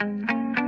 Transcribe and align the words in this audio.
Liverpool 0.00 0.61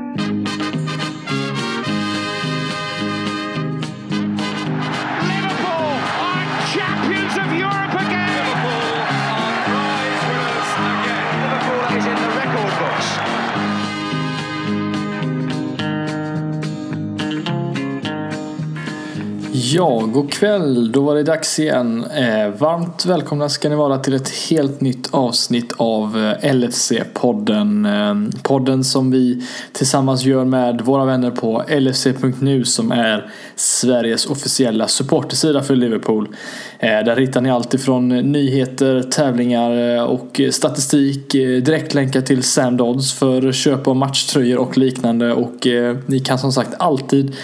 Ja, 19.77 20.03
god 20.13 20.33
kväll. 20.33 20.93
Då 20.93 21.01
var 21.01 21.15
det 21.15 21.23
dags 21.23 21.59
igen. 21.59 22.05
Eh, 22.05 22.49
varmt 22.59 23.07
välkomna 23.07 23.49
ska 23.49 23.69
ni 23.69 23.75
vara 23.75 23.99
till 23.99 24.15
ett 24.15 24.29
helt 24.51 24.81
nytt 24.81 25.15
avsnitt 25.15 25.73
av 25.77 26.17
eh, 26.17 26.55
LFC-podden. 26.55 27.87
Eh, 27.87 28.41
podden 28.43 28.85
som 28.85 29.11
vi 29.11 29.43
tillsammans 29.73 30.25
gör 30.25 30.45
med 30.45 30.81
våra 30.81 31.05
vänner 31.05 31.31
på 31.31 31.65
LFC.nu 31.69 32.65
som 32.65 32.93
är 32.93 33.31
Sveriges 33.57 34.27
officiella 34.27 34.89
supportersida 34.89 35.63
för 35.63 35.77
Liverpool. 35.77 36.29
Eh, 36.79 36.89
där 36.89 37.17
hittar 37.17 37.41
ni 37.41 37.51
allt 37.51 37.75
ifrån 37.75 38.09
nyheter, 38.09 39.03
tävlingar 39.03 39.97
eh, 39.97 40.03
och 40.03 40.41
statistik, 40.51 41.35
eh, 41.35 41.63
direktlänkar 41.63 42.21
till 42.21 42.43
Sam 42.43 42.77
Dodds 42.77 43.13
för 43.13 43.53
köp 43.53 43.89
av 43.89 43.97
matchtröjor 43.97 44.59
och 44.59 44.79
liknande. 44.79 45.33
Och 45.33 45.67
eh, 45.67 45.97
ni 46.07 46.21
kan 46.21 46.39
som 46.39 46.53
sagt 46.53 46.75
alltid 46.79 47.37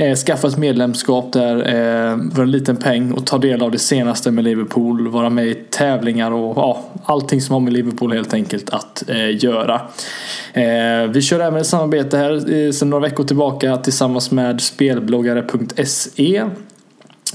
eh, 0.00 0.14
skaffa 0.14 0.48
ett 0.48 0.56
medlemskap 0.58 1.32
där 1.32 1.56
eh, 1.56 2.18
för 2.34 2.42
en 2.42 2.50
liten 2.50 2.76
peng 2.76 3.12
och 3.12 3.26
ta 3.26 3.38
del 3.38 3.62
av 3.62 3.70
det 3.70 3.78
senaste 3.78 4.30
med 4.30 4.44
Liverpool, 4.44 5.08
vara 5.08 5.30
med 5.30 5.46
i 5.46 5.54
tävlingar 5.54 6.30
och 6.30 6.56
ja, 6.56 6.84
allting 7.04 7.40
som 7.40 7.52
har 7.52 7.60
med 7.60 7.72
Liverpool 7.72 8.12
helt 8.12 8.34
enkelt 8.34 8.70
att 8.70 9.08
eh, 9.08 9.44
göra. 9.44 9.80
Eh, 10.52 11.10
vi 11.10 11.22
kör 11.22 11.40
även 11.40 11.60
ett 11.60 11.66
samarbete 11.66 12.16
här 12.16 12.54
eh, 12.54 12.70
sedan 12.70 12.90
några 12.90 13.02
veckor 13.02 13.24
tillbaka 13.24 13.76
tillsammans 13.76 14.30
med 14.30 14.60
spelbloggare.se 14.60 16.44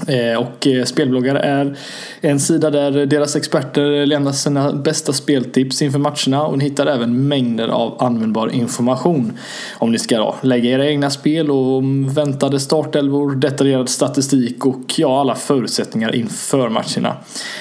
Eh, 0.08 0.38
och 0.38 0.66
eh, 0.66 0.84
Spelbloggar 0.84 1.34
är 1.34 1.76
en 2.20 2.40
sida 2.40 2.70
där 2.70 3.06
deras 3.06 3.36
experter 3.36 4.06
lämnar 4.06 4.32
sina 4.32 4.72
bästa 4.72 5.12
speltips 5.12 5.82
inför 5.82 5.98
matcherna 5.98 6.46
och 6.46 6.58
ni 6.58 6.64
hittar 6.64 6.86
även 6.86 7.28
mängder 7.28 7.68
av 7.68 8.02
användbar 8.02 8.48
information. 8.54 9.32
Om 9.78 9.92
ni 9.92 9.98
ska 9.98 10.18
då 10.18 10.34
lägga 10.40 10.70
era 10.70 10.86
egna 10.86 11.10
spel 11.10 11.50
och 11.50 11.82
väntade 12.16 12.60
startelvor, 12.60 13.34
detaljerad 13.34 13.88
statistik 13.88 14.66
och 14.66 14.94
ja, 14.96 15.20
alla 15.20 15.34
förutsättningar 15.34 16.14
inför 16.14 16.68
matcherna. 16.68 17.16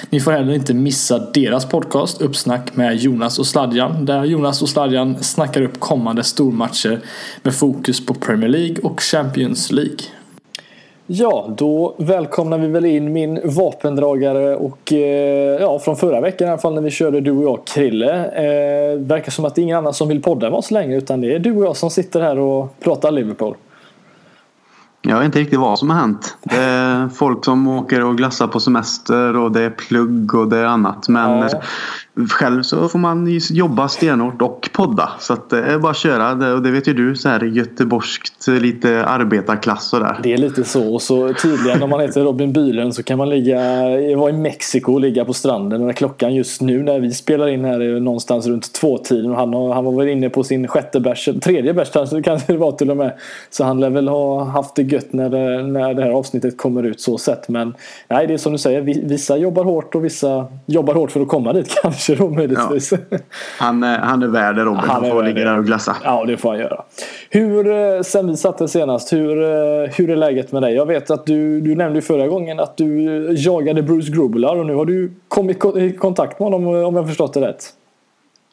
Ni 0.09 0.19
får 0.19 0.31
heller 0.31 0.53
inte 0.53 0.73
missa 0.73 1.19
deras 1.19 1.65
podcast 1.65 2.21
Uppsnack 2.21 2.75
med 2.75 2.97
Jonas 2.97 3.39
och 3.39 3.47
Sladjan 3.47 4.05
där 4.05 4.23
Jonas 4.23 4.61
och 4.61 4.69
Sladjan 4.69 5.23
snackar 5.23 5.61
upp 5.61 5.79
kommande 5.79 6.23
stormatcher 6.23 6.99
med 7.43 7.55
fokus 7.55 8.05
på 8.05 8.13
Premier 8.13 8.49
League 8.49 8.77
och 8.83 9.01
Champions 9.01 9.71
League. 9.71 10.22
Ja, 11.07 11.53
då 11.57 11.95
välkomnar 11.97 12.57
vi 12.57 12.67
väl 12.67 12.85
in 12.85 13.13
min 13.13 13.39
vapendragare 13.43 14.55
och 14.55 14.93
eh, 14.93 15.61
ja, 15.61 15.79
från 15.79 15.95
förra 15.95 16.21
veckan 16.21 16.47
i 16.47 16.51
alla 16.51 16.61
fall 16.61 16.73
när 16.73 16.81
vi 16.81 16.91
körde 16.91 17.21
du 17.21 17.31
och 17.31 17.43
jag 17.43 17.67
Krille. 17.67 18.25
Eh, 18.25 18.99
verkar 18.99 19.31
som 19.31 19.45
att 19.45 19.55
det 19.55 19.61
är 19.61 19.63
ingen 19.63 19.77
annan 19.77 19.93
som 19.93 20.07
vill 20.07 20.21
podda 20.21 20.49
med 20.49 20.57
oss 20.57 20.71
längre 20.71 20.97
utan 20.97 21.21
det 21.21 21.35
är 21.35 21.39
du 21.39 21.55
och 21.55 21.65
jag 21.65 21.77
som 21.77 21.89
sitter 21.89 22.21
här 22.21 22.39
och 22.39 22.79
pratar 22.79 23.11
Liverpool. 23.11 23.55
Jag 25.01 25.17
vet 25.17 25.25
inte 25.25 25.39
riktigt 25.39 25.59
vad 25.59 25.79
som 25.79 25.89
har 25.89 25.97
hänt. 25.97 26.37
Det 26.43 26.55
är 26.55 27.09
folk 27.09 27.45
som 27.45 27.67
åker 27.67 28.03
och 28.03 28.17
glassar 28.17 28.47
på 28.47 28.59
semester 28.59 29.37
och 29.37 29.51
det 29.51 29.61
är 29.61 29.69
plugg 29.69 30.35
och 30.35 30.47
det 30.47 30.57
är 30.57 30.65
annat. 30.65 31.09
Men 31.09 31.39
Ja 31.39 31.61
själv 32.29 32.61
så 32.63 32.89
får 32.89 32.99
man 32.99 33.39
jobba 33.51 33.87
stenhårt 33.87 34.41
och 34.41 34.69
podda. 34.73 35.09
Så 35.19 35.33
att 35.33 35.53
eh, 35.53 35.59
det 35.59 35.65
är 35.65 35.79
bara 35.79 35.91
att 35.91 35.97
köra. 35.97 36.35
Det- 36.35 36.53
Och 36.53 36.61
det 36.61 36.71
vet 36.71 36.87
ju 36.87 36.93
du, 36.93 37.15
så 37.15 37.29
här 37.29 37.41
göteborgskt 37.43 38.47
eh, 38.47 38.53
lite 38.53 39.05
arbetarklass 39.05 39.93
och 39.93 39.99
där. 39.99 40.19
Det 40.23 40.33
är 40.33 40.37
lite 40.37 40.63
så 40.63 40.93
och 40.93 41.01
så 41.01 41.33
tydligen 41.33 41.83
om 41.83 41.89
man 41.89 41.99
heter 41.99 42.21
Robin 42.23 42.53
Bylund 42.53 42.95
så 42.95 43.03
kan 43.03 43.17
man 43.17 43.29
ligga, 43.29 43.59
vara 44.17 44.29
i 44.29 44.33
Mexiko 44.33 44.93
och 44.93 45.01
ligga 45.01 45.25
på 45.25 45.33
stranden 45.33 45.85
när 45.85 45.93
klockan 45.93 46.35
just 46.35 46.61
nu 46.61 46.83
när 46.83 46.99
vi 46.99 47.11
spelar 47.11 47.47
in 47.47 47.65
här 47.65 47.79
är 47.79 47.99
någonstans 47.99 48.47
runt 48.47 48.73
tvåtiden 48.73 49.31
och 49.31 49.37
han, 49.37 49.53
har, 49.53 49.73
han 49.73 49.85
var 49.85 49.91
väl 49.93 50.07
inne 50.07 50.29
på 50.29 50.43
sin 50.43 50.67
sjätte 50.67 50.99
bärs, 50.99 51.29
tredje 51.41 51.73
bärs 51.73 51.89
kanske 52.23 52.53
det 52.53 52.57
var 52.57 52.71
till 52.71 52.91
och 52.91 52.97
med. 52.97 53.13
Så 53.49 53.63
han 53.63 53.79
lär 53.79 53.89
väl 53.89 54.07
ha 54.07 54.43
haft 54.43 54.75
det 54.75 54.83
gött 54.83 55.13
när 55.13 55.29
det, 55.29 55.63
när 55.63 55.93
det 55.93 56.03
här 56.03 56.11
avsnittet 56.11 56.57
kommer 56.57 56.83
ut 56.83 57.01
så 57.01 57.17
sett 57.17 57.49
men 57.49 57.73
nej 58.09 58.27
det 58.27 58.33
är 58.33 58.37
som 58.37 58.51
du 58.51 58.57
säger, 58.57 58.81
vissa 59.07 59.37
jobbar 59.37 59.63
hårt 59.63 59.95
och 59.95 60.05
vissa 60.05 60.47
jobbar 60.65 60.93
hårt 60.93 61.11
för 61.11 61.21
att 61.21 61.27
komma 61.27 61.53
dit 61.53 61.75
kanske 61.83 62.02
då 62.09 62.29
möjligtvis. 62.29 62.91
Ja. 63.09 63.17
Han, 63.59 63.83
är- 63.83 63.97
han 63.99 64.23
är 64.23 64.27
värd 64.27 64.55
det 64.55 64.63
Robin. 64.63 64.79
Han 64.79 64.89
Han 64.89 65.11
får 65.11 65.23
ligga 65.23 65.43
där 65.45 65.57
och 65.57 65.65
glassa. 65.65 65.95
Ja, 66.03 66.23
det 66.27 66.37
får 66.37 66.49
han 66.49 66.59
göra. 66.59 66.81
Hur, 67.29 67.67
eh, 67.95 68.01
sen 68.01 68.27
vi 68.27 68.37
satte 68.37 68.67
senast, 68.67 69.13
hur, 69.13 69.43
eh, 69.43 69.89
hur 69.97 70.09
är 70.09 70.15
läget 70.15 70.51
med 70.51 70.61
dig? 70.61 70.75
Jag 70.75 70.85
vet 70.85 71.11
att 71.11 71.25
du, 71.25 71.61
du 71.61 71.75
nämnde 71.75 72.01
förra 72.01 72.27
gången 72.27 72.59
att 72.59 72.77
du 72.77 73.01
jagade 73.37 73.81
Bruce 73.83 74.11
Grobbelaar 74.11 74.55
och 74.55 74.65
nu 74.65 74.75
har 74.75 74.85
du 74.85 75.11
kommit 75.27 75.59
ko- 75.59 75.77
i 75.79 75.91
kontakt 75.91 76.39
med 76.39 76.45
honom 76.51 76.67
om 76.85 76.95
jag 76.95 77.07
förstått 77.07 77.33
det 77.33 77.41
rätt. 77.41 77.63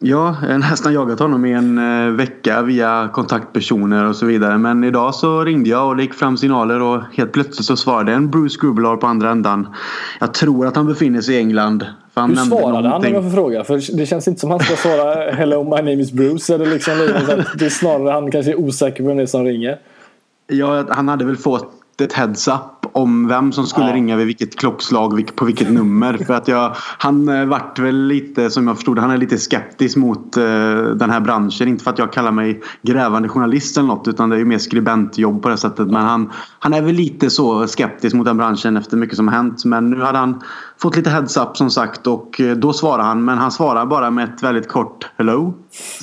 Ja, 0.03 0.37
jag 0.43 0.49
har 0.53 0.59
nästan 0.59 0.93
jagat 0.93 1.19
honom 1.19 1.45
i 1.45 1.53
en 1.53 1.79
eh, 2.07 2.11
vecka 2.13 2.63
via 2.63 3.09
kontaktpersoner 3.13 4.09
och 4.09 4.17
så 4.17 4.27
vidare. 4.27 4.59
Men 4.59 4.85
idag 4.85 5.15
så 5.15 5.45
ringde 5.45 5.71
jag 5.71 5.89
och 5.89 5.97
det 5.97 6.03
gick 6.03 6.15
fram 6.15 6.37
signaler 6.37 6.83
och 6.83 7.01
helt 7.17 7.33
plötsligt 7.33 7.67
så 7.67 7.77
svarade 7.77 8.13
en 8.13 8.31
Bruce 8.31 8.59
Grobbelaar 8.61 8.97
på 8.97 9.07
andra 9.07 9.31
ändan. 9.31 9.69
Jag 10.21 10.35
tror 10.35 10.67
att 10.67 10.77
han 10.77 10.87
befinner 10.87 11.21
sig 11.21 11.35
i 11.35 11.39
England. 11.39 11.87
Han 12.21 12.31
Hur 12.31 12.45
svarade 12.45 12.89
han 12.89 13.07
om 13.07 13.15
jag 13.15 13.23
får 13.23 13.31
fråga? 13.31 13.65
För 13.65 13.97
det 13.97 14.07
känns 14.07 14.29
inte 14.29 14.41
som 14.41 14.51
han 14.51 14.61
ska 14.61 14.77
svara 14.77 15.31
Hello 15.33 15.65
my 15.65 15.77
name 15.77 15.93
is 15.93 16.13
Bruce. 16.13 16.55
Eller 16.55 16.67
liksom, 16.67 16.93
att 16.93 17.59
det 17.59 17.67
är 17.67 17.71
snarare 17.71 18.11
han 18.11 18.31
kanske 18.31 18.53
är 18.53 18.61
osäker 18.61 19.03
på 19.03 19.09
vem 19.09 19.17
det 19.17 19.23
är 19.23 19.27
som 19.27 19.45
ringer. 19.45 19.79
Ja, 20.47 20.85
han 20.89 21.09
hade 21.09 21.25
väl 21.25 21.37
fått 21.37 21.73
ett 22.01 22.13
heads 22.13 22.49
up 22.49 22.87
om 22.93 23.29
vem 23.29 23.53
som 23.53 23.67
skulle 23.67 23.87
Ja. 23.87 23.95
ringa 23.95 24.17
vid 24.17 24.27
vilket 24.27 24.59
klockslag, 24.59 25.31
på 25.37 25.45
vilket 25.45 25.71
nummer. 25.73 26.17
För 26.27 26.35
att 26.35 26.49
jag, 26.49 26.77
han 26.99 27.29
eh, 27.29 27.45
vart 27.45 27.79
väl 27.79 28.07
lite, 28.07 28.51
som 28.51 28.67
jag 28.67 28.77
förstod 28.77 28.99
han 28.99 29.11
är 29.11 29.17
lite 29.17 29.39
skeptisk 29.39 29.97
mot 29.97 30.37
eh, 30.37 30.45
den 30.95 31.11
här 31.11 31.21
branschen. 31.21 31.69
Inte 31.69 31.85
för 31.85 31.91
att 31.91 31.99
jag 31.99 32.13
kallar 32.13 32.33
mig 32.33 32.61
grävande 32.83 33.29
journalist 33.29 33.77
eller 33.77 33.89
något 33.89 34.09
utan 34.09 34.31
det 34.31 34.37
är 34.37 34.39
ju 34.39 34.45
mer 34.45 34.59
skribentjobb 34.59 35.43
på 35.43 35.49
det 35.49 35.57
sättet. 35.57 35.87
Men 35.87 36.03
han, 36.03 36.33
han 36.59 36.75
är 36.75 36.83
väl 36.83 36.95
lite 36.95 37.31
så 37.31 37.67
skeptisk 37.67 38.17
mot 38.17 38.27
den 38.27 38.37
branschen 38.37 38.77
efter 38.77 38.97
mycket 38.97 39.17
som 39.17 39.29
har 39.29 39.35
hänt. 39.35 39.65
Men 39.65 39.91
nu 39.91 40.01
hade 40.03 40.19
han 40.19 40.43
fått 40.83 40.97
lite 40.97 41.11
heads 41.11 41.37
up 41.37 41.57
som 41.57 41.71
sagt 41.71 42.07
och 42.07 42.41
eh, 42.41 42.57
då 42.57 42.73
svarade 42.73 43.03
han. 43.03 43.25
Men 43.25 43.39
han 43.39 43.51
svarade 43.53 43.87
bara 43.87 44.11
med 44.11 44.25
ett 44.25 44.43
väldigt 44.43 44.69
kort 44.69 45.07
hello. 45.17 45.55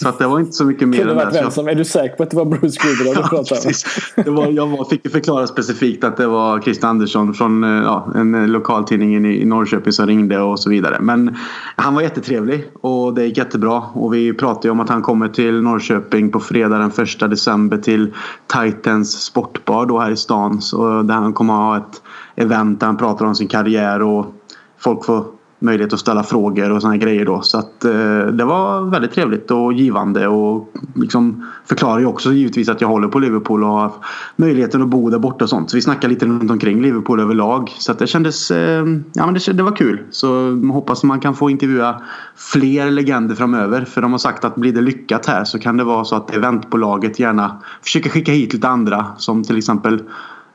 Så 0.02 0.10
att 0.10 0.20
det 0.20 0.28
var 0.28 0.40
inte 0.40 0.52
så 0.52 0.66
mycket 0.66 0.88
mer 0.88 0.98
Kunde 0.98 1.12
än 1.12 1.18
varit 1.18 1.34
det. 1.34 1.52
Jag- 1.56 1.70
är 1.70 1.76
du 1.76 1.86
säker 1.86 2.16
på 2.16 2.24
att 2.24 2.30
det 2.30 2.38
var 2.38 2.46
Bruce 2.46 2.78
Grobbelaar 2.84 3.24
du 3.24 3.30
pratade 3.30 3.62
med? 3.66 4.26
Det 4.26 4.32
var, 4.32 4.48
jag 4.48 4.68
var, 4.68 4.86
fick 4.86 5.06
ju 5.06 5.12
förklara 5.12 5.48
specifikt 5.48 6.04
att 6.04 6.18
det 6.18 6.28
var 6.28 6.62
Christer 6.62 6.88
Andersson 6.88 7.34
från 7.34 7.64
eh, 7.64 7.70
ja, 7.70 8.08
en 8.16 8.36
eh, 8.36 8.48
lokaltidning 8.48 9.26
i 9.26 9.42
i 9.42 9.46
Norrköping 9.46 9.94
som 9.94 10.08
ringde 10.08 10.40
och 10.40 10.60
så 10.60 10.70
vidare. 10.70 10.98
Men 11.00 11.36
han 11.76 11.96
var 11.96 12.02
jättetrevlig 12.02 12.70
och 12.82 13.14
det 13.14 13.26
gick 13.26 13.38
jättebra. 13.38 13.84
Och 13.94 14.14
vi 14.14 14.34
pratade 14.34 14.68
ju 14.68 14.72
om 14.72 14.80
att 14.80 14.90
han 14.90 15.02
kommer 15.02 15.28
till 15.28 15.62
Norrköping 15.62 16.32
på 16.32 16.40
fredag 16.40 16.78
den 16.78 16.92
1 16.92 17.20
december 17.20 17.78
till 17.78 18.14
Titans 18.48 19.24
sportbar 19.24 19.86
då 19.86 20.00
här 20.00 20.12
i 20.12 20.18
stan. 20.18 20.62
Så 20.62 21.02
där 21.02 21.16
han 21.16 21.34
kommer 21.34 21.54
ha 21.54 21.78
ett 21.78 22.02
event 22.36 22.80
där 22.80 22.88
han 22.88 22.98
pratar 22.98 23.26
om 23.26 23.36
sin 23.36 23.48
karriär 23.48 24.02
och 24.02 24.34
folk 24.80 25.06
får 25.06 25.26
möjlighet 25.60 25.94
att 25.94 26.00
ställa 26.00 26.24
frågor 26.24 26.72
och 26.72 26.82
sådana 26.82 26.98
grejer 26.98 27.26
då. 27.26 27.42
Så 27.42 27.58
att 27.58 27.86
eh, 27.86 28.20
det 28.20 28.46
var 28.46 28.82
väldigt 28.82 29.12
trevligt 29.12 29.52
och 29.52 29.74
givande 29.74 30.28
och 30.28 30.74
liksom 30.96 31.46
förklarar 31.66 32.00
ju 32.00 32.06
också 32.06 32.34
givetvis 32.34 32.70
att 32.70 32.82
jag 32.82 32.88
håller 32.88 33.08
på 33.08 33.20
Liverpool 33.20 33.64
och 33.64 33.70
har 33.70 33.92
möjligheten 34.36 34.82
att 34.82 34.88
bo 34.88 35.10
där 35.10 35.20
borta 35.20 35.46
och 35.46 35.50
sånt. 35.50 35.70
Så 35.70 35.78
vi 35.78 35.82
snackar 35.82 36.10
lite 36.10 36.26
runt 36.26 36.52
omkring 36.52 36.82
Liverpool 36.82 37.20
överlag. 37.20 37.70
Så 37.78 37.92
att 37.92 38.00
det 38.00 38.08
kändes, 38.08 38.52
eh, 38.52 38.86
ja 39.14 39.26
men 39.26 39.34
det, 39.34 39.54
det 39.54 39.64
var 39.64 39.76
kul. 39.76 40.04
Så 40.10 40.56
hoppas 40.74 41.04
man 41.04 41.20
kan 41.20 41.36
få 41.36 41.50
intervjua 41.50 42.02
fler 42.36 42.92
legender 42.92 43.36
framöver. 43.36 43.86
För 43.86 44.02
de 44.02 44.12
har 44.12 44.20
sagt 44.20 44.46
att 44.46 44.56
blir 44.56 44.74
det 44.74 44.82
lyckat 44.82 45.26
här 45.26 45.44
så 45.44 45.60
kan 45.60 45.78
det 45.78 45.84
vara 45.84 46.06
så 46.06 46.16
att 46.16 46.36
eventbolaget 46.36 47.20
gärna 47.20 47.58
försöker 47.82 48.10
skicka 48.10 48.32
hit 48.32 48.54
lite 48.54 48.68
andra 48.68 49.06
som 49.18 49.44
till 49.44 49.58
exempel 49.58 50.02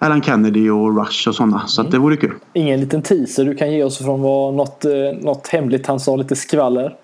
Alan 0.02 0.22
Kennedy 0.22 0.70
och 0.70 0.98
Rush 0.98 1.28
och 1.28 1.34
sådana. 1.34 1.66
Så 1.66 1.80
att 1.82 1.90
det 1.90 1.98
vore 1.98 2.16
kul. 2.16 2.34
Ingen 2.52 2.80
liten 2.80 3.02
teaser 3.02 3.44
du 3.44 3.54
kan 3.54 3.72
ge 3.72 3.84
oss 3.84 3.98
från 3.98 4.22
vad 4.22 4.54
något, 4.54 4.84
eh, 4.84 4.92
något 5.20 5.48
hemligt 5.48 5.86
han 5.86 6.00
sa, 6.00 6.16
lite 6.16 6.36
skvaller? 6.36 6.96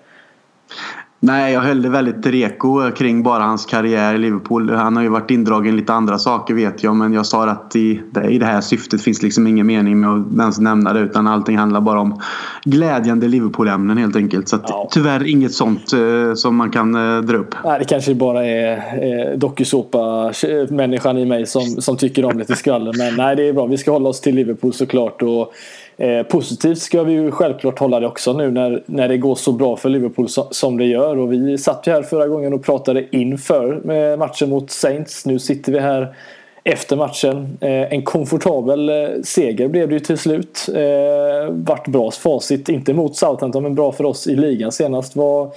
Nej, 1.21 1.53
jag 1.53 1.61
höll 1.61 1.81
det 1.81 1.89
väldigt 1.89 2.25
reko 2.25 2.91
kring 2.91 3.23
bara 3.23 3.43
hans 3.43 3.65
karriär 3.65 4.15
i 4.15 4.17
Liverpool. 4.17 4.69
Han 4.69 4.95
har 4.95 5.03
ju 5.03 5.09
varit 5.09 5.31
indragen 5.31 5.73
i 5.73 5.77
lite 5.77 5.93
andra 5.93 6.17
saker 6.17 6.53
vet 6.53 6.83
jag. 6.83 6.95
Men 6.95 7.13
jag 7.13 7.25
sa 7.25 7.49
att 7.49 7.75
i 7.75 8.01
i 8.29 8.37
det 8.37 8.45
här 8.45 8.61
syftet 8.61 9.01
finns 9.01 9.21
liksom 9.21 9.47
ingen 9.47 9.67
mening 9.67 9.99
med 9.99 10.09
att 10.09 10.39
ens 10.39 10.59
nämna 10.59 10.93
det. 10.93 10.99
Utan 10.99 11.27
allting 11.27 11.57
handlar 11.57 11.81
bara 11.81 11.99
om 11.99 12.21
glädjande 12.63 13.27
Liverpool-ämnen 13.27 13.97
helt 13.97 14.15
enkelt. 14.15 14.49
Så 14.49 14.55
att, 14.55 14.65
Ja. 14.67 14.89
tyvärr 14.91 15.27
inget 15.27 15.53
sånt 15.53 15.93
eh, 15.93 16.33
som 16.33 16.55
man 16.55 16.69
kan 16.69 16.95
eh, 16.95 17.21
dra 17.21 17.37
upp. 17.37 17.55
Nej, 17.63 17.79
det 17.79 17.85
kanske 17.85 18.15
bara 18.15 18.45
är 18.45 18.73
eh, 18.77 19.37
dokusåpa-människan 19.37 21.17
i 21.17 21.25
mig 21.25 21.45
som, 21.45 21.61
som 21.61 21.97
tycker 21.97 22.25
om 22.25 22.39
lite 22.39 22.55
skvaller. 22.55 22.93
Men 22.97 23.15
nej, 23.15 23.35
det 23.35 23.47
är 23.47 23.53
bra. 23.53 23.65
Vi 23.65 23.77
ska 23.77 23.91
hålla 23.91 24.09
oss 24.09 24.21
till 24.21 24.35
Liverpool 24.35 24.73
såklart. 24.73 25.21
Och, 25.21 25.53
Eh, 25.99 26.23
positivt 26.23 26.79
ska 26.79 27.03
vi 27.03 27.13
ju 27.13 27.31
självklart 27.31 27.79
hålla 27.79 27.99
det 27.99 28.07
också 28.07 28.33
nu 28.33 28.51
när, 28.51 28.83
när 28.85 29.07
det 29.07 29.17
går 29.17 29.35
så 29.35 29.51
bra 29.51 29.75
för 29.75 29.89
Liverpool 29.89 30.29
so, 30.29 30.47
som 30.51 30.77
det 30.77 30.85
gör. 30.85 31.17
Och 31.17 31.33
vi 31.33 31.57
satt 31.57 31.87
ju 31.87 31.91
här 31.91 32.01
förra 32.01 32.27
gången 32.27 32.53
och 32.53 32.63
pratade 32.63 33.05
inför 33.11 33.81
med 33.83 34.19
matchen 34.19 34.49
mot 34.49 34.71
Saints. 34.71 35.25
Nu 35.25 35.39
sitter 35.39 35.71
vi 35.71 35.79
här 35.79 36.15
efter 36.63 36.95
matchen. 36.95 37.57
Eh, 37.61 37.93
en 37.93 38.03
komfortabel 38.03 38.89
eh, 38.89 38.95
seger 39.23 39.67
blev 39.67 39.87
det 39.87 39.93
ju 39.93 39.99
till 39.99 40.17
slut. 40.17 40.69
Eh, 40.75 41.51
vart 41.51 41.87
bra 41.87 42.11
facit, 42.11 42.69
inte 42.69 42.93
mot 42.93 43.15
Southampton 43.15 43.63
men 43.63 43.75
bra 43.75 43.91
för 43.91 44.03
oss 44.03 44.27
i 44.27 44.35
ligan 44.35 44.71
senast. 44.71 45.15
Var, 45.15 45.51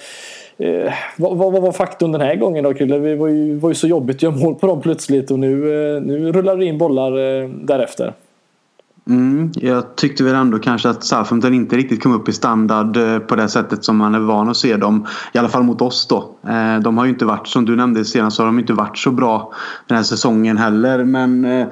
Eh, 0.57 0.93
vad, 1.17 1.37
vad, 1.37 1.63
var 1.63 1.73
faktum 1.73 2.13
den 2.13 2.21
här 2.21 2.37
gången 2.37 2.65
då 2.65 2.75
Krille? 2.75 2.99
Det 2.99 3.17
var 3.17 3.29
ju, 3.29 3.55
var 3.55 3.69
ju 3.71 3.75
så 3.75 3.89
jobbigt 3.89 4.17
att 4.17 4.23
göra 4.23 4.37
mål 4.37 4.55
på 4.55 4.67
dem 4.67 4.81
plötsligt 4.81 5.31
och 5.31 5.39
nu, 5.39 5.53
eh, 5.97 6.03
nu 6.03 6.33
rullar 6.33 6.57
det 6.57 6.65
in 6.65 6.79
bollar 6.79 7.19
eh, 7.19 7.49
därefter. 7.49 8.13
Mm, 9.09 9.51
jag 9.55 9.97
tyckte 9.97 10.25
väl 10.25 10.35
ändå 10.35 10.59
kanske 10.59 10.89
att 10.89 11.05
Southampton 11.05 11.55
inte 11.55 11.77
riktigt 11.77 12.03
kom 12.03 12.13
upp 12.13 12.29
i 12.29 12.33
standard 12.33 12.97
eh, 12.97 13.19
på 13.19 13.37
det 13.37 13.49
sättet 13.49 13.85
som 13.85 13.97
man 13.97 14.15
är 14.15 14.19
van 14.19 14.49
att 14.49 14.57
se 14.57 14.77
dem. 14.77 15.07
I 15.33 15.39
alla 15.39 15.49
fall 15.49 15.63
mot 15.63 15.81
oss 15.81 16.07
då. 16.07 16.37
Eh, 16.49 16.81
de 16.83 16.99
har 16.99 17.05
ju 17.05 17.11
inte 17.11 17.25
varit, 17.25 17.47
som 17.47 17.65
du 17.65 17.77
nämnde 17.77 18.05
senast, 18.05 18.37
så 18.37 18.43
har 18.43 18.47
de 18.47 18.59
inte 18.59 18.73
varit 18.73 18.99
så 18.99 19.11
bra 19.11 19.53
den 19.87 19.97
här 19.97 20.05
säsongen 20.05 20.57
heller. 20.57 21.05
Men 21.05 21.45
eh, 21.45 21.67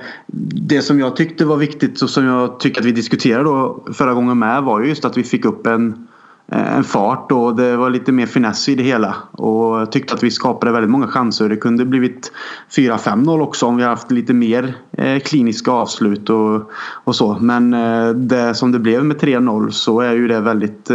det 0.66 0.82
som 0.82 1.00
jag 1.00 1.16
tyckte 1.16 1.44
var 1.44 1.56
viktigt 1.56 2.02
och 2.02 2.10
som 2.10 2.24
jag 2.24 2.60
tycker 2.60 2.80
att 2.80 2.86
vi 2.86 2.92
diskuterade 2.92 3.44
då 3.44 3.84
förra 3.92 4.14
gången 4.14 4.38
med 4.38 4.62
var 4.62 4.80
ju 4.80 4.88
just 4.88 5.04
att 5.04 5.16
vi 5.16 5.22
fick 5.22 5.44
upp 5.44 5.66
en 5.66 6.06
Eh, 6.52 6.76
en 6.76 6.84
fart 6.84 7.32
och 7.32 7.56
det 7.56 7.76
var 7.76 7.90
lite 7.90 8.12
mer 8.12 8.26
finess 8.26 8.68
i 8.68 8.74
det 8.74 8.82
hela. 8.82 9.16
Och 9.32 9.80
jag 9.80 9.92
tyckte 9.92 10.14
att 10.14 10.22
vi 10.22 10.30
skapade 10.30 10.72
väldigt 10.72 10.90
många 10.90 11.06
chanser. 11.06 11.48
Det 11.48 11.56
kunde 11.56 11.84
blivit 11.84 12.32
4-5-0 12.76 13.40
också 13.40 13.66
om 13.66 13.76
vi 13.76 13.82
haft 13.82 14.10
lite 14.10 14.32
mer 14.32 14.74
eh, 14.92 15.18
kliniska 15.18 15.70
avslut 15.70 16.30
och, 16.30 16.70
och 17.04 17.16
så. 17.16 17.36
Men 17.40 17.74
eh, 17.74 18.08
det 18.08 18.54
som 18.54 18.72
det 18.72 18.78
blev 18.78 19.04
med 19.04 19.16
3-0 19.16 19.70
så 19.70 20.00
är 20.00 20.12
ju 20.12 20.28
det 20.28 20.40
väldigt 20.40 20.90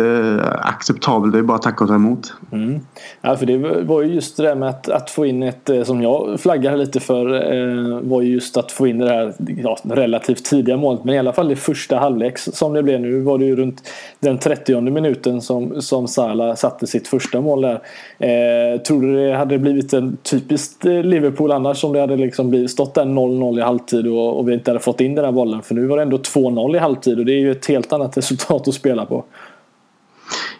acceptabelt. 0.59 1.33
Det 1.33 1.39
är 1.39 1.43
bara 1.43 1.55
att 1.55 1.61
tacka 1.61 1.83
och 1.83 1.87
ta 1.87 1.95
emot. 1.95 2.33
Mm. 2.51 2.79
Ja, 3.21 3.35
för 3.35 3.45
det 3.45 3.83
var 3.83 4.01
ju 4.01 4.13
just 4.13 4.37
det 4.37 4.43
där 4.43 4.55
med 4.55 4.69
att, 4.69 4.89
att 4.89 5.11
få 5.11 5.25
in 5.25 5.43
ett, 5.43 5.69
som 5.83 6.01
jag 6.01 6.39
flaggar 6.39 6.77
lite 6.77 6.99
för, 6.99 8.01
var 8.01 8.21
ju 8.21 8.33
just 8.33 8.57
att 8.57 8.71
få 8.71 8.87
in 8.87 8.97
det 8.97 9.09
här 9.09 9.33
ja, 9.63 9.77
relativt 9.83 10.45
tidiga 10.45 10.77
målet. 10.77 11.03
Men 11.03 11.15
i 11.15 11.19
alla 11.19 11.33
fall 11.33 11.47
det 11.47 11.55
första 11.55 11.97
halvlek 11.97 12.37
som 12.37 12.73
det 12.73 12.83
blev 12.83 13.01
nu 13.01 13.21
var 13.21 13.37
det 13.37 13.45
ju 13.45 13.55
runt 13.55 13.83
den 14.19 14.37
30 14.37 14.81
minuten 14.81 15.41
som, 15.45 15.81
som 15.81 16.07
Salah 16.07 16.55
satte 16.55 16.87
sitt 16.87 17.07
första 17.07 17.41
mål 17.41 17.61
där. 17.61 17.81
Eh, 18.19 18.81
tror 18.81 19.01
du 19.01 19.15
det 19.15 19.35
hade 19.35 19.57
blivit 19.57 19.93
en 19.93 20.17
typiskt 20.23 20.85
eh, 20.85 21.03
Liverpool 21.03 21.51
annars 21.51 21.83
om 21.83 21.93
det 21.93 21.99
hade 21.99 22.15
liksom 22.17 22.49
blivit, 22.49 22.71
stått 22.71 22.93
där 22.93 23.05
0-0 23.05 23.59
i 23.59 23.61
halvtid 23.61 24.07
och, 24.07 24.39
och 24.39 24.49
vi 24.49 24.53
inte 24.53 24.71
hade 24.71 24.79
fått 24.79 25.01
in 25.01 25.15
den 25.15 25.25
här 25.25 25.31
bollen? 25.31 25.61
För 25.61 25.75
nu 25.75 25.87
var 25.87 25.97
det 25.97 26.03
ändå 26.03 26.17
2-0 26.17 26.75
i 26.75 26.79
halvtid 26.79 27.19
och 27.19 27.25
det 27.25 27.33
är 27.33 27.39
ju 27.39 27.51
ett 27.51 27.65
helt 27.65 27.93
annat 27.93 28.17
resultat 28.17 28.67
att 28.67 28.73
spela 28.73 29.05
på. 29.05 29.23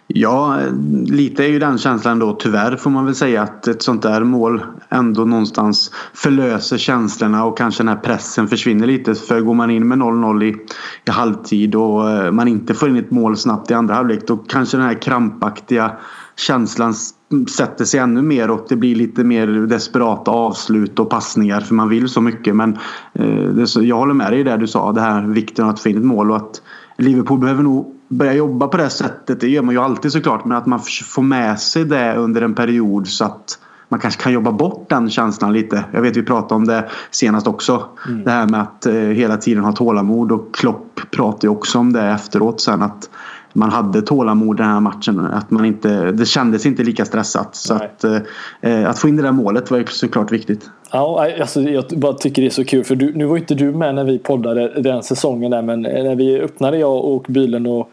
Ja, 0.07 0.60
lite 1.06 1.44
är 1.44 1.48
ju 1.48 1.60
den 1.60 1.78
känslan 1.78 2.19
då 2.19 2.34
tyvärr 2.34 2.75
får 2.75 2.90
man 2.90 3.06
väl 3.06 3.16
säga 3.16 3.42
att 3.42 3.68
ett 3.68 3.81
sånt 3.81 4.02
där 4.02 4.24
mål 4.24 4.63
ändå 4.90 5.25
någonstans 5.25 5.92
förlöser 6.13 6.78
känslorna 6.78 7.46
och 7.46 7.57
kanske 7.57 7.84
den 7.84 7.88
här 7.88 7.96
pressen 7.96 8.48
försvinner 8.48 8.88
lite. 8.88 9.16
För 9.16 9.42
går 9.42 9.54
man 9.54 9.72
in 9.72 9.88
med 9.88 9.98
0-0 9.98 10.44
i, 10.44 10.56
i 11.06 11.12
halvtid 11.12 11.75
och 11.75 12.10
eh, 12.10 12.31
man 12.31 12.48
inte 12.48 12.74
får 12.74 12.90
in 12.90 12.96
ett 12.96 13.12
mål 13.12 13.38
snabbt 13.38 13.72
i 13.72 13.74
andra 13.74 13.94
halvlek 13.94 14.28
då 14.28 14.38
kanske 14.38 14.78
den 14.78 14.86
här 14.86 15.02
krampaktiga 15.02 15.92
känslan 16.36 16.94
sätter 17.57 17.86
sig 17.86 18.00
ännu 18.00 18.22
mer 18.22 18.50
och 18.50 18.66
det 18.69 18.75
blir 18.75 18.96
lite 18.96 19.24
mer 19.24 19.48
desperata 19.48 20.31
avslut 20.31 21.00
och 21.00 21.10
passningar 21.10 21.62
för 21.62 21.75
man 21.75 21.90
vill 21.90 22.10
så 22.10 22.22
mycket. 22.22 22.56
Men 22.56 22.78
eh, 23.13 23.50
det, 23.50 23.75
jag 23.75 23.98
håller 23.98 24.13
med 24.13 24.31
dig 24.31 24.40
i 24.40 24.44
det 24.44 24.57
du 24.57 24.68
sa, 24.68 24.92
det 24.92 25.02
här 25.02 25.22
vikten 25.22 25.66
av 25.66 25.72
att 25.72 25.80
få 25.80 25.90
in 25.90 25.98
ett 25.98 26.04
mål 26.04 26.31
och 26.31 26.38
att 26.38 26.62
Liverpool 26.98 27.40
behöver 27.40 27.63
nog 27.63 27.94
börja 28.17 28.33
jobba 28.33 28.67
på 28.67 28.77
det 28.77 28.89
sättet. 28.89 29.39
Det 29.39 29.47
gör 29.47 29.62
man 29.62 29.75
ju 29.75 29.81
alltid 29.81 30.12
såklart. 30.12 30.45
Men 30.45 30.57
att 30.57 30.65
man 30.65 30.79
får 31.06 31.21
med 31.21 31.59
sig 31.59 31.85
det 31.85 32.15
under 32.15 32.41
en 32.41 32.56
period 32.56 33.07
så 33.07 33.25
att 33.25 33.59
man 33.89 34.00
kanske 34.00 34.23
kan 34.23 34.33
jobba 34.33 34.51
bort 34.51 34.89
den 34.89 35.09
känslan 35.09 35.53
lite. 35.53 35.85
Jag 35.91 36.01
vet 36.01 36.17
vi 36.17 36.23
pratade 36.23 36.56
om 36.56 36.67
det 36.67 36.89
senast 37.12 37.47
också. 37.47 37.85
Mm. 38.07 38.23
Det 38.23 38.31
här 38.31 38.47
med 38.47 38.62
att 38.62 38.85
eh, 38.85 38.94
hela 38.94 39.38
tiden 39.38 39.63
ha 39.63 39.71
tålamod 39.71 40.31
och 40.31 40.56
Klopp 40.56 41.00
pratade 41.12 41.47
ju 41.47 41.50
också 41.50 41.79
om 41.79 41.94
det 41.94 42.01
efteråt 42.01 42.62
sen 42.62 42.81
att 42.81 43.09
man 43.53 43.69
hade 43.69 44.01
tålamod 44.01 44.57
den 44.57 44.68
här 44.68 44.79
matchen. 44.79 45.19
Att 45.19 45.51
man 45.51 45.65
inte, 45.65 46.11
det 46.11 46.25
kändes 46.25 46.65
inte 46.65 46.83
lika 46.83 47.06
stressat. 47.06 47.56
Så 47.56 47.73
att, 47.73 48.03
eh, 48.61 48.89
att 48.89 49.00
få 49.00 49.07
in 49.07 49.15
det 49.15 49.23
där 49.23 49.31
målet 49.31 49.71
var 49.71 49.77
ju 49.77 49.85
såklart 49.85 50.31
viktigt. 50.31 50.69
Ja, 50.91 51.31
alltså, 51.39 51.61
jag 51.61 51.83
bara 51.89 52.13
tycker 52.13 52.41
det 52.41 52.47
är 52.47 52.49
så 52.49 52.65
kul 52.65 52.83
för 52.83 52.95
du, 52.95 53.13
nu 53.13 53.25
var 53.25 53.37
inte 53.37 53.55
du 53.55 53.71
med 53.71 53.95
när 53.95 54.03
vi 54.03 54.19
poddade 54.19 54.81
den 54.81 55.03
säsongen 55.03 55.51
där 55.51 55.61
men 55.61 55.85
eh, 55.85 56.03
när 56.03 56.15
vi 56.15 56.39
öppnade 56.39 56.77
jag 56.77 57.05
och 57.05 57.25
bilen 57.27 57.65
och 57.65 57.89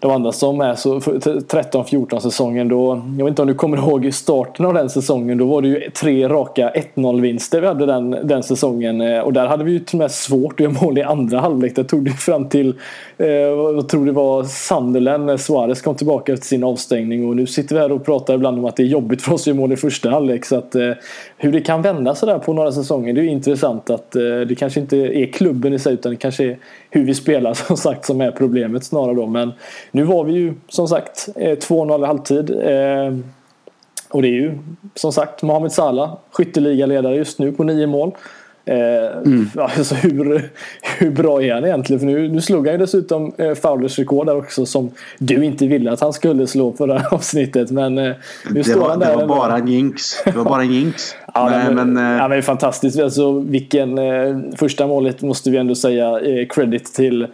de 0.00 0.10
andra 0.10 0.32
som 0.32 0.60
är 0.60 0.74
så 0.74 0.98
13-14 0.98 2.18
säsongen 2.18 2.68
då. 2.68 3.02
Jag 3.18 3.24
vet 3.24 3.32
inte 3.32 3.42
om 3.42 3.48
du 3.48 3.54
kommer 3.54 3.76
ihåg 3.76 4.14
starten 4.14 4.66
av 4.66 4.74
den 4.74 4.90
säsongen. 4.90 5.38
Då 5.38 5.46
var 5.46 5.62
det 5.62 5.68
ju 5.68 5.90
tre 5.90 6.28
raka 6.28 6.72
1-0 6.94 7.20
vinster 7.20 7.60
vi 7.60 7.66
hade 7.66 7.86
den, 7.86 8.10
den 8.10 8.42
säsongen. 8.42 9.00
Eh, 9.00 9.20
och 9.20 9.32
där 9.32 9.46
hade 9.46 9.64
vi 9.64 9.72
ju 9.72 9.78
till 9.78 9.96
och 9.96 9.98
med 9.98 10.10
svårt 10.10 10.52
att 10.52 10.60
göra 10.60 10.72
mål 10.82 10.98
i 10.98 11.02
andra 11.02 11.40
halvlek. 11.40 11.76
Det 11.76 11.84
tog 11.84 12.04
det 12.04 12.10
fram 12.10 12.48
till, 12.48 12.74
eh, 13.18 13.26
jag 13.28 13.88
tror 13.88 14.06
det 14.06 14.12
var 14.12 14.44
Sunderland 14.44 15.26
när 15.26 15.36
Suarez 15.36 15.82
kom 15.82 15.94
tillbaka 15.94 16.32
efter 16.32 16.46
sin 16.46 16.64
avstängning. 16.64 17.28
Och 17.28 17.36
nu 17.36 17.46
sitter 17.46 17.74
vi 17.74 17.80
här 17.80 17.92
och 17.92 18.04
pratar 18.04 18.34
ibland 18.34 18.58
om 18.58 18.64
att 18.64 18.76
det 18.76 18.82
är 18.82 18.86
jobbigt 18.86 19.22
för 19.22 19.32
oss 19.32 19.40
att 19.40 19.46
göra 19.46 19.56
mål 19.56 19.72
i 19.72 19.76
första 19.76 20.10
halvlek. 20.10 20.44
Så 20.44 20.56
att 20.56 20.74
eh, 20.74 20.90
hur 21.36 21.52
det 21.52 21.60
kan 21.60 21.82
vända 21.82 22.14
sådär 22.14 22.38
på 22.38 22.52
några 22.52 22.72
säsonger. 22.72 23.12
Det 23.12 23.20
är 23.20 23.24
intressant 23.24 23.90
att 23.90 24.16
eh, 24.16 24.22
det 24.22 24.54
kanske 24.58 24.80
inte 24.80 24.96
är 24.96 25.26
klubben 25.26 25.72
i 25.72 25.78
sig 25.78 25.94
utan 25.94 26.12
det 26.12 26.16
kanske 26.16 26.44
är 26.44 26.58
hur 26.90 27.04
vi 27.04 27.14
spelar 27.14 27.54
som 27.66 27.76
sagt 27.76 28.04
som 28.04 28.20
är 28.20 28.30
problemet 28.30 28.84
snarare 28.84 29.14
då. 29.14 29.26
Men 29.26 29.52
nu 29.90 30.02
var 30.02 30.24
vi 30.24 30.32
ju 30.32 30.54
som 30.68 30.88
sagt 30.88 31.28
eh, 31.36 31.56
2-0 31.56 32.02
i 32.02 32.06
halvtid. 32.06 32.50
Eh, 32.50 33.18
och 34.08 34.22
det 34.22 34.28
är 34.28 34.32
ju 34.32 34.58
som 34.94 35.12
sagt 35.12 35.42
Mohamed 35.42 35.72
Salah, 35.72 36.16
skytteligaledare 36.30 37.16
just 37.16 37.38
nu 37.38 37.52
på 37.52 37.64
nio 37.64 37.86
mål. 37.86 38.12
Mm. 38.68 39.50
Alltså 39.56 39.94
hur, 39.94 40.50
hur 40.98 41.10
bra 41.10 41.42
är 41.42 41.54
han 41.54 41.64
egentligen? 41.64 42.00
För 42.00 42.06
nu, 42.06 42.28
nu 42.28 42.40
slog 42.40 42.66
han 42.66 42.74
ju 42.74 42.78
dessutom 42.78 43.32
eh, 43.38 43.54
Fowlers 43.54 43.98
rekord 43.98 44.26
där 44.26 44.36
också 44.36 44.66
som 44.66 44.90
du 45.18 45.44
inte 45.44 45.66
ville 45.66 45.92
att 45.92 46.00
han 46.00 46.12
skulle 46.12 46.46
slå 46.46 46.72
på 46.72 46.86
det 46.86 46.98
här 46.98 47.14
avsnittet. 47.14 47.70
Men 47.70 47.94
nu 47.94 48.14
det 48.50 48.64
står 48.64 48.80
var, 48.80 48.88
han 48.88 48.98
där. 48.98 49.10
Det 49.10 49.16
var 49.16 49.26
bara 49.26 49.56
en 49.56 49.68
jinx. 49.68 50.02
Det 50.24 50.36
var 50.36 50.44
bara 50.44 50.62
en 50.62 50.72
jinx. 50.72 51.14
ja, 51.34 51.48
Nej, 51.50 51.74
men, 51.74 51.92
men, 51.92 52.18
ja, 52.18 52.28
men 52.28 52.42
fantastiskt. 52.42 53.00
Alltså, 53.00 53.40
vilken, 53.40 53.98
första 54.56 54.86
målet 54.86 55.22
måste 55.22 55.50
vi 55.50 55.56
ändå 55.56 55.74
säga 55.74 56.20
credit 56.48 56.94
till 56.94 57.22
Eh, 57.22 57.28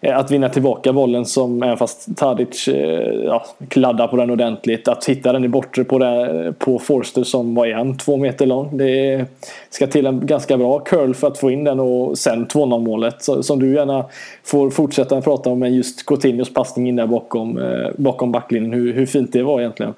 Eh, 0.00 0.18
att 0.18 0.30
vinna 0.30 0.48
tillbaka 0.48 0.92
bollen 0.92 1.24
som 1.24 1.62
även 1.62 1.76
fast 1.76 2.16
Tadic 2.16 2.68
eh, 2.68 3.14
ja, 3.24 3.44
kladdar 3.68 4.08
på 4.08 4.16
den 4.16 4.30
ordentligt. 4.30 4.88
Att 4.88 5.04
hitta 5.04 5.32
den 5.32 5.44
i 5.44 5.48
bortre 5.48 5.84
på, 5.84 5.98
det, 5.98 6.54
på 6.58 6.78
Forster 6.78 7.24
som 7.24 7.54
var 7.54 7.66
igen 7.66 7.98
två 7.98 8.16
meter 8.16 8.46
lång. 8.46 8.76
Det 8.76 9.24
ska 9.70 9.86
till 9.86 10.06
en 10.06 10.26
ganska 10.26 10.56
bra 10.56 10.78
curl 10.78 11.14
för 11.14 11.26
att 11.26 11.38
få 11.38 11.50
in 11.50 11.64
den 11.64 11.80
och 11.80 12.18
sen 12.18 12.46
2-0 12.46 12.80
målet 12.80 13.22
som 13.22 13.58
du 13.58 13.74
gärna 13.74 14.04
får 14.44 14.70
fortsätta 14.70 15.20
prata 15.20 15.50
om. 15.50 15.58
Men 15.58 15.74
just 15.74 16.06
Coutinhos 16.06 16.54
passning 16.54 16.88
in 16.88 16.96
där 16.96 17.06
bakom, 17.06 17.58
eh, 17.58 17.90
bakom 17.96 18.32
backlinjen. 18.32 18.72
Hur, 18.72 18.92
hur 18.92 19.06
fint 19.06 19.32
det 19.32 19.42
var 19.42 19.60
egentligen. 19.60 19.94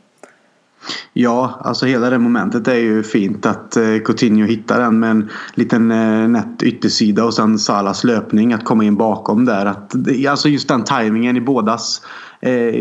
Ja, 1.12 1.60
alltså 1.64 1.86
hela 1.86 2.10
det 2.10 2.18
momentet 2.18 2.68
är 2.68 2.74
ju 2.74 3.02
fint 3.02 3.46
att 3.46 3.76
eh, 3.76 3.98
Coutinho 4.04 4.46
hittar 4.46 4.80
den 4.80 5.00
med 5.00 5.10
en 5.10 5.30
liten 5.54 5.90
eh, 5.90 6.28
nätt 6.28 6.62
yttersida 6.62 7.24
och 7.24 7.34
sen 7.34 7.58
Salas 7.58 8.04
löpning 8.04 8.52
att 8.52 8.64
komma 8.64 8.84
in 8.84 8.96
bakom 8.96 9.44
där. 9.44 9.66
Att, 9.66 9.94
alltså 10.28 10.48
just 10.48 10.68
den 10.68 10.84
tajmingen 10.84 11.36
i 11.36 11.40
bådas 11.40 12.02
eh, 12.40 12.72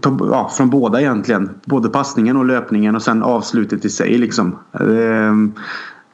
på, 0.00 0.28
ja, 0.32 0.50
från 0.56 0.70
båda 0.70 1.00
egentligen. 1.00 1.50
Både 1.64 1.88
passningen 1.88 2.36
och 2.36 2.44
löpningen 2.44 2.96
och 2.96 3.02
sen 3.02 3.22
avslutet 3.22 3.84
i 3.84 3.90
sig 3.90 4.18
liksom. 4.18 4.58
Eh, 4.72 5.62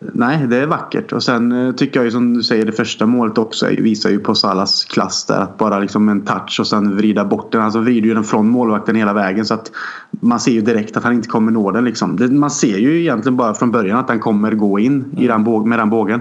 Nej, 0.01 0.47
det 0.47 0.57
är 0.57 0.67
vackert. 0.67 1.13
Och 1.13 1.23
sen 1.23 1.53
eh, 1.53 1.75
tycker 1.75 2.01
jag 2.01 2.05
ju 2.05 2.11
som 2.11 2.35
du 2.35 2.43
säger 2.43 2.67
det 2.67 2.73
första 2.73 3.07
målet 3.07 3.39
också 3.39 3.67
visar 3.67 4.11
ju 4.11 4.19
på 4.19 4.35
Salas 4.35 4.85
klass 4.85 5.25
där. 5.25 5.41
Att 5.41 5.59
bara 5.59 5.79
liksom 5.79 6.09
en 6.09 6.25
touch 6.25 6.61
och 6.61 6.67
sen 6.67 6.97
vrida 6.97 7.25
bort 7.25 7.53
den. 7.53 7.63
Alltså 7.63 7.81
vrider 7.81 8.09
ju 8.09 8.15
den 8.15 8.25
från 8.25 8.49
målvakten 8.49 8.97
hela 8.97 9.13
vägen 9.13 9.45
så 9.45 9.55
att 9.55 9.71
man 10.11 10.41
ser 10.41 10.53
ju 10.53 10.61
direkt 10.61 10.97
att 10.97 11.05
han 11.05 11.13
inte 11.13 11.29
kommer 11.29 11.53
nå 11.53 11.71
den 11.71 11.85
liksom. 11.85 12.19
Man 12.31 12.51
ser 12.51 12.79
ju 12.79 13.01
egentligen 13.01 13.37
bara 13.37 13.55
från 13.55 13.71
början 13.71 13.99
att 13.99 14.09
den 14.09 14.21
kommer 14.21 14.53
gå 14.53 14.79
in 14.79 15.15
i 15.17 15.27
den 15.27 15.69
med 15.69 15.79
den 15.79 15.91
bågen. 15.91 16.21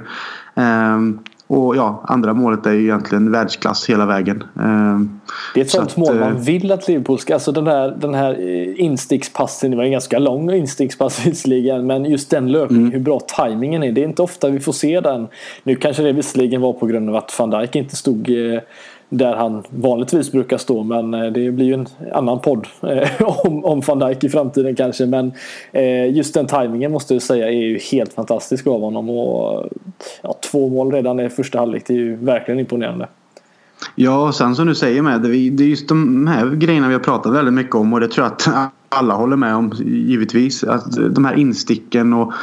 Um, 0.55 1.19
och 1.47 1.75
ja, 1.75 2.03
andra 2.07 2.33
målet 2.33 2.65
är 2.65 2.71
ju 2.71 2.83
egentligen 2.83 3.31
världsklass 3.31 3.89
hela 3.89 4.05
vägen. 4.05 4.43
Ehm, 4.59 5.19
det 5.53 5.59
är 5.59 5.65
ett 5.65 5.71
sånt 5.71 5.91
så 5.91 5.99
mål 5.99 6.19
man 6.19 6.35
eh, 6.35 6.41
vill 6.41 6.71
att 6.71 6.87
Liverpool 6.87 7.19
ska... 7.19 7.33
Alltså 7.33 7.51
den 7.51 7.67
här, 7.67 7.97
den 7.99 8.13
här 8.13 8.31
eh, 8.31 8.81
instickspassen, 8.81 9.71
det 9.71 9.77
var 9.77 9.83
en 9.83 9.91
ganska 9.91 10.19
lång 10.19 10.53
instickspass 10.53 11.25
visserligen. 11.25 11.87
Men 11.87 12.05
just 12.05 12.29
den 12.29 12.51
löpningen, 12.51 12.83
mm. 12.83 12.93
hur 12.93 12.99
bra 12.99 13.19
tajmingen 13.19 13.83
är. 13.83 13.91
Det 13.91 14.01
är 14.01 14.07
inte 14.07 14.21
ofta 14.21 14.49
vi 14.49 14.59
får 14.59 14.73
se 14.73 14.99
den. 14.99 15.27
Nu 15.63 15.75
kanske 15.75 16.03
det 16.03 16.11
visserligen 16.11 16.61
var 16.61 16.73
på 16.73 16.85
grund 16.85 17.09
av 17.09 17.15
att 17.15 17.39
van 17.39 17.49
Dijk 17.49 17.75
inte 17.75 17.95
stod 17.95 18.29
eh, 18.29 18.59
där 19.09 19.35
han 19.35 19.63
vanligtvis 19.69 20.31
brukar 20.31 20.57
stå. 20.57 20.83
Men 20.83 21.13
eh, 21.13 21.31
det 21.31 21.51
blir 21.51 21.65
ju 21.65 21.73
en 21.73 21.87
annan 22.13 22.39
podd 22.39 22.67
eh, 22.81 23.21
om, 23.45 23.65
om 23.65 23.81
van 23.81 23.99
Dijk 23.99 24.23
i 24.23 24.29
framtiden 24.29 24.75
kanske. 24.75 25.05
Men 25.05 25.31
eh, 25.71 26.15
just 26.15 26.33
den 26.33 26.47
tajmingen 26.47 26.91
måste 26.91 27.13
jag 27.13 27.23
säga 27.23 27.47
är 27.47 27.51
ju 27.51 27.79
helt 27.91 28.13
fantastisk 28.13 28.67
av 28.67 28.81
honom. 28.81 29.09
Och, 29.09 29.65
ja, 30.21 30.35
två 30.51 30.69
mål 30.69 30.91
redan 30.91 31.19
i 31.19 31.29
första 31.29 31.59
halvlek, 31.59 31.83
det 31.87 31.93
är 31.93 31.97
ju 31.97 32.15
verkligen 32.15 32.59
imponerande. 32.59 33.07
Ja, 33.95 34.27
och 34.27 34.35
sen 34.35 34.55
som 34.55 34.67
du 34.67 34.75
säger 34.75 35.01
med 35.01 35.21
det, 35.21 35.29
är 35.29 35.61
just 35.61 35.87
de 35.87 36.27
här 36.27 36.49
grejerna 36.49 36.87
vi 36.87 36.93
har 36.93 37.01
pratat 37.01 37.33
väldigt 37.33 37.53
mycket 37.53 37.75
om 37.75 37.93
och 37.93 37.99
det 37.99 38.07
tror 38.07 38.25
jag 38.25 38.33
att 38.33 38.71
alla 38.89 39.13
håller 39.13 39.35
med 39.35 39.55
om 39.55 39.71
givetvis. 39.85 40.63
Att 40.63 41.13
de 41.15 41.25
här 41.25 41.35
insticken 41.35 42.13
och 42.13 42.33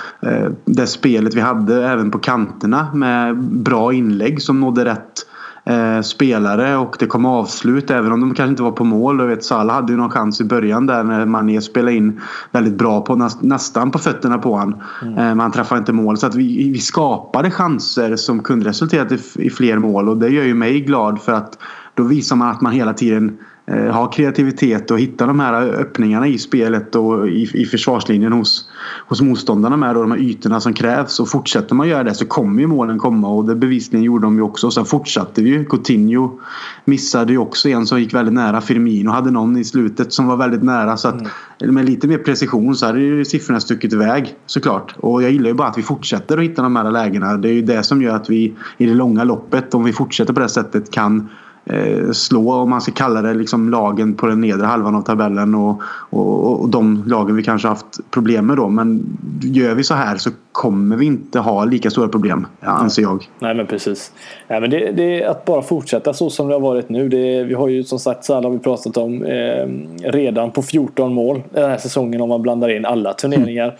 det 0.65 0.87
spelet 0.87 1.35
vi 1.35 1.41
hade 1.41 1.89
även 1.89 2.11
på 2.11 2.19
kanterna 2.19 2.89
med 2.95 3.37
bra 3.39 3.93
inlägg 3.93 4.43
som 4.43 4.61
nådde 4.61 4.85
rätt 4.85 5.27
eh, 5.65 6.01
spelare 6.01 6.77
och 6.77 6.97
det 6.99 7.07
kom 7.07 7.25
avslut 7.27 7.91
även 7.91 8.13
om 8.13 8.21
de 8.21 8.35
kanske 8.35 8.51
inte 8.51 8.63
var 8.63 8.73
på 8.73 8.85
mål. 8.85 9.19
Jag 9.19 9.27
vet, 9.27 9.45
Salah 9.45 9.75
hade 9.75 9.93
ju 9.93 9.99
någon 9.99 10.11
chans 10.11 10.41
i 10.41 10.45
början 10.45 10.87
där 10.87 11.05
när 11.05 11.27
Mané 11.27 11.61
spelade 11.61 11.97
in 11.97 12.21
väldigt 12.51 12.75
bra 12.75 13.01
på 13.01 13.17
näst, 13.17 13.43
nästan 13.43 13.91
på 13.91 13.99
fötterna 13.99 14.39
på 14.39 14.57
han. 14.57 14.83
Mm. 15.03 15.15
Eh, 15.15 15.25
men 15.25 15.41
han 15.41 15.53
träffade 15.53 15.79
inte 15.79 15.93
mål. 15.93 16.17
Så 16.17 16.27
att 16.27 16.35
vi, 16.35 16.73
vi 16.73 16.79
skapade 16.79 17.51
chanser 17.51 18.17
som 18.17 18.43
kunde 18.43 18.69
resultera 18.69 19.09
i, 19.09 19.47
i 19.47 19.51
fler 19.51 19.79
mål 19.79 20.09
och 20.09 20.17
det 20.17 20.29
gör 20.29 20.45
ju 20.45 20.55
mig 20.55 20.81
glad 20.81 21.23
för 21.23 21.33
att 21.33 21.59
då 21.95 22.03
visar 22.03 22.37
man 22.37 22.51
att 22.51 22.61
man 22.61 22.73
hela 22.73 22.95
tiden 22.95 23.39
ha 23.67 24.11
kreativitet 24.11 24.91
och 24.91 24.99
hitta 24.99 25.27
de 25.27 25.41
här 25.41 25.63
öppningarna 25.63 26.27
i 26.27 26.39
spelet 26.39 26.95
och 26.95 27.29
i, 27.29 27.51
i 27.55 27.67
försvarslinjen 27.67 28.33
hos, 28.33 28.69
hos 29.09 29.21
motståndarna 29.21 29.77
med 29.77 29.95
då, 29.95 30.03
de 30.03 30.11
här 30.11 30.19
ytorna 30.19 30.61
som 30.61 30.73
krävs. 30.73 31.21
Och 31.21 31.29
fortsätter 31.29 31.75
man 31.75 31.89
göra 31.89 32.05
det 32.05 32.15
så 32.15 32.27
kommer 32.27 32.61
ju 32.61 32.67
målen 32.67 32.99
komma 32.99 33.29
och 33.29 33.45
det 33.45 33.55
bevisligen 33.55 34.05
gjorde 34.05 34.27
de 34.27 34.37
ju 34.37 34.43
också. 34.43 34.71
Sen 34.71 34.85
fortsatte 34.85 35.43
vi 35.43 35.51
ju. 35.51 35.65
Coutinho 35.65 36.41
missade 36.85 37.33
ju 37.33 37.39
också 37.39 37.69
en 37.69 37.87
som 37.87 38.01
gick 38.01 38.15
väldigt 38.15 38.35
nära. 38.35 38.61
Firmino 38.61 39.11
hade 39.11 39.31
någon 39.31 39.57
i 39.57 39.65
slutet 39.65 40.13
som 40.13 40.27
var 40.27 40.37
väldigt 40.37 40.63
nära. 40.63 40.97
Så 40.97 41.09
att 41.09 41.21
mm. 41.61 41.75
med 41.75 41.85
lite 41.85 42.09
mer 42.09 42.19
precision 42.19 42.77
så 42.77 42.87
hade 42.87 43.01
ju 43.01 43.25
siffrorna 43.25 43.61
stuckit 43.61 43.93
iväg 43.93 44.35
såklart. 44.47 44.95
Och 44.97 45.23
jag 45.23 45.31
gillar 45.33 45.49
ju 45.49 45.55
bara 45.55 45.69
att 45.69 45.79
vi 45.79 45.83
fortsätter 45.83 46.39
att 46.39 46.45
hitta 46.45 46.63
de 46.63 46.77
här 46.77 46.91
lägena. 46.91 47.37
Det 47.37 47.49
är 47.49 47.53
ju 47.53 47.63
det 47.63 47.83
som 47.83 48.03
gör 48.03 48.17
att 48.17 48.31
vi 48.31 48.55
i 48.79 48.87
det 48.87 48.95
långa 48.95 49.25
loppet, 49.25 49.75
om 49.75 49.85
vi 49.85 49.93
fortsätter 49.93 50.33
på 50.33 50.41
det 50.41 50.49
sättet, 50.49 50.91
kan 50.91 51.29
Eh, 51.67 52.11
slå, 52.11 52.53
om 52.53 52.71
man 52.71 52.81
ska 52.81 52.93
kalla 52.93 53.23
det, 53.23 53.35
liksom 53.35 53.71
lagen 53.71 54.15
på 54.15 54.27
den 54.27 54.41
nedre 54.41 54.67
halvan 54.67 54.95
av 54.95 55.03
tabellen 55.03 55.55
och, 55.55 55.83
och, 56.11 56.61
och 56.61 56.69
de 56.69 57.05
lagen 57.07 57.37
vi 57.37 57.43
kanske 57.43 57.69
haft 57.69 58.11
problem 58.11 58.47
med 58.47 58.57
då. 58.57 58.69
Men 58.69 59.19
gör 59.43 59.75
vi 59.75 59.85
så 59.85 59.95
här 59.95 60.17
så 60.17 60.31
kommer 60.53 60.97
vi 60.97 61.07
inte 61.07 61.39
ha 61.39 61.65
lika 61.65 61.91
stora 61.91 62.09
problem, 62.09 62.47
anser 62.61 63.03
jag. 63.03 63.29
Nej 63.39 63.55
men 63.55 63.67
precis. 63.67 64.13
Nej, 64.49 64.61
men 64.61 64.71
det, 64.71 64.93
det 64.93 65.23
är 65.23 65.29
att 65.29 65.45
bara 65.45 65.63
fortsätta 65.63 66.13
så 66.13 66.31
som 66.31 66.49
det 66.49 66.55
har 66.55 66.61
varit 66.61 66.89
nu. 66.89 67.09
Det, 67.09 67.45
vi 67.45 67.55
har 67.55 67.69
ju 67.69 67.85
som 67.85 67.99
sagt, 67.99 68.25
så 68.25 68.35
här 68.35 68.43
har 68.43 68.51
vi 68.51 68.59
pratat 68.59 68.97
om, 68.97 69.25
eh, 69.25 69.69
redan 70.11 70.51
på 70.51 70.63
14 70.63 71.15
mål 71.15 71.43
den 71.51 71.71
här 71.71 71.79
säsongen 71.79 72.21
om 72.21 72.29
man 72.29 72.43
blandar 72.43 72.69
in 72.77 72.85
alla 72.85 73.13
turneringar. 73.13 73.65
Mm. 73.65 73.75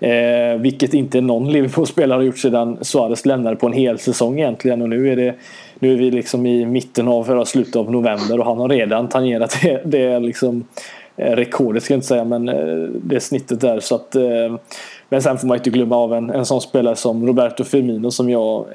Eh, 0.00 0.60
vilket 0.60 0.94
inte 0.94 1.20
någon 1.20 1.52
Liverpool-spelare 1.52 2.16
har 2.16 2.22
gjort 2.22 2.38
sedan 2.38 2.78
Suarez 2.80 3.26
lämnade 3.26 3.56
på 3.56 3.66
en 3.66 3.72
hel 3.72 3.98
säsong 3.98 4.38
egentligen. 4.38 4.82
Och 4.82 4.88
nu 4.88 5.12
är 5.12 5.16
det 5.16 5.34
nu 5.80 5.92
är 5.92 5.96
vi 5.96 6.10
liksom 6.10 6.46
i 6.46 6.66
mitten 6.66 7.08
av, 7.08 7.30
eller 7.30 7.44
slutet 7.44 7.76
av 7.76 7.90
november 7.90 8.40
och 8.40 8.46
han 8.46 8.58
har 8.58 8.68
redan 8.68 9.08
tangerat 9.08 9.56
det, 9.62 9.80
det 9.84 10.20
liksom 10.20 10.64
eh, 11.16 11.32
rekordet 11.32 11.82
ska 11.82 11.94
jag 11.94 11.96
inte 11.96 12.06
säga 12.06 12.24
men 12.24 12.48
eh, 12.48 12.88
det 13.02 13.20
snittet 13.20 13.60
där 13.60 13.80
så 13.80 13.94
att 13.94 14.14
eh, 14.14 14.56
men 15.08 15.22
sen 15.22 15.38
får 15.38 15.48
man 15.48 15.56
inte 15.56 15.70
glömma 15.70 15.96
av 15.96 16.14
en, 16.14 16.30
en 16.30 16.46
sån 16.46 16.60
spelare 16.60 16.96
som 16.96 17.26
Roberto 17.26 17.64
Firmino 17.64 18.10
som 18.10 18.30
jag 18.30 18.66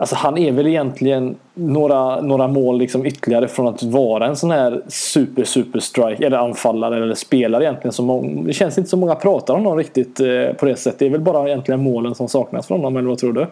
Alltså 0.00 0.16
han 0.16 0.38
är 0.38 0.52
väl 0.52 0.66
egentligen 0.66 1.36
några, 1.54 2.20
några 2.20 2.48
mål 2.48 2.78
liksom 2.78 3.06
ytterligare 3.06 3.48
från 3.48 3.66
att 3.66 3.82
vara 3.82 4.26
en 4.26 4.36
sån 4.36 4.50
här 4.50 4.82
super 4.88 5.44
super 5.44 5.80
strike 5.80 6.26
eller 6.26 6.36
anfallare 6.36 6.96
eller 6.96 7.14
spelare 7.14 7.64
egentligen. 7.64 7.92
Som, 7.92 8.44
det 8.46 8.52
känns 8.52 8.78
inte 8.78 8.90
så 8.90 8.96
många 8.96 9.14
pratar 9.14 9.54
om 9.54 9.64
honom 9.64 9.78
riktigt 9.78 10.16
på 10.58 10.66
det 10.66 10.76
sättet. 10.76 10.98
Det 10.98 11.06
är 11.06 11.10
väl 11.10 11.20
bara 11.20 11.48
egentligen 11.48 11.82
målen 11.82 12.14
som 12.14 12.28
saknas 12.28 12.66
från 12.66 12.80
honom 12.80 12.96
eller 12.96 13.08
vad 13.08 13.18
tror 13.18 13.32
du? 13.32 13.46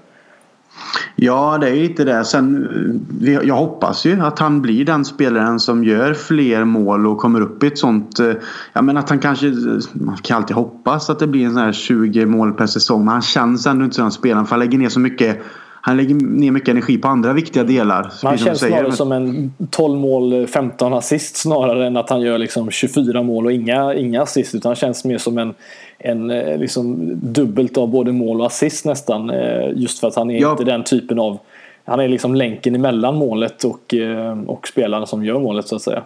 Ja, 1.16 1.58
det 1.58 1.68
är 1.68 1.74
lite 1.74 2.04
det. 2.04 2.24
Sen, 2.24 3.08
jag 3.20 3.56
hoppas 3.56 4.04
ju 4.04 4.20
att 4.20 4.38
han 4.38 4.62
blir 4.62 4.84
den 4.84 5.04
spelaren 5.04 5.60
som 5.60 5.84
gör 5.84 6.14
fler 6.14 6.64
mål 6.64 7.06
och 7.06 7.18
kommer 7.18 7.40
upp 7.40 7.62
i 7.62 7.66
ett 7.66 7.78
sånt... 7.78 8.20
Eh, 8.20 8.32
ja, 8.72 8.82
men 8.82 8.96
att 8.96 9.10
han 9.10 9.18
kanske... 9.18 9.52
Man 9.92 10.16
kan 10.16 10.36
alltid 10.36 10.56
hoppas 10.56 11.10
att 11.10 11.18
det 11.18 11.26
blir 11.26 11.44
en 11.44 11.52
sån 11.52 11.62
här 11.62 11.72
20 11.72 12.26
mål 12.26 12.52
per 12.52 12.66
säsong. 12.66 13.04
Men 13.04 13.12
han 13.12 13.22
känns 13.22 13.66
ändå 13.66 13.84
inte 13.84 13.96
som 13.96 14.04
den 14.04 14.12
spelaren 14.12 14.46
för 14.46 14.50
han 14.50 14.60
lägger 14.60 14.78
ner 14.78 14.88
så 14.88 15.00
mycket 15.00 15.42
han 15.86 15.96
lägger 15.96 16.14
ner 16.14 16.50
mycket 16.50 16.68
energi 16.68 16.98
på 16.98 17.08
andra 17.08 17.32
viktiga 17.32 17.64
delar. 17.64 18.12
Han 18.22 18.38
känns 18.38 18.58
snarare 18.58 18.92
som 18.92 19.12
en 19.12 19.52
12 19.70 19.98
mål 19.98 20.46
15 20.46 20.94
assist 20.94 21.36
snarare 21.36 21.86
än 21.86 21.96
att 21.96 22.10
han 22.10 22.20
gör 22.20 22.38
liksom 22.38 22.70
24 22.70 23.22
mål 23.22 23.46
och 23.46 23.52
inga, 23.52 23.94
inga 23.94 24.22
assist. 24.22 24.54
Utan 24.54 24.68
han 24.70 24.76
känns 24.76 25.04
mer 25.04 25.18
som 25.18 25.38
en, 25.38 25.54
en 25.98 26.30
eh, 26.30 26.58
liksom 26.58 27.10
dubbelt 27.22 27.78
av 27.78 27.88
både 27.88 28.12
mål 28.12 28.40
och 28.40 28.46
assist 28.46 28.84
nästan. 28.84 29.30
Eh, 29.30 29.70
just 29.74 29.98
för 29.98 30.08
att 30.08 30.14
han 30.14 30.30
är 30.30 30.40
ja. 30.40 30.50
inte 30.50 30.64
den 30.64 30.84
typen 30.84 31.18
av... 31.18 31.38
Han 31.84 32.00
är 32.00 32.08
liksom 32.08 32.34
länken 32.34 32.74
emellan 32.74 33.16
målet 33.16 33.64
och, 33.64 33.94
eh, 33.94 34.40
och 34.46 34.68
spelaren 34.68 35.06
som 35.06 35.24
gör 35.24 35.40
målet 35.40 35.68
så 35.68 35.76
att 35.76 35.82
säga. 35.82 36.02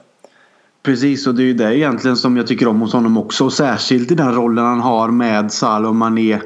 Precis 0.82 1.26
och 1.26 1.34
det 1.34 1.42
är 1.42 1.46
ju 1.46 1.54
det 1.54 1.76
egentligen 1.76 2.16
som 2.16 2.36
jag 2.36 2.46
tycker 2.46 2.68
om 2.68 2.80
hos 2.80 2.92
honom 2.92 3.18
också. 3.18 3.50
Särskilt 3.50 4.10
i 4.10 4.14
den 4.14 4.34
rollen 4.34 4.64
han 4.64 4.80
har 4.80 5.08
med 5.08 5.52
Salah 5.52 5.88
och 5.88 5.96
Mané 5.96 6.38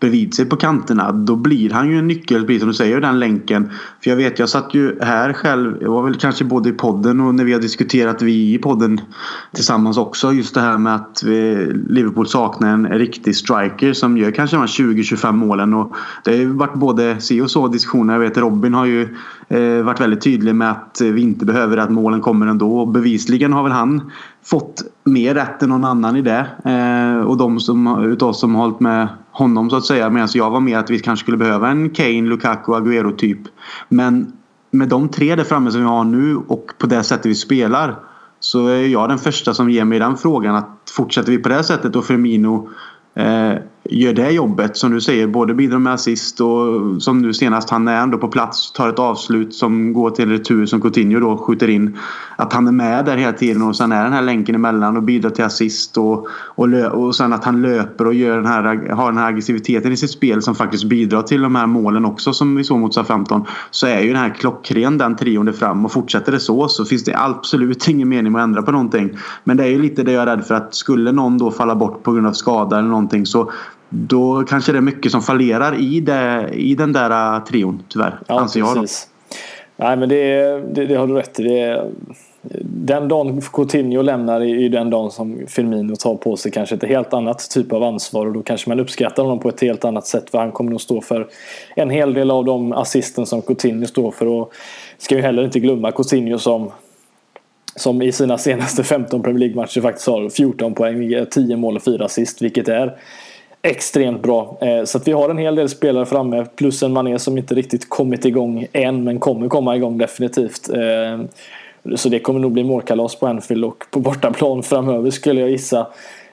bredvid 0.00 0.34
sig 0.34 0.44
på 0.44 0.56
kanterna. 0.56 1.12
Då 1.12 1.36
blir 1.36 1.70
han 1.70 1.90
ju 1.90 1.98
en 1.98 2.08
nyckel, 2.08 2.46
precis 2.46 2.60
som 2.60 2.68
du 2.68 2.74
säger, 2.74 3.00
den 3.00 3.18
länken. 3.18 3.70
För 4.02 4.10
jag 4.10 4.16
vet, 4.16 4.38
jag 4.38 4.48
satt 4.48 4.74
ju 4.74 4.98
här 5.00 5.32
själv. 5.32 5.76
Jag 5.80 5.90
var 5.90 6.02
väl 6.02 6.14
kanske 6.14 6.44
både 6.44 6.68
i 6.68 6.72
podden 6.72 7.20
och 7.20 7.34
när 7.34 7.44
vi 7.44 7.52
har 7.52 7.60
diskuterat 7.60 8.22
vi 8.22 8.54
i 8.54 8.58
podden 8.58 9.00
tillsammans 9.52 9.98
också. 9.98 10.32
Just 10.32 10.54
det 10.54 10.60
här 10.60 10.78
med 10.78 10.94
att 10.94 11.22
eh, 11.22 11.30
Liverpool 11.88 12.26
saknar 12.26 12.72
en 12.72 12.88
riktig 12.88 13.36
striker 13.36 13.92
som 13.92 14.18
gör 14.18 14.30
kanske 14.30 14.56
de 14.56 14.60
här 14.60 14.66
20-25 14.66 15.32
målen. 15.32 15.74
Och 15.74 15.94
det 16.24 16.30
har 16.30 16.38
ju 16.38 16.52
varit 16.52 16.74
både 16.74 17.20
si 17.20 17.40
och 17.40 17.50
så 17.50 17.68
diskussioner. 17.68 18.14
Jag 18.14 18.20
vet 18.20 18.38
Robin 18.38 18.74
har 18.74 18.86
ju 18.86 19.16
eh, 19.48 19.82
varit 19.82 20.00
väldigt 20.00 20.20
tydlig 20.20 20.54
med 20.54 20.70
att 20.70 21.00
vi 21.00 21.22
inte 21.22 21.44
behöver 21.44 21.76
att 21.76 21.90
målen 21.90 22.20
kommer 22.20 22.46
ändå. 22.46 22.78
Och 22.78 22.88
bevisligen 22.88 23.52
har 23.52 23.62
väl 23.62 23.72
han 23.72 24.10
fått 24.44 24.82
mer 25.04 25.34
rätt 25.34 25.62
än 25.62 25.68
någon 25.68 25.84
annan 25.84 26.16
i 26.16 26.22
det. 26.22 26.46
Eh, 26.64 27.26
och 27.26 27.36
de 27.36 27.60
som, 27.60 28.04
utav 28.04 28.28
oss 28.28 28.40
som 28.40 28.54
har 28.54 28.62
hållit 28.62 28.80
med 28.80 29.08
honom 29.32 29.70
så 29.70 29.76
att 29.76 29.84
säga. 29.84 30.10
Medan 30.10 30.28
jag 30.34 30.50
var 30.50 30.60
med 30.60 30.78
att 30.78 30.90
vi 30.90 30.98
kanske 30.98 31.24
skulle 31.24 31.36
behöva 31.36 31.68
en 31.68 31.90
Kane, 31.90 32.22
Lukaku, 32.22 32.72
Agüero 32.72 33.16
typ. 33.16 33.38
Men 33.88 34.32
med 34.70 34.88
de 34.88 35.08
tre 35.08 35.34
där 35.34 35.44
framme 35.44 35.70
som 35.70 35.80
vi 35.80 35.86
har 35.86 36.04
nu 36.04 36.36
och 36.36 36.72
på 36.78 36.86
det 36.86 37.02
sättet 37.02 37.26
vi 37.26 37.34
spelar 37.34 37.96
så 38.40 38.66
är 38.66 38.86
jag 38.86 39.08
den 39.08 39.18
första 39.18 39.54
som 39.54 39.70
ger 39.70 39.84
mig 39.84 39.98
den 39.98 40.16
frågan 40.16 40.54
att 40.54 40.92
fortsätter 40.96 41.32
vi 41.32 41.38
på 41.38 41.48
det 41.48 41.64
sättet 41.64 41.96
och 41.96 42.04
Firmino 42.04 42.68
eh, 43.14 43.54
gör 43.84 44.12
det 44.12 44.30
jobbet 44.30 44.76
som 44.76 44.90
du 44.90 45.00
säger. 45.00 45.26
Både 45.26 45.54
bidrar 45.54 45.78
med 45.78 45.92
assist 45.92 46.40
och 46.40 47.02
som 47.02 47.18
nu 47.18 47.32
senast 47.32 47.70
han 47.70 47.88
är 47.88 48.00
ändå 48.00 48.18
på 48.18 48.28
plats. 48.28 48.72
Tar 48.72 48.88
ett 48.88 48.98
avslut 48.98 49.54
som 49.54 49.92
går 49.92 50.10
till 50.10 50.30
retur 50.30 50.66
som 50.66 50.80
Coutinho 50.80 51.20
då 51.20 51.36
skjuter 51.36 51.68
in. 51.68 51.98
Att 52.36 52.52
han 52.52 52.68
är 52.68 52.72
med 52.72 53.04
där 53.04 53.16
hela 53.16 53.32
tiden 53.32 53.62
och 53.62 53.76
sen 53.76 53.92
är 53.92 54.04
den 54.04 54.12
här 54.12 54.22
länken 54.22 54.54
emellan 54.54 54.96
och 54.96 55.02
bidrar 55.02 55.30
till 55.30 55.44
assist. 55.44 55.98
Och, 55.98 56.28
och, 56.30 56.68
och 56.74 57.16
sen 57.16 57.32
att 57.32 57.44
han 57.44 57.62
löper 57.62 58.06
och 58.06 58.14
gör 58.14 58.36
den 58.36 58.46
här, 58.46 58.62
har 58.92 59.06
den 59.06 59.18
här 59.18 59.28
aggressiviteten 59.28 59.92
i 59.92 59.96
sitt 59.96 60.10
spel 60.10 60.42
som 60.42 60.54
faktiskt 60.54 60.84
bidrar 60.84 61.22
till 61.22 61.42
de 61.42 61.54
här 61.54 61.66
målen 61.66 62.04
också 62.04 62.32
som 62.32 62.56
vi 62.56 62.64
såg 62.64 62.78
mot 62.78 62.94
SA-15. 62.94 63.44
Så 63.70 63.86
är 63.86 64.00
ju 64.00 64.08
den 64.08 64.16
här 64.22 64.34
klockren 64.34 64.98
den 64.98 65.16
trion 65.16 65.52
fram 65.52 65.84
och 65.84 65.92
fortsätter 65.92 66.32
det 66.32 66.40
så 66.40 66.68
så 66.68 66.84
finns 66.84 67.04
det 67.04 67.14
absolut 67.16 67.88
ingen 67.88 68.08
mening 68.08 68.32
med 68.32 68.42
att 68.42 68.44
ändra 68.46 68.62
på 68.62 68.72
någonting. 68.72 69.18
Men 69.44 69.56
det 69.56 69.64
är 69.64 69.68
ju 69.68 69.82
lite 69.82 70.02
det 70.02 70.12
jag 70.12 70.22
är 70.22 70.26
rädd 70.36 70.46
för 70.46 70.54
att 70.54 70.74
skulle 70.74 71.12
någon 71.12 71.38
då 71.38 71.50
falla 71.50 71.74
bort 71.74 72.02
på 72.02 72.12
grund 72.12 72.26
av 72.26 72.32
skada 72.32 72.78
eller 72.78 72.88
någonting 72.88 73.26
så 73.26 73.50
då 73.90 74.44
kanske 74.48 74.72
det 74.72 74.78
är 74.78 74.82
mycket 74.82 75.12
som 75.12 75.22
fallerar 75.22 75.80
i, 75.80 76.00
det, 76.00 76.48
i 76.52 76.74
den 76.74 76.92
där 76.92 77.36
äh, 77.36 77.44
trion 77.44 77.82
tyvärr. 77.88 78.18
Ja, 78.26 78.40
anser 78.40 78.60
jag. 78.60 78.74
Precis. 78.74 79.08
Nej 79.76 79.96
men 79.96 80.08
det, 80.08 80.42
det, 80.74 80.86
det 80.86 80.94
har 80.94 81.06
du 81.06 81.14
rätt 81.14 81.40
i. 81.40 81.42
Det, 81.42 81.90
den 82.62 83.08
dagen 83.08 83.40
Coutinho 83.40 84.02
lämnar 84.02 84.40
är 84.40 84.44
ju 84.44 84.68
den 84.68 84.90
dagen 84.90 85.10
som 85.10 85.46
Firmino 85.48 85.96
tar 85.96 86.14
på 86.14 86.36
sig 86.36 86.52
kanske 86.52 86.74
ett 86.74 86.84
helt 86.84 87.12
annat 87.12 87.50
typ 87.50 87.72
av 87.72 87.82
ansvar 87.82 88.26
och 88.26 88.32
då 88.32 88.42
kanske 88.42 88.68
man 88.68 88.80
uppskattar 88.80 89.22
honom 89.22 89.38
på 89.38 89.48
ett 89.48 89.60
helt 89.60 89.84
annat 89.84 90.06
sätt 90.06 90.30
för 90.30 90.38
han 90.38 90.52
kommer 90.52 90.70
nog 90.70 90.80
stå 90.80 91.00
för 91.00 91.28
en 91.76 91.90
hel 91.90 92.14
del 92.14 92.30
av 92.30 92.44
de 92.44 92.72
assisten 92.72 93.26
som 93.26 93.42
Coutinho 93.42 93.86
står 93.86 94.10
för 94.10 94.26
och 94.26 94.52
ska 94.98 95.14
ju 95.14 95.22
heller 95.22 95.44
inte 95.44 95.60
glömma 95.60 95.92
Coutinho 95.92 96.38
som 96.38 96.70
som 97.76 98.02
i 98.02 98.12
sina 98.12 98.38
senaste 98.38 98.84
15 98.84 99.22
Premier 99.22 99.38
League-matcher 99.38 99.80
faktiskt 99.80 100.06
har 100.06 100.28
14 100.28 100.74
poäng, 100.74 101.26
10 101.30 101.56
mål 101.56 101.76
och 101.76 101.82
4 101.82 102.04
assist 102.04 102.42
vilket 102.42 102.68
är 102.68 102.96
extremt 103.62 104.22
bra. 104.22 104.58
Eh, 104.60 104.84
så 104.84 104.98
att 104.98 105.08
vi 105.08 105.12
har 105.12 105.28
en 105.28 105.38
hel 105.38 105.54
del 105.54 105.68
spelare 105.68 106.06
framme 106.06 106.46
plus 106.56 106.82
en 106.82 106.92
Mané 106.92 107.18
som 107.18 107.38
inte 107.38 107.54
riktigt 107.54 107.88
kommit 107.88 108.24
igång 108.24 108.66
än 108.72 109.04
men 109.04 109.18
kommer 109.18 109.48
komma 109.48 109.76
igång 109.76 109.98
definitivt. 109.98 110.68
Eh, 110.68 111.20
så 111.96 112.08
det 112.08 112.18
kommer 112.18 112.40
nog 112.40 112.52
bli 112.52 112.64
målkalas 112.64 113.16
på 113.16 113.26
Anfield 113.26 113.64
och 113.64 113.84
på 113.90 114.00
bortaplan 114.00 114.62
framöver 114.62 115.10
skulle 115.10 115.40
jag 115.40 115.50
gissa. 115.50 115.86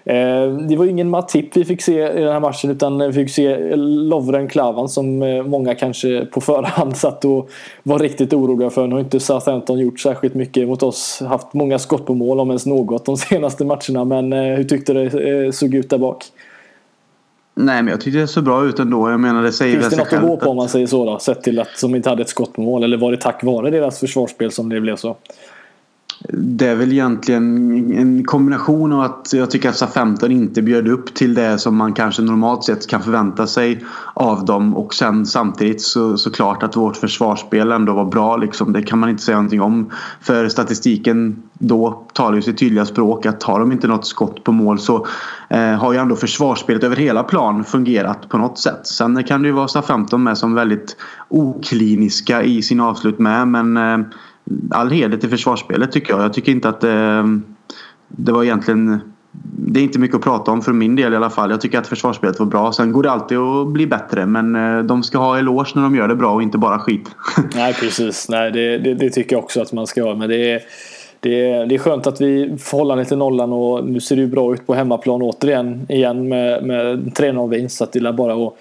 Eh, 0.06 0.48
det 0.70 0.76
var 0.76 0.86
ingen 0.86 1.10
Matip 1.10 1.58
vi 1.58 1.66
fick 1.66 1.82
se 1.82 2.12
i 2.12 2.22
den 2.22 2.34
här 2.34 2.40
matchen 2.40 2.72
utan 2.72 3.00
vi 3.08 3.14
fick 3.14 3.30
se 3.30 3.76
Lovren 3.76 4.48
Klavan 4.48 4.90
som 4.90 5.20
många 5.46 5.76
kanske 5.76 6.26
på 6.26 6.42
förhand 6.42 6.98
satt 6.98 7.26
och 7.26 7.50
var 7.84 8.00
riktigt 8.00 8.34
oroliga 8.34 8.70
för. 8.70 8.88
Nu 8.88 8.96
har 8.96 9.00
inte 9.00 9.20
Southampton 9.20 9.80
gjort 9.80 10.00
särskilt 10.00 10.34
mycket 10.34 10.68
mot 10.68 10.84
oss. 10.84 11.22
Haft 11.28 11.54
många 11.54 11.80
skott 11.80 12.06
på 12.06 12.14
mål 12.14 12.40
om 12.40 12.50
ens 12.50 12.66
något 12.66 13.06
de 13.06 13.18
senaste 13.18 13.66
matcherna 13.66 14.06
men 14.06 14.32
hur 14.32 14.64
tyckte 14.64 14.94
det 14.94 15.54
såg 15.54 15.76
ut 15.76 15.90
där 15.90 15.98
bak? 15.98 16.26
Nej 17.60 17.84
men 17.84 17.92
jag 17.92 18.02
tyckte 18.02 18.20
det 18.20 18.28
såg 18.28 18.44
bra 18.44 18.66
ut 18.66 18.80
ändå. 18.80 19.10
Jag 19.10 19.20
menar 19.20 19.44
det 19.44 19.52
säger 19.52 19.80
Finns 19.80 19.90
det 19.90 19.98
något 19.98 20.14
att 20.14 20.22
gå 20.22 20.38
på 20.38 20.50
om 20.50 20.56
man 20.56 20.70
säger 20.70 20.88
så 20.88 21.06
då? 21.06 21.20
Sett 21.20 21.44
till 21.44 21.60
att 21.60 21.82
de 21.82 21.96
inte 21.96 22.10
hade 22.10 22.22
ett 22.22 22.30
skott 22.30 22.54
på 22.54 22.62
mål. 22.62 22.84
Eller 22.84 22.98
var 22.98 23.12
det 23.12 23.18
tack 23.18 23.44
vare 23.44 23.70
deras 23.70 24.00
försvarsspel 24.00 24.52
som 24.52 24.70
det 24.70 24.82
blev 24.82 24.96
så? 24.96 25.18
Det 26.30 26.68
är 26.68 26.76
väl 26.76 26.92
egentligen 26.92 27.44
en 27.98 28.24
kombination 28.24 28.94
av 28.94 29.02
att 29.02 29.34
jag 29.34 29.52
tycker 29.52 29.70
att 29.70 29.76
SA-15 29.76 30.32
inte 30.32 30.62
bjöd 30.62 30.88
upp 30.88 31.14
till 31.14 31.34
det 31.34 31.60
som 31.60 31.78
man 31.78 31.94
kanske 31.94 32.22
normalt 32.22 32.64
sett 32.64 32.88
kan 32.88 33.04
förvänta 33.04 33.48
sig 33.48 33.86
av 34.14 34.46
dem. 34.46 34.78
Och 34.78 34.94
sen 34.94 35.26
samtidigt 35.26 35.82
så, 35.82 36.18
klart 36.34 36.64
att 36.64 36.76
vårt 36.76 36.98
försvarsspel 36.98 37.72
ändå 37.72 37.94
var 37.94 38.06
bra. 38.06 38.38
Liksom. 38.38 38.74
Det 38.74 38.82
kan 38.82 39.00
man 39.00 39.10
inte 39.10 39.24
säga 39.24 39.38
någonting 39.38 39.62
om. 39.62 39.92
För 40.22 40.50
statistiken 40.50 41.44
då 41.54 42.06
talar 42.14 42.36
ju 42.36 42.42
sitt 42.42 42.58
tydliga 42.58 42.86
språk 42.86 43.26
att 43.26 43.44
har 43.44 43.60
de 43.60 43.72
inte 43.72 43.88
något 43.88 44.08
skott 44.08 44.44
på 44.44 44.52
mål 44.52 44.80
så 44.80 45.08
eh, 45.50 45.60
har 45.60 45.94
ju 45.94 46.00
ändå 46.00 46.16
försvarsspelet 46.16 46.84
över 46.84 46.96
hela 46.96 47.24
plan 47.24 47.64
fungerat 47.64 48.30
på 48.30 48.38
något 48.38 48.60
sätt. 48.60 48.88
Sen 48.88 49.24
kan 49.24 49.42
det 49.42 49.48
ju 49.48 49.54
vara 49.54 49.68
SA-15 49.68 50.18
med 50.18 50.38
som 50.38 50.54
väldigt 50.54 50.98
okliniska 51.30 52.44
i 52.44 52.62
sin 52.62 52.80
avslut 52.80 53.20
med 53.20 53.48
men 53.48 53.78
eh, 53.78 54.08
all 54.72 54.92
heder 54.92 55.18
till 55.18 55.30
försvarsspelet 55.30 55.92
tycker 55.92 56.14
jag. 56.14 56.24
Jag 56.24 56.34
tycker 56.34 56.52
inte 56.52 56.70
att 56.70 56.82
det, 56.82 57.24
det 58.08 58.32
var 58.32 58.44
egentligen 58.44 59.00
det 59.42 59.80
är 59.80 59.84
inte 59.84 60.00
mycket 60.00 60.16
att 60.16 60.24
prata 60.24 60.52
om 60.52 60.62
för 60.62 60.74
min 60.74 60.96
del 60.96 61.14
i 61.14 61.16
alla 61.16 61.30
fall. 61.30 61.52
Jag 61.52 61.62
tycker 61.62 61.80
att 61.80 61.88
försvarsspelet 61.88 62.40
var 62.40 62.46
bra. 62.46 62.72
Sen 62.72 62.92
går 62.92 63.04
det 63.04 63.12
alltid 63.12 63.38
att 63.38 63.68
bli 63.68 63.88
bättre 63.88 64.26
men 64.26 64.56
eh, 64.56 64.84
de 64.84 65.04
ska 65.04 65.18
ha 65.18 65.38
eloge 65.38 65.72
när 65.76 65.84
de 65.84 65.96
gör 65.96 66.08
det 66.08 66.16
bra 66.16 66.34
och 66.34 66.42
inte 66.42 66.58
bara 66.58 66.80
skit. 66.80 67.10
Nej 67.56 67.74
precis, 67.74 68.30
Nej, 68.30 68.52
det, 68.52 68.78
det, 68.78 68.94
det 68.94 69.10
tycker 69.10 69.36
jag 69.36 69.44
också 69.44 69.62
att 69.62 69.74
man 69.74 69.88
ska 69.88 70.04
ha. 70.04 70.16
Men 70.16 70.30
det 70.30 70.52
är, 70.52 70.62
det, 71.20 71.52
är, 71.52 71.66
det 71.66 71.76
är 71.76 71.80
skönt 71.80 72.08
att 72.08 72.22
vi 72.22 72.58
får 72.60 72.78
hålla 72.78 73.06
till 73.06 73.18
nollan 73.18 73.54
och 73.54 73.86
nu 73.86 74.00
ser 74.00 74.16
det 74.16 74.22
ju 74.22 74.28
bra 74.28 74.54
ut 74.54 74.68
på 74.68 74.74
hemmaplan 74.74 75.22
återigen 75.22 75.86
igen 75.90 76.28
med, 76.28 76.64
med 76.64 76.98
3-0 77.18 77.50
vinst. 77.50 77.78
Så 77.78 77.84
att 77.84 77.94
det 77.94 78.00
är 78.00 78.14
bara 78.14 78.48
att 78.48 78.54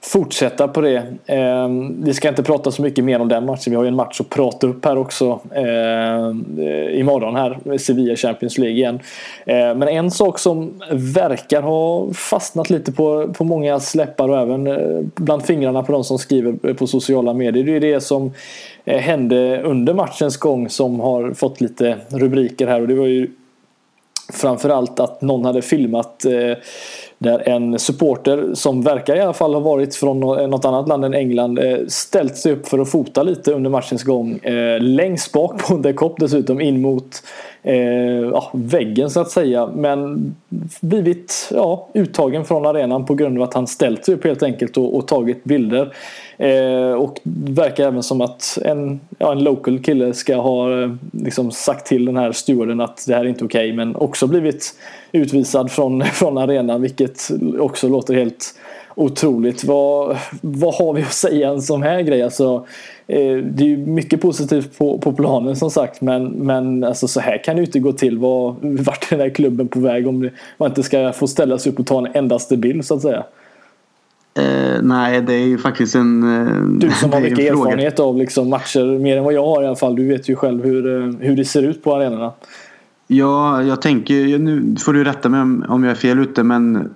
fortsätta 0.00 0.68
på 0.68 0.80
det. 0.80 0.96
Eh, 1.26 1.68
vi 1.98 2.14
ska 2.14 2.28
inte 2.28 2.42
prata 2.42 2.70
så 2.70 2.82
mycket 2.82 3.04
mer 3.04 3.20
om 3.20 3.28
den 3.28 3.46
matchen. 3.46 3.70
Vi 3.70 3.76
har 3.76 3.82
ju 3.82 3.88
en 3.88 3.96
match 3.96 4.20
att 4.20 4.28
prata 4.28 4.66
upp 4.66 4.84
här 4.84 4.98
också 4.98 5.40
eh, 5.54 7.00
imorgon 7.00 7.36
här. 7.36 7.78
Sevilla 7.78 8.16
Champions 8.16 8.58
League 8.58 8.76
igen. 8.76 9.00
Eh, 9.46 9.74
men 9.74 9.88
en 9.88 10.10
sak 10.10 10.38
som 10.38 10.80
verkar 10.92 11.62
ha 11.62 12.12
fastnat 12.12 12.70
lite 12.70 12.92
på, 12.92 13.32
på 13.32 13.44
många 13.44 13.80
släppar 13.80 14.28
och 14.28 14.38
även 14.38 14.66
eh, 14.66 15.00
bland 15.14 15.44
fingrarna 15.44 15.82
på 15.82 15.92
de 15.92 16.04
som 16.04 16.18
skriver 16.18 16.74
på 16.74 16.86
sociala 16.86 17.32
medier. 17.34 17.64
Det 17.64 17.76
är 17.76 17.80
det 17.80 18.00
som 18.00 18.32
eh, 18.84 19.00
hände 19.00 19.62
under 19.62 19.94
matchens 19.94 20.36
gång 20.36 20.68
som 20.68 21.00
har 21.00 21.34
fått 21.34 21.60
lite 21.60 21.96
rubriker 22.08 22.66
här 22.66 22.80
och 22.80 22.88
det 22.88 22.94
var 22.94 23.06
ju 23.06 23.30
framförallt 24.32 25.00
att 25.00 25.22
någon 25.22 25.44
hade 25.44 25.62
filmat 25.62 26.24
eh, 26.24 26.56
där 27.18 27.48
en 27.48 27.78
supporter 27.78 28.50
som 28.54 28.82
verkar 28.82 29.16
i 29.16 29.20
alla 29.20 29.32
fall 29.32 29.54
ha 29.54 29.60
varit 29.60 29.94
från 29.94 30.20
något 30.20 30.64
annat 30.64 30.88
land 30.88 31.04
än 31.04 31.14
England 31.14 31.58
eh, 31.58 31.78
ställt 31.88 32.36
sig 32.36 32.52
upp 32.52 32.68
för 32.68 32.78
att 32.78 32.90
fota 32.90 33.22
lite 33.22 33.52
under 33.52 33.70
matchens 33.70 34.02
gång. 34.02 34.38
Eh, 34.38 34.80
längst 34.80 35.32
bak 35.32 35.68
på 35.68 35.82
The 35.82 35.92
Cop 35.92 36.20
dessutom 36.20 36.60
in 36.60 36.80
mot 36.80 37.22
eh, 37.62 37.76
ja, 38.32 38.50
väggen 38.52 39.10
så 39.10 39.20
att 39.20 39.30
säga. 39.30 39.66
Men 39.66 40.34
blivit 40.80 41.50
ja, 41.54 41.88
uttagen 41.94 42.44
från 42.44 42.66
arenan 42.66 43.06
på 43.06 43.14
grund 43.14 43.38
av 43.38 43.42
att 43.42 43.54
han 43.54 43.66
ställt 43.66 44.04
sig 44.04 44.14
upp 44.14 44.24
helt 44.24 44.42
enkelt 44.42 44.76
och, 44.76 44.96
och 44.96 45.08
tagit 45.08 45.44
bilder. 45.44 45.92
Eh, 46.38 46.92
och 46.92 47.20
det 47.22 47.52
verkar 47.52 47.86
även 47.86 48.02
som 48.02 48.20
att 48.20 48.58
en, 48.64 49.00
ja, 49.18 49.32
en 49.32 49.44
local 49.44 49.78
kille 49.78 50.14
ska 50.14 50.36
ha 50.36 50.82
eh, 50.82 50.90
liksom 51.12 51.50
sagt 51.50 51.86
till 51.86 52.04
den 52.04 52.16
här 52.16 52.32
stewarden 52.32 52.80
att 52.80 53.04
det 53.06 53.14
här 53.14 53.20
är 53.20 53.28
inte 53.28 53.44
okej. 53.44 53.66
Okay, 53.66 53.76
men 53.76 53.96
också 53.96 54.26
blivit 54.26 54.74
utvisad 55.12 55.70
från, 55.70 56.04
från 56.04 56.38
arenan 56.38 56.82
vilket 56.82 57.30
också 57.58 57.88
låter 57.88 58.14
helt 58.14 58.54
otroligt. 58.94 59.64
Vad, 59.64 60.16
vad 60.40 60.74
har 60.74 60.92
vi 60.92 61.02
att 61.02 61.12
säga 61.12 61.48
en 61.48 61.62
sån 61.62 61.82
här 61.82 62.00
grej? 62.00 62.22
Alltså, 62.22 62.66
eh, 63.06 63.36
det 63.36 63.64
är 63.64 63.68
ju 63.68 63.76
mycket 63.76 64.20
positivt 64.20 64.78
på, 64.78 64.98
på 64.98 65.12
planen 65.12 65.56
som 65.56 65.70
sagt 65.70 66.00
men, 66.00 66.24
men 66.26 66.84
alltså, 66.84 67.08
så 67.08 67.20
här 67.20 67.44
kan 67.44 67.56
det 67.56 67.60
ju 67.60 67.66
inte 67.66 67.80
gå 67.80 67.92
till. 67.92 68.18
Var, 68.18 68.56
vart 68.60 69.12
är 69.12 69.16
den 69.16 69.20
här 69.20 69.34
klubben 69.34 69.68
på 69.68 69.80
väg 69.80 70.08
om 70.08 70.30
man 70.56 70.68
inte 70.68 70.82
ska 70.82 71.12
få 71.12 71.26
ställa 71.26 71.58
sig 71.58 71.72
upp 71.72 71.80
och 71.80 71.86
ta 71.86 71.98
en 71.98 72.16
endaste 72.16 72.56
bild 72.56 72.84
så 72.84 72.94
att 72.94 73.02
säga? 73.02 73.24
Eh, 74.38 74.82
nej, 74.82 75.20
det 75.20 75.34
är 75.34 75.46
ju 75.46 75.58
faktiskt 75.58 75.94
en 75.94 76.22
eh, 76.22 76.62
Du 76.62 76.90
som 76.90 77.12
har 77.12 77.20
mycket 77.20 77.38
erfarenhet 77.38 78.00
av 78.00 78.16
liksom, 78.16 78.50
matcher, 78.50 78.98
mer 78.98 79.16
än 79.16 79.24
vad 79.24 79.32
jag 79.32 79.46
har 79.46 79.62
i 79.62 79.66
alla 79.66 79.76
fall. 79.76 79.96
Du 79.96 80.06
vet 80.06 80.28
ju 80.28 80.36
själv 80.36 80.64
hur, 80.64 81.02
eh, 81.02 81.10
hur 81.20 81.36
det 81.36 81.44
ser 81.44 81.62
ut 81.62 81.82
på 81.82 81.94
arenorna. 81.96 82.32
Ja, 83.06 83.62
jag 83.62 83.82
tänker, 83.82 84.38
nu 84.38 84.76
får 84.80 84.92
du 84.92 85.04
rätta 85.04 85.28
mig 85.28 85.40
om 85.68 85.84
jag 85.84 85.90
är 85.90 85.94
fel 85.94 86.18
ute, 86.18 86.42
men 86.42 86.90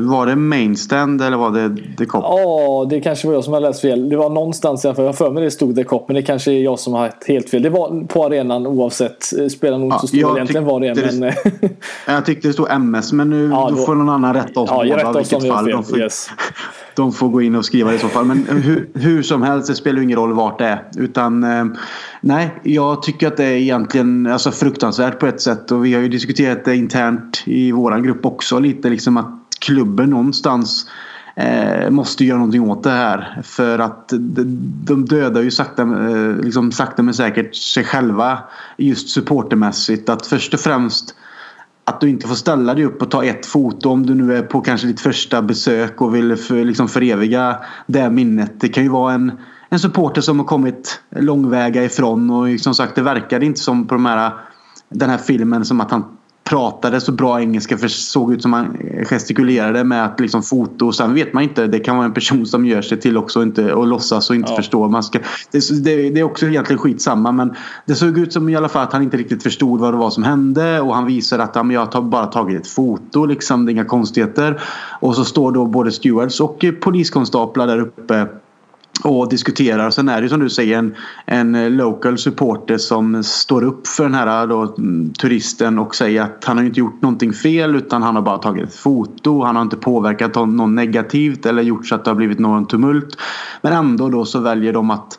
var 0.00 0.26
det 0.26 0.36
Mainstand 0.36 1.22
eller 1.22 1.36
var 1.36 1.50
det 1.50 1.96
The 1.98 2.06
Cop? 2.06 2.24
Ja, 2.24 2.86
det 2.90 3.00
kanske 3.00 3.26
var 3.26 3.34
jag 3.34 3.44
som 3.44 3.52
har 3.52 3.60
läst 3.60 3.80
fel. 3.80 4.08
Det 4.08 4.16
var 4.16 4.30
någonstans. 4.30 4.84
Jag 4.84 4.96
för 4.96 5.30
mig 5.30 5.44
det 5.44 5.50
stod 5.50 5.76
The 5.76 5.84
Cop. 5.84 6.08
Men 6.08 6.14
det 6.14 6.22
kanske 6.22 6.52
är 6.52 6.62
jag 6.62 6.78
som 6.78 6.92
har 6.92 7.12
helt 7.26 7.50
fel. 7.50 7.62
Det 7.62 7.70
var 7.70 8.06
på 8.06 8.24
arenan 8.24 8.66
oavsett. 8.66 9.38
Eh, 9.38 9.46
spelar 9.46 9.78
nog 9.78 9.86
inte 9.86 9.94
ja, 9.94 10.00
så 10.00 10.06
stor 10.06 10.36
egentligen 10.36 10.64
var 10.64 10.80
det. 10.80 10.94
Men... 10.94 11.20
det 11.20 11.36
jag 12.06 12.26
tyckte 12.26 12.48
det 12.48 12.52
stod 12.52 12.70
MS. 12.70 13.12
Men 13.12 13.30
nu 13.30 13.48
ja, 13.48 13.68
då, 13.70 13.76
då 13.76 13.82
får 13.82 13.94
någon 13.94 14.08
annan 14.08 14.34
rätta 14.34 14.60
oss 14.60 14.70
ja, 14.72 14.84
båda. 14.84 14.96
Rätta 14.96 15.08
oss 15.08 15.32
vilket 15.32 15.48
fall. 15.48 15.64
Fel. 15.64 15.74
De, 15.74 15.84
får, 15.84 15.98
yes. 15.98 16.30
de 16.94 17.12
får 17.12 17.28
gå 17.28 17.42
in 17.42 17.54
och 17.54 17.64
skriva 17.64 17.94
i 17.94 17.98
så 17.98 18.08
fall. 18.08 18.24
Men 18.24 18.46
hur, 18.62 18.88
hur 18.94 19.22
som 19.22 19.42
helst. 19.42 19.68
Det 19.68 19.74
spelar 19.74 20.02
ingen 20.02 20.18
roll 20.18 20.32
vart 20.32 20.58
det 20.58 20.66
är. 20.66 20.84
Utan 20.98 21.44
eh, 21.44 21.64
nej, 22.20 22.54
jag 22.62 23.02
tycker 23.02 23.26
att 23.26 23.36
det 23.36 23.44
är 23.44 23.56
egentligen 23.56 24.26
alltså, 24.26 24.50
fruktansvärt 24.50 25.18
på 25.18 25.26
ett 25.26 25.40
sätt. 25.40 25.70
Och 25.70 25.84
vi 25.84 25.94
har 25.94 26.00
ju 26.00 26.08
diskuterat 26.08 26.64
det 26.64 26.76
internt 26.76 27.42
i 27.46 27.72
våran 27.72 28.02
grupp 28.02 28.26
också. 28.26 28.58
Lite 28.58 28.88
liksom 28.88 29.16
att 29.16 29.40
klubben 29.60 30.10
någonstans 30.10 30.90
eh, 31.36 31.90
måste 31.90 32.24
göra 32.24 32.38
någonting 32.38 32.70
åt 32.70 32.82
det 32.82 32.90
här. 32.90 33.42
För 33.44 33.78
att 33.78 34.08
de, 34.08 34.44
de 34.84 35.04
dödar 35.04 35.42
ju 35.42 35.50
sakta, 35.50 35.82
eh, 35.82 36.36
liksom 36.36 36.72
sakta 36.72 37.02
men 37.02 37.14
säkert 37.14 37.54
sig 37.56 37.84
själva 37.84 38.38
just 38.76 39.08
supportermässigt. 39.08 40.08
Att 40.08 40.26
först 40.26 40.54
och 40.54 40.60
främst 40.60 41.14
att 41.84 42.00
du 42.00 42.08
inte 42.08 42.28
får 42.28 42.34
ställa 42.34 42.74
dig 42.74 42.84
upp 42.84 43.02
och 43.02 43.10
ta 43.10 43.24
ett 43.24 43.46
foto 43.46 43.90
om 43.90 44.06
du 44.06 44.14
nu 44.14 44.36
är 44.36 44.42
på 44.42 44.60
kanske 44.60 44.86
ditt 44.86 45.00
första 45.00 45.42
besök 45.42 46.00
och 46.00 46.14
vill 46.14 46.36
för, 46.36 46.64
liksom 46.64 46.88
föreviga 46.88 47.56
det 47.86 48.10
minnet. 48.10 48.60
Det 48.60 48.68
kan 48.68 48.82
ju 48.82 48.88
vara 48.88 49.14
en, 49.14 49.32
en 49.68 49.78
supporter 49.78 50.20
som 50.20 50.38
har 50.38 50.46
kommit 50.46 51.00
långväga 51.16 51.84
ifrån 51.84 52.30
och 52.30 52.60
som 52.60 52.74
sagt 52.74 52.94
det 52.94 53.02
verkade 53.02 53.46
inte 53.46 53.60
som 53.60 53.86
på 53.86 53.94
de 53.94 54.06
här, 54.06 54.32
den 54.88 55.10
här 55.10 55.18
filmen 55.18 55.64
som 55.64 55.80
att 55.80 55.90
han 55.90 56.04
pratade 56.50 57.00
så 57.00 57.12
bra 57.12 57.40
engelska 57.40 57.78
för 57.78 57.88
såg 57.88 58.32
ut 58.32 58.42
som 58.42 58.52
han 58.52 58.76
gestikulerade 59.04 59.84
med 59.84 60.04
att 60.04 60.20
liksom 60.20 60.42
foto. 60.42 60.92
Sen 60.92 61.14
vet 61.14 61.32
man 61.32 61.42
inte. 61.42 61.66
Det 61.66 61.78
kan 61.78 61.96
vara 61.96 62.06
en 62.06 62.14
person 62.14 62.46
som 62.46 62.66
gör 62.66 62.82
sig 62.82 63.00
till 63.00 63.16
också 63.16 63.38
och, 63.38 63.42
inte, 63.42 63.72
och 63.72 63.86
låtsas 63.86 64.30
och 64.30 64.36
inte 64.36 64.50
ja. 64.52 64.56
förstår. 64.56 64.88
Man 64.88 65.02
ska, 65.02 65.18
det, 65.50 65.84
det, 65.84 66.10
det, 66.10 66.20
är 66.20 66.24
också 66.24 66.46
egentligen 66.46 66.78
skitsamma 66.78 67.32
men 67.32 67.54
det 67.86 67.94
såg 67.94 68.18
ut 68.18 68.32
som 68.32 68.48
i 68.48 68.56
alla 68.56 68.68
fall 68.68 68.82
att 68.82 68.92
han 68.92 69.02
inte 69.02 69.16
riktigt 69.16 69.42
förstod 69.42 69.80
vad 69.80 69.94
det 69.94 69.98
var 69.98 70.10
som 70.10 70.22
hände 70.22 70.80
och 70.80 70.94
han 70.94 71.06
visar 71.06 71.38
att 71.38 71.50
ja, 71.54 71.72
jag 71.72 71.94
har 71.94 72.02
bara 72.02 72.26
tagit 72.26 72.60
ett 72.60 72.68
foto. 72.68 73.26
Liksom, 73.26 73.66
det 73.66 73.70
är 73.70 73.72
inga 73.72 73.84
konstigheter. 73.84 74.60
Och 75.00 75.16
så 75.16 75.24
står 75.24 75.52
då 75.52 75.66
både 75.66 75.92
stewards 75.92 76.40
och 76.40 76.64
poliskonstaplar 76.80 77.66
där 77.66 77.78
uppe 77.78 78.26
och 79.04 79.28
diskuterar. 79.28 79.90
Sen 79.90 80.08
är 80.08 80.22
det 80.22 80.28
som 80.28 80.40
du 80.40 80.50
säger 80.50 80.78
en, 80.78 80.96
en 81.26 81.76
local 81.76 82.18
supporter 82.18 82.78
som 82.78 83.22
står 83.24 83.64
upp 83.64 83.86
för 83.86 84.04
den 84.04 84.14
här 84.14 84.46
då, 84.46 84.74
turisten 85.20 85.78
och 85.78 85.94
säger 85.94 86.22
att 86.22 86.44
han 86.44 86.58
har 86.58 86.64
inte 86.64 86.80
gjort 86.80 87.02
någonting 87.02 87.32
fel 87.32 87.76
utan 87.76 88.02
han 88.02 88.14
har 88.14 88.22
bara 88.22 88.38
tagit 88.38 88.68
ett 88.68 88.74
foto. 88.74 89.42
Han 89.42 89.56
har 89.56 89.62
inte 89.62 89.76
påverkat 89.76 90.34
någon 90.34 90.74
negativt 90.74 91.46
eller 91.46 91.62
gjort 91.62 91.86
så 91.86 91.94
att 91.94 92.04
det 92.04 92.10
har 92.10 92.16
blivit 92.16 92.38
någon 92.38 92.66
tumult. 92.66 93.16
Men 93.62 93.72
ändå 93.72 94.08
då 94.08 94.24
så 94.24 94.40
väljer 94.40 94.72
de 94.72 94.90
att 94.90 95.18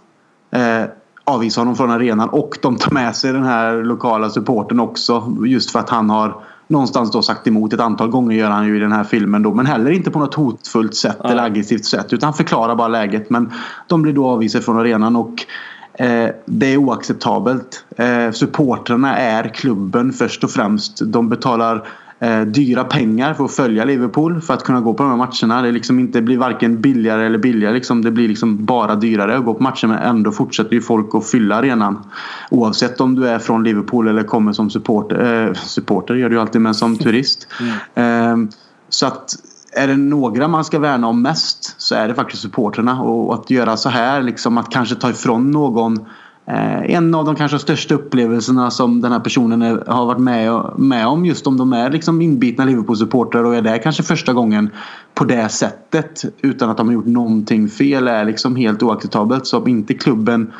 eh, 0.52 0.89
avvisa 1.24 1.62
honom 1.62 1.76
från 1.76 1.91
arenan 1.91 2.30
och 2.30 2.58
de 2.62 2.76
tar 2.76 2.91
med 2.91 3.15
sig 3.15 3.34
den 3.34 3.44
här 3.44 3.84
lokala 3.84 4.30
supporten 4.30 4.80
också 4.80 5.38
just 5.46 5.72
för 5.72 5.80
att 5.80 5.89
han 5.89 6.10
har 6.10 6.44
någonstans 6.71 7.12
då 7.12 7.21
sagt 7.21 7.47
emot 7.47 7.73
ett 7.73 7.79
antal 7.79 8.10
gånger 8.10 8.36
gör 8.36 8.49
han 8.49 8.67
ju 8.67 8.77
i 8.77 8.79
den 8.79 8.91
här 8.91 9.03
filmen 9.03 9.43
då. 9.43 9.53
Men 9.53 9.65
heller 9.65 9.91
inte 9.91 10.12
på 10.12 10.19
något 10.19 10.34
hotfullt 10.34 10.95
sätt 10.95 11.17
ja. 11.23 11.29
eller 11.29 11.43
aggressivt 11.43 11.86
sätt. 11.86 12.13
Utan 12.13 12.27
han 12.27 12.34
förklarar 12.34 12.75
bara 12.75 12.88
läget. 12.88 13.29
Men 13.29 13.51
de 13.88 14.01
blir 14.01 14.13
då 14.13 14.27
avvisade 14.27 14.63
från 14.63 14.77
arenan 14.77 15.15
och 15.15 15.45
eh, 15.93 16.29
det 16.45 16.73
är 16.73 16.77
oacceptabelt. 16.77 17.86
Eh, 17.97 18.31
supportrarna 18.31 19.17
är 19.17 19.47
klubben 19.47 20.13
först 20.13 20.43
och 20.43 20.51
främst. 20.51 20.99
De 21.05 21.29
betalar 21.29 21.88
eh, 22.21 22.41
dyra 22.41 22.84
pengar 22.84 23.34
för 23.34 23.45
att 23.45 23.51
följa 23.51 23.86
Liverpool 23.86 24.41
för 24.41 24.53
att 24.53 24.63
kunna 24.63 24.81
gå 24.81 24.93
på 24.93 25.03
de 25.03 25.10
här 25.10 25.17
matcherna. 25.17 25.62
Det 25.62 25.71
liksom 25.71 25.99
inte 25.99 26.21
blir 26.21 26.38
varken 26.38 26.81
billigare 26.81 27.25
eller 27.25 27.38
billigare. 27.38 27.73
Liksom, 27.73 28.01
det 28.01 28.12
blir 28.12 28.27
liksom 28.27 28.65
bara 28.65 28.95
dyrare 28.95 29.38
att 29.38 29.45
gå 29.45 29.53
på 29.53 29.63
matcher 29.63 29.88
men 29.88 29.97
ändå 29.97 30.31
fortsätter 30.31 30.73
ju 30.73 30.81
folk 30.81 31.15
att 31.15 31.27
fylla 31.27 31.55
arenan. 31.55 32.03
Oavsett 32.49 33.01
om 33.01 33.15
du 33.15 33.27
är 33.27 33.39
från 33.39 33.63
Liverpool 33.63 34.07
eller 34.07 34.23
kommer 34.23 34.53
som 34.53 34.69
supporter. 34.69 35.47
Eh, 35.47 35.53
supporter 35.53 36.15
gör 36.15 36.29
du 36.29 36.36
ju 36.36 36.41
alltid 36.41 36.62
men 36.62 36.73
som 36.73 36.97
turist. 36.97 37.47
Mm. 37.95 38.45
Eh, 38.45 38.53
så 38.89 39.05
att 39.05 39.36
är 39.73 39.88
det 39.88 39.97
några 39.97 40.47
man 40.47 40.65
ska 40.65 40.79
värna 40.79 41.07
om 41.07 41.21
mest 41.21 41.75
så 41.77 41.95
är 41.95 42.07
det 42.07 42.13
faktiskt 42.13 42.41
supporterna 42.41 43.01
och 43.01 43.34
att 43.34 43.49
göra 43.49 43.77
så 43.77 43.89
här 43.89 44.21
liksom 44.21 44.57
att 44.57 44.69
kanske 44.69 44.95
ta 44.95 45.10
ifrån 45.10 45.51
någon 45.51 46.05
en 46.45 47.15
av 47.15 47.25
de 47.25 47.36
kanske 47.36 47.60
största 47.60 47.95
upplevelserna 47.95 48.71
som 48.71 49.01
den 49.01 49.12
här 49.12 49.19
personen 49.19 49.62
är, 49.62 49.84
har 49.88 50.06
varit 50.06 50.19
med, 50.19 50.62
med 50.77 51.08
om. 51.08 51.25
Just 51.25 51.47
om 51.47 51.58
de 51.58 51.73
är 51.73 51.89
liksom 51.89 52.21
inbitna 52.21 52.65
Liverpool-supportrar 52.65 53.43
och 53.43 53.56
är 53.56 53.62
där 53.62 53.77
kanske 53.77 54.04
första 54.04 54.34
gången 54.34 54.69
på 55.13 55.23
det 55.23 55.49
sättet 55.49 56.25
utan 56.41 56.69
att 56.69 56.77
de 56.77 56.88
har 56.88 56.93
gjort 56.93 57.06
någonting 57.06 57.69
fel 57.69 58.08
är 58.08 58.25
liksom 58.25 58.56
helt 58.56 58.84
oacceptabelt. 58.84 59.47
Så 59.47 59.58
om 59.58 59.67
inte 59.67 59.93
klubben 59.93 60.51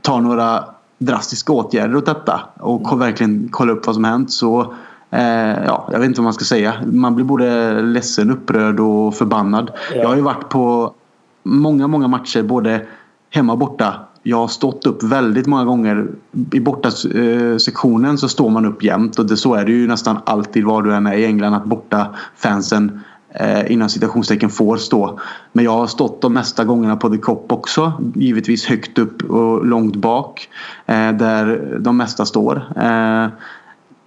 tar 0.00 0.20
några 0.20 0.64
drastiska 0.98 1.52
åtgärder 1.52 1.96
åt 1.96 2.06
detta 2.06 2.40
och 2.60 3.00
verkligen 3.00 3.48
kollar 3.48 3.72
upp 3.74 3.86
vad 3.86 3.94
som 3.94 4.04
hänt 4.04 4.32
så 4.32 4.74
Eh, 5.14 5.64
ja, 5.66 5.88
jag 5.92 5.98
vet 5.98 6.06
inte 6.06 6.20
vad 6.20 6.24
man 6.24 6.34
ska 6.34 6.44
säga. 6.44 6.74
Man 6.92 7.14
blir 7.14 7.24
både 7.24 7.80
ledsen, 7.82 8.30
upprörd 8.30 8.80
och 8.80 9.14
förbannad. 9.14 9.70
Ja. 9.94 10.00
Jag 10.00 10.08
har 10.08 10.16
ju 10.16 10.22
varit 10.22 10.48
på 10.48 10.94
många, 11.42 11.86
många 11.86 12.08
matcher 12.08 12.42
både 12.42 12.86
hemma 13.30 13.52
och 13.52 13.58
borta. 13.58 13.94
Jag 14.26 14.36
har 14.36 14.48
stått 14.48 14.86
upp 14.86 15.02
väldigt 15.02 15.46
många 15.46 15.64
gånger. 15.64 16.08
I 16.52 16.60
borta 16.60 16.88
eh, 16.88 17.56
sektionen 17.56 18.18
så 18.18 18.28
står 18.28 18.50
man 18.50 18.66
upp 18.66 18.82
jämt 18.82 19.18
och 19.18 19.26
det, 19.26 19.36
så 19.36 19.54
är 19.54 19.64
det 19.64 19.72
ju 19.72 19.86
nästan 19.86 20.18
alltid 20.26 20.64
var 20.64 20.82
du 20.82 20.94
än 20.94 21.06
är 21.06 21.14
i 21.14 21.24
England 21.24 21.54
att 21.54 21.64
borta 21.64 22.06
fansen 22.36 23.00
eh, 23.34 23.72
innan 23.72 23.88
citationstecken 23.88 24.50
får 24.50 24.76
stå. 24.76 25.20
Men 25.52 25.64
jag 25.64 25.70
har 25.70 25.86
stått 25.86 26.22
de 26.22 26.32
mesta 26.32 26.64
gångerna 26.64 26.96
på 26.96 27.10
The 27.10 27.18
Cop 27.18 27.52
också. 27.52 27.92
Givetvis 28.14 28.66
högt 28.66 28.98
upp 28.98 29.22
och 29.22 29.66
långt 29.66 29.96
bak. 29.96 30.48
Eh, 30.86 31.12
där 31.12 31.76
de 31.80 31.96
mesta 31.96 32.24
står. 32.24 32.56
Eh, 32.76 33.26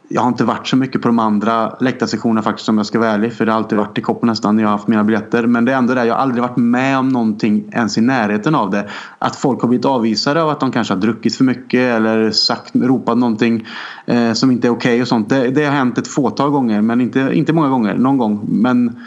jag 0.09 0.21
har 0.21 0.27
inte 0.27 0.43
varit 0.43 0.67
så 0.67 0.77
mycket 0.77 1.01
på 1.01 1.07
de 1.07 1.19
andra 1.19 1.75
läktarsektionerna 1.79 2.41
faktiskt 2.41 2.69
om 2.69 2.77
jag 2.77 2.85
ska 2.85 2.99
vara 2.99 3.09
ärlig. 3.09 3.33
För 3.33 3.45
det 3.45 3.51
har 3.51 3.57
alltid 3.57 3.77
varit 3.77 3.97
i 3.97 4.01
kopp 4.01 4.23
nästan 4.23 4.55
när 4.55 4.63
jag 4.63 4.69
har 4.69 4.77
haft 4.77 4.87
mina 4.87 5.03
biljetter. 5.03 5.45
Men 5.45 5.65
det 5.65 5.73
är 5.73 5.77
ändå 5.77 5.93
det. 5.93 6.05
Jag 6.05 6.13
har 6.13 6.21
aldrig 6.21 6.41
varit 6.41 6.57
med 6.57 6.97
om 6.97 7.09
någonting 7.09 7.69
ens 7.71 7.97
i 7.97 8.01
närheten 8.01 8.55
av 8.55 8.71
det. 8.71 8.89
Att 9.19 9.35
folk 9.35 9.61
har 9.61 9.67
blivit 9.67 9.85
avvisade 9.85 10.43
av 10.43 10.49
att 10.49 10.59
de 10.59 10.71
kanske 10.71 10.93
har 10.93 11.01
druckit 11.01 11.35
för 11.35 11.43
mycket 11.43 11.79
eller 11.79 12.31
sagt, 12.31 12.75
ropat 12.75 13.17
någonting 13.17 13.67
eh, 14.05 14.33
som 14.33 14.51
inte 14.51 14.67
är 14.67 14.71
okej 14.71 14.89
okay 14.89 15.01
och 15.01 15.07
sånt. 15.07 15.29
Det, 15.29 15.49
det, 15.49 15.65
har 15.65 15.71
hänt 15.71 15.97
ett 15.97 16.07
fåtal 16.07 16.49
gånger 16.49 16.81
men 16.81 17.01
inte, 17.01 17.29
inte 17.33 17.53
många 17.53 17.69
gånger. 17.69 17.95
Någon 17.95 18.17
gång. 18.17 18.45
Men 18.49 18.99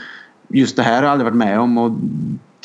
just 0.49 0.77
det 0.77 0.83
här 0.83 0.97
har 0.97 1.03
jag 1.03 1.13
aldrig 1.13 1.25
varit 1.25 1.39
med 1.39 1.61
om. 1.61 1.79
Och 1.79 1.93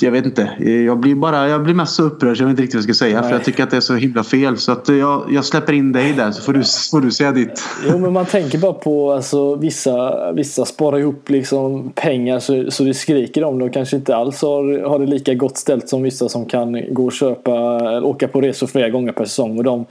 jag 0.01 0.12
vet 0.12 0.25
inte. 0.25 0.49
Jag 0.88 0.99
blir, 0.99 1.15
bara, 1.15 1.49
jag 1.49 1.63
blir 1.63 1.73
mest 1.73 1.95
så 1.95 2.03
upprörd 2.03 2.38
så 2.38 2.43
jag 2.43 2.47
vet 2.47 2.51
inte 2.51 2.62
riktigt 2.62 2.75
vad 2.75 2.89
jag 2.89 2.95
ska 2.95 3.05
säga. 3.05 3.21
Nej. 3.21 3.29
För 3.29 3.36
jag 3.36 3.45
tycker 3.45 3.63
att 3.63 3.71
det 3.71 3.77
är 3.77 3.81
så 3.81 3.95
himla 3.95 4.23
fel. 4.23 4.58
Så 4.58 4.71
att 4.71 4.89
jag, 4.89 5.25
jag 5.31 5.45
släpper 5.45 5.73
in 5.73 5.91
dig 5.91 6.13
där 6.13 6.31
så 6.31 6.41
får 6.41 6.53
du, 6.53 6.63
får 6.91 7.01
du 7.01 7.12
säga 7.12 7.31
ditt. 7.31 7.63
Jo 7.89 7.97
men 7.97 8.13
man 8.13 8.25
tänker 8.25 8.58
bara 8.58 8.73
på 8.73 9.13
alltså, 9.13 9.55
vissa, 9.55 10.31
vissa 10.31 10.65
sparar 10.65 10.99
ihop 10.99 11.29
liksom 11.29 11.91
pengar 11.95 12.39
så, 12.39 12.71
så 12.71 12.84
det 12.84 12.93
skriker 12.93 13.43
om 13.43 13.60
det 13.60 13.65
och 13.65 13.73
kanske 13.73 13.95
inte 13.95 14.15
alls 14.15 14.41
har, 14.41 14.89
har 14.89 14.99
det 14.99 15.05
lika 15.05 15.34
gott 15.34 15.58
ställt 15.58 15.89
som 15.89 16.03
vissa 16.03 16.29
som 16.29 16.45
kan 16.45 16.93
gå 16.93 17.05
och 17.05 17.13
köpa 17.13 17.53
åka 18.01 18.27
på 18.27 18.41
resor 18.41 18.67
flera 18.67 18.89
gånger 18.89 19.12
per 19.12 19.25
säsong. 19.25 19.58
Och 19.58 19.63
de 19.63 19.86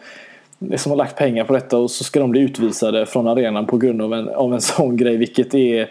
som 0.77 0.91
har 0.91 0.97
lagt 0.97 1.17
pengar 1.17 1.45
på 1.45 1.53
detta 1.53 1.79
och 1.79 1.91
så 1.91 2.05
ska 2.05 2.21
de 2.21 2.31
bli 2.31 2.41
utvisade 2.41 3.07
från 3.07 3.27
arenan 3.27 3.67
på 3.67 3.77
grund 3.77 4.03
av 4.03 4.15
en, 4.15 4.29
av 4.29 4.55
en 4.55 4.61
sån 4.61 4.97
grej. 4.97 5.17
Vilket 5.17 5.55
är 5.55 5.89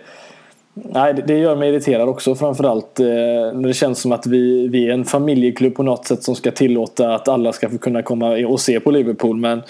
Nej, 0.73 1.13
det 1.27 1.37
gör 1.37 1.55
mig 1.55 1.69
irriterad 1.69 2.09
också 2.09 2.35
framförallt 2.35 2.99
eh, 2.99 3.05
när 3.05 3.67
det 3.67 3.73
känns 3.73 4.01
som 4.01 4.11
att 4.11 4.27
vi, 4.27 4.67
vi 4.67 4.89
är 4.89 4.93
en 4.93 5.05
familjeklubb 5.05 5.75
på 5.75 5.83
något 5.83 6.07
sätt 6.07 6.23
som 6.23 6.35
ska 6.35 6.51
tillåta 6.51 7.15
att 7.15 7.27
alla 7.27 7.53
ska 7.53 7.69
få 7.69 7.77
kunna 7.77 8.01
komma 8.01 8.47
och 8.47 8.59
se 8.59 8.79
på 8.79 8.91
Liverpool. 8.91 9.37
Men 9.37 9.61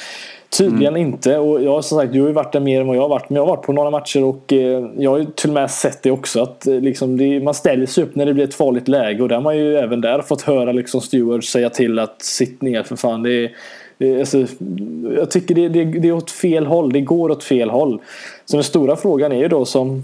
tydligen 0.57 0.95
mm. 0.95 1.07
inte. 1.07 1.37
Och 1.37 1.63
jag 1.63 1.71
har 1.71 1.81
som 1.81 1.97
sagt, 1.97 2.13
du 2.13 2.21
har 2.21 2.27
ju 2.27 2.33
varit 2.33 2.53
där 2.53 2.59
mer 2.59 2.81
än 2.81 2.87
vad 2.87 2.95
jag 2.95 3.01
har 3.01 3.09
varit. 3.09 3.29
Men 3.29 3.35
jag 3.35 3.45
har 3.45 3.55
varit 3.55 3.65
på 3.65 3.73
några 3.73 3.89
matcher 3.89 4.23
och 4.23 4.53
eh, 4.53 4.85
jag 4.97 5.11
har 5.11 5.17
ju 5.17 5.25
till 5.25 5.49
och 5.49 5.53
med 5.53 5.71
sett 5.71 6.03
det 6.03 6.11
också. 6.11 6.41
Att 6.41 6.67
eh, 6.67 6.79
liksom, 6.79 7.17
det, 7.17 7.39
man 7.39 7.53
ställer 7.53 7.85
sig 7.85 8.03
upp 8.03 8.15
när 8.15 8.25
det 8.25 8.33
blir 8.33 8.43
ett 8.43 8.55
farligt 8.55 8.87
läge. 8.87 9.23
Och 9.23 9.29
där 9.29 9.35
har 9.35 9.43
man 9.43 9.57
ju 9.57 9.77
även 9.77 10.01
där 10.01 10.21
fått 10.21 10.41
höra 10.41 10.71
liksom 10.71 11.01
stewards 11.01 11.51
säga 11.51 11.69
till 11.69 11.99
att 11.99 12.21
sitt 12.21 12.61
ner 12.61 12.83
för 12.83 12.95
fan. 12.95 13.23
Det 13.23 13.49
är, 13.99 14.19
alltså, 14.19 14.45
jag 15.17 15.31
tycker 15.31 15.55
det, 15.55 15.69
det, 15.69 15.85
det 15.85 16.07
är 16.07 16.11
åt 16.11 16.31
fel 16.31 16.65
håll. 16.65 16.93
Det 16.93 17.01
går 17.01 17.31
åt 17.31 17.43
fel 17.43 17.69
håll. 17.69 18.01
Så 18.45 18.57
den 18.57 18.63
stora 18.63 18.95
frågan 18.95 19.31
är 19.31 19.39
ju 19.39 19.47
då 19.47 19.65
som 19.65 20.03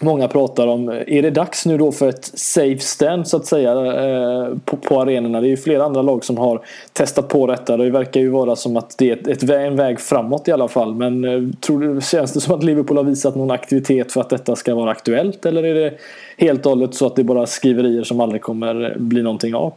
Många 0.00 0.28
pratar 0.28 0.66
om, 0.66 0.88
är 0.88 1.22
det 1.22 1.30
dags 1.30 1.66
nu 1.66 1.78
då 1.78 1.92
för 1.92 2.08
ett 2.08 2.24
safe 2.34 2.80
stand 2.80 3.28
så 3.28 3.36
att 3.36 3.46
säga 3.46 3.72
eh, 3.72 4.48
på, 4.64 4.76
på 4.76 5.00
arenorna? 5.00 5.40
Det 5.40 5.46
är 5.46 5.50
ju 5.50 5.56
flera 5.56 5.84
andra 5.84 6.02
lag 6.02 6.24
som 6.24 6.38
har 6.38 6.60
testat 6.92 7.28
på 7.28 7.46
detta. 7.46 7.76
Det 7.76 7.90
verkar 7.90 8.20
ju 8.20 8.28
vara 8.28 8.56
som 8.56 8.76
att 8.76 8.98
det 8.98 9.10
är 9.10 9.16
ett, 9.16 9.42
ett, 9.42 9.50
en 9.50 9.76
väg 9.76 10.00
framåt 10.00 10.48
i 10.48 10.52
alla 10.52 10.68
fall. 10.68 10.94
Men 10.94 11.24
eh, 11.24 11.54
tror 11.60 11.80
du, 11.80 12.00
känns 12.00 12.32
det 12.32 12.40
som 12.40 12.54
att 12.54 12.64
Liverpool 12.64 12.96
har 12.96 13.04
visat 13.04 13.34
någon 13.34 13.50
aktivitet 13.50 14.12
för 14.12 14.20
att 14.20 14.30
detta 14.30 14.56
ska 14.56 14.74
vara 14.74 14.90
aktuellt? 14.90 15.46
Eller 15.46 15.62
är 15.62 15.74
det 15.74 15.94
helt 16.36 16.66
och 16.66 16.72
hållet 16.72 16.94
så 16.94 17.06
att 17.06 17.16
det 17.16 17.22
är 17.22 17.24
bara 17.24 17.46
skriverier 17.46 18.02
som 18.02 18.20
aldrig 18.20 18.42
kommer 18.42 18.96
bli 18.98 19.22
någonting 19.22 19.54
av? 19.54 19.72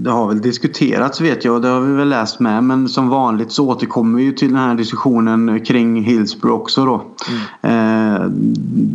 Det 0.00 0.10
har 0.10 0.28
väl 0.28 0.40
diskuterats 0.40 1.20
vet 1.20 1.44
jag 1.44 1.54
och 1.54 1.60
det 1.60 1.68
har 1.68 1.80
vi 1.80 1.92
väl 1.92 2.08
läst 2.08 2.40
med 2.40 2.64
men 2.64 2.88
som 2.88 3.08
vanligt 3.08 3.52
så 3.52 3.68
återkommer 3.68 4.18
vi 4.18 4.24
ju 4.24 4.32
till 4.32 4.48
den 4.48 4.56
här 4.56 4.74
diskussionen 4.74 5.64
kring 5.64 6.02
Hillsborough 6.02 6.60
också 6.60 6.84
då. 6.84 7.04
Mm. 7.62 8.16
Eh, 8.16 8.30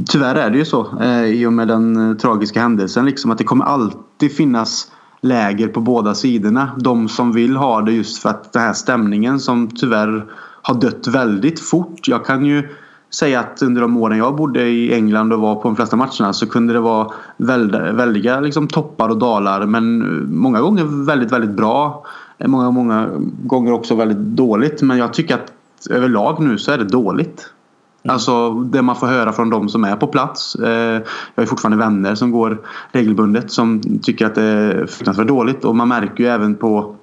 tyvärr 0.10 0.36
är 0.36 0.50
det 0.50 0.58
ju 0.58 0.66
så 0.66 1.00
eh, 1.02 1.24
i 1.24 1.46
och 1.46 1.54
med 1.54 1.68
den 1.68 2.10
eh, 2.10 2.18
tragiska 2.18 2.62
händelsen 2.62 3.06
liksom 3.06 3.32
att 3.32 3.38
det 3.38 3.44
kommer 3.44 3.66
alltid 3.66 4.36
finnas 4.36 4.92
läger 5.22 5.68
på 5.68 5.80
båda 5.80 6.16
sidorna. 6.16 6.70
De 6.78 7.10
som 7.10 7.32
vill 7.32 7.56
ha 7.56 7.82
det 7.82 7.92
just 7.92 8.22
för 8.22 8.30
att 8.30 8.54
den 8.54 8.62
här 8.62 8.74
stämningen 8.74 9.40
som 9.40 9.68
tyvärr 9.68 10.26
har 10.62 10.76
dött 10.76 11.08
väldigt 11.08 11.60
fort. 11.60 12.08
Jag 12.08 12.26
kan 12.26 12.46
ju 12.46 12.70
säga 13.14 13.40
att 13.40 13.62
under 13.62 13.82
de 13.82 13.98
åren 13.98 14.18
jag 14.18 14.36
bodde 14.36 14.62
i 14.62 14.94
England 14.94 15.34
och 15.34 15.40
var 15.40 15.56
på 15.56 15.68
de 15.68 15.76
flesta 15.76 15.96
matcherna 15.96 16.34
så 16.34 16.48
kunde 16.48 16.74
det 16.74 16.80
vara 16.80 17.08
väldiga 17.94 18.40
liksom, 18.40 18.68
toppar 18.68 19.10
och 19.10 19.18
dalar 19.18 19.66
men 19.66 20.04
många 20.36 20.62
gånger 20.62 21.06
väldigt, 21.06 21.32
väldigt 21.32 21.58
bra. 21.58 22.06
Många, 22.46 22.72
många 22.72 23.10
gånger 23.44 23.72
också 23.74 23.96
väldigt 23.96 24.18
dåligt 24.18 24.82
men 24.82 24.98
jag 24.98 25.14
tycker 25.14 25.36
att 25.36 25.54
överlag 25.90 26.40
nu 26.40 26.58
så 26.58 26.72
är 26.72 26.78
det 26.78 26.84
dåligt. 26.84 27.50
Mm. 28.04 28.14
Alltså 28.14 28.50
det 28.52 28.82
man 28.82 28.96
får 28.96 29.08
höra 29.08 29.34
från 29.34 29.50
de 29.50 29.70
som 29.70 29.84
är 29.84 29.96
på 29.96 30.08
plats. 30.08 30.56
Eh, 30.56 31.02
jag 31.36 31.42
har 31.42 31.46
fortfarande 31.46 31.78
vänner 31.78 32.16
som 32.16 32.32
går 32.32 32.62
regelbundet 32.92 33.52
som 33.52 33.82
tycker 34.02 34.26
att 34.26 34.36
det 34.36 34.44
är 34.44 34.86
fruktansvärt 34.86 35.28
dåligt 35.28 35.66
och 35.66 35.76
man 35.76 35.88
märker 35.88 36.24
ju 36.24 36.30
även 36.30 36.56
på 36.56 36.96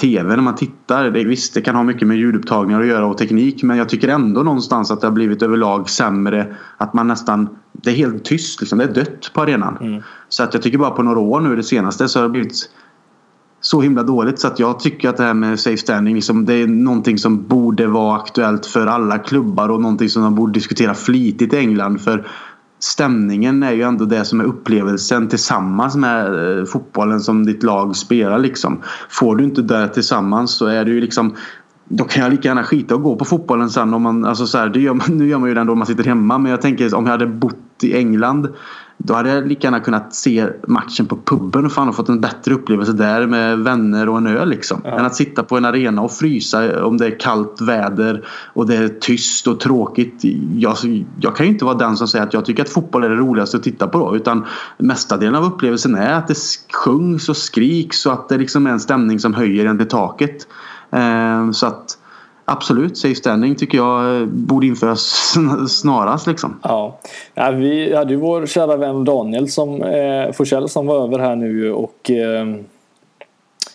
TV 0.00 0.36
när 0.36 0.42
man 0.42 0.54
tittar. 0.54 1.10
Det, 1.10 1.24
visst, 1.24 1.54
det 1.54 1.60
kan 1.60 1.74
ha 1.74 1.82
mycket 1.82 2.08
med 2.08 2.16
ljudupptagningar 2.16 2.80
att 2.80 2.86
göra 2.86 3.06
och 3.06 3.18
teknik 3.18 3.62
men 3.62 3.78
jag 3.78 3.88
tycker 3.88 4.08
ändå 4.08 4.42
någonstans 4.42 4.90
att 4.90 5.00
det 5.00 5.06
har 5.06 5.12
blivit 5.12 5.42
överlag 5.42 5.90
sämre. 5.90 6.56
Att 6.76 6.94
man 6.94 7.08
nästan, 7.08 7.48
det 7.72 7.90
är 7.90 7.94
helt 7.94 8.24
tyst 8.24 8.60
liksom. 8.60 8.78
Det 8.78 8.84
är 8.84 8.94
dött 8.94 9.30
på 9.34 9.40
arenan. 9.40 9.76
Mm. 9.80 10.02
Så 10.28 10.42
att 10.42 10.54
jag 10.54 10.62
tycker 10.62 10.78
bara 10.78 10.90
på 10.90 11.02
några 11.02 11.20
år 11.20 11.40
nu 11.40 11.56
det 11.56 11.62
senaste 11.62 12.08
så 12.08 12.18
har 12.18 12.24
det 12.24 12.30
blivit 12.30 12.70
så 13.60 13.80
himla 13.80 14.02
dåligt 14.02 14.40
så 14.40 14.46
att 14.46 14.58
jag 14.58 14.80
tycker 14.80 15.08
att 15.08 15.16
det 15.16 15.22
här 15.22 15.34
med 15.34 15.60
safe 15.60 15.76
standing 15.76 16.14
liksom, 16.14 16.44
det 16.44 16.54
är 16.54 16.66
någonting 16.66 17.18
som 17.18 17.46
borde 17.46 17.86
vara 17.86 18.16
aktuellt 18.16 18.66
för 18.66 18.86
alla 18.86 19.18
klubbar 19.18 19.68
och 19.68 19.80
någonting 19.80 20.08
som 20.08 20.22
de 20.22 20.34
borde 20.34 20.52
diskutera 20.52 20.94
flitigt 20.94 21.54
i 21.54 21.56
England. 21.56 22.00
För 22.00 22.26
stämningen 22.80 23.62
är 23.62 23.72
ju 23.72 23.82
ändå 23.82 24.04
det 24.04 24.24
som 24.24 24.40
är 24.40 24.44
upplevelsen 24.44 25.28
tillsammans 25.28 25.96
med 25.96 26.58
eh, 26.58 26.64
fotbollen 26.64 27.20
som 27.20 27.46
ditt 27.46 27.62
lag 27.62 27.96
spelar 27.96 28.38
liksom. 28.38 28.82
Får 29.10 29.36
du 29.36 29.44
inte 29.44 29.62
det 29.62 29.88
tillsammans 29.88 30.50
så 30.50 30.66
är 30.66 30.84
det 30.84 30.90
ju 30.90 31.00
liksom 31.00 31.36
då 31.88 32.04
kan 32.04 32.22
jag 32.22 32.30
lika 32.30 32.48
gärna 32.48 32.64
skita 32.64 32.94
och 32.94 33.02
gå 33.02 33.16
på 33.16 33.24
fotbollen 33.24 33.70
sen. 33.70 33.94
Om 33.94 34.02
man, 34.02 34.24
alltså 34.24 34.46
så 34.46 34.58
här, 34.58 34.68
det 34.68 34.80
gör 34.80 34.94
man, 34.94 35.18
nu 35.18 35.28
gör 35.28 35.38
man 35.38 35.48
ju 35.48 35.54
det 35.54 35.60
ändå 35.60 35.72
om 35.72 35.78
man 35.78 35.86
sitter 35.86 36.04
hemma. 36.04 36.38
Men 36.38 36.50
jag 36.50 36.60
tänker 36.60 36.94
om 36.94 37.04
jag 37.04 37.12
hade 37.12 37.26
bott 37.26 37.56
i 37.82 37.96
England 37.96 38.48
då 39.04 39.14
hade 39.14 39.30
jag 39.30 39.48
lika 39.48 39.66
gärna 39.66 39.80
kunnat 39.80 40.14
se 40.14 40.46
matchen 40.68 41.06
på 41.06 41.16
puben 41.16 41.66
och 41.66 41.72
fan 41.72 41.88
och 41.88 41.96
fått 41.96 42.08
en 42.08 42.20
bättre 42.20 42.54
upplevelse 42.54 42.92
där 42.92 43.26
med 43.26 43.58
vänner 43.58 44.08
och 44.08 44.18
en 44.18 44.26
öl 44.26 44.48
liksom. 44.48 44.80
Ja. 44.84 44.98
Än 44.98 45.04
att 45.04 45.14
sitta 45.14 45.42
på 45.42 45.56
en 45.56 45.64
arena 45.64 46.02
och 46.02 46.12
frysa 46.12 46.84
om 46.84 46.96
det 46.96 47.06
är 47.06 47.20
kallt 47.20 47.60
väder 47.60 48.24
och 48.28 48.66
det 48.66 48.76
är 48.76 48.88
tyst 48.88 49.46
och 49.46 49.60
tråkigt. 49.60 50.20
Jag, 50.56 50.76
jag 51.20 51.36
kan 51.36 51.46
ju 51.46 51.52
inte 51.52 51.64
vara 51.64 51.74
den 51.74 51.96
som 51.96 52.08
säger 52.08 52.26
att 52.26 52.34
jag 52.34 52.44
tycker 52.44 52.62
att 52.62 52.68
fotboll 52.68 53.04
är 53.04 53.08
det 53.08 53.16
roligaste 53.16 53.56
att 53.56 53.62
titta 53.62 53.86
på 53.86 53.98
då. 53.98 54.16
Utan 54.16 54.46
mesta 54.78 55.16
delen 55.16 55.34
av 55.34 55.44
upplevelsen 55.44 55.94
är 55.94 56.14
att 56.14 56.28
det 56.28 56.36
sjungs 56.72 57.28
och 57.28 57.36
skriks 57.36 58.06
och 58.06 58.12
att 58.12 58.28
det 58.28 58.38
liksom 58.38 58.66
är 58.66 58.70
en 58.70 58.80
stämning 58.80 59.18
som 59.18 59.34
höjer 59.34 59.66
en 59.66 59.78
till 59.78 59.88
taket. 59.88 60.48
Eh, 60.90 61.50
så 61.50 61.66
att 61.66 61.99
absolut, 62.50 62.98
safe 62.98 63.14
standing 63.14 63.54
tycker 63.54 63.78
jag 63.78 64.20
eh, 64.20 64.26
borde 64.26 64.66
införas 64.66 65.34
snarast. 65.80 66.26
Liksom. 66.26 66.60
Ja. 66.62 66.98
ja, 67.34 67.50
vi 67.50 67.94
hade 67.94 68.12
ju 68.12 68.20
vår 68.20 68.46
kära 68.46 68.76
vän 68.76 69.04
Daniel 69.04 69.48
som, 69.48 69.82
eh, 69.82 70.32
Forsell 70.32 70.68
som 70.68 70.86
var 70.86 71.04
över 71.04 71.18
här 71.18 71.36
nu 71.36 71.72
och 71.72 72.10
eh, 72.10 72.46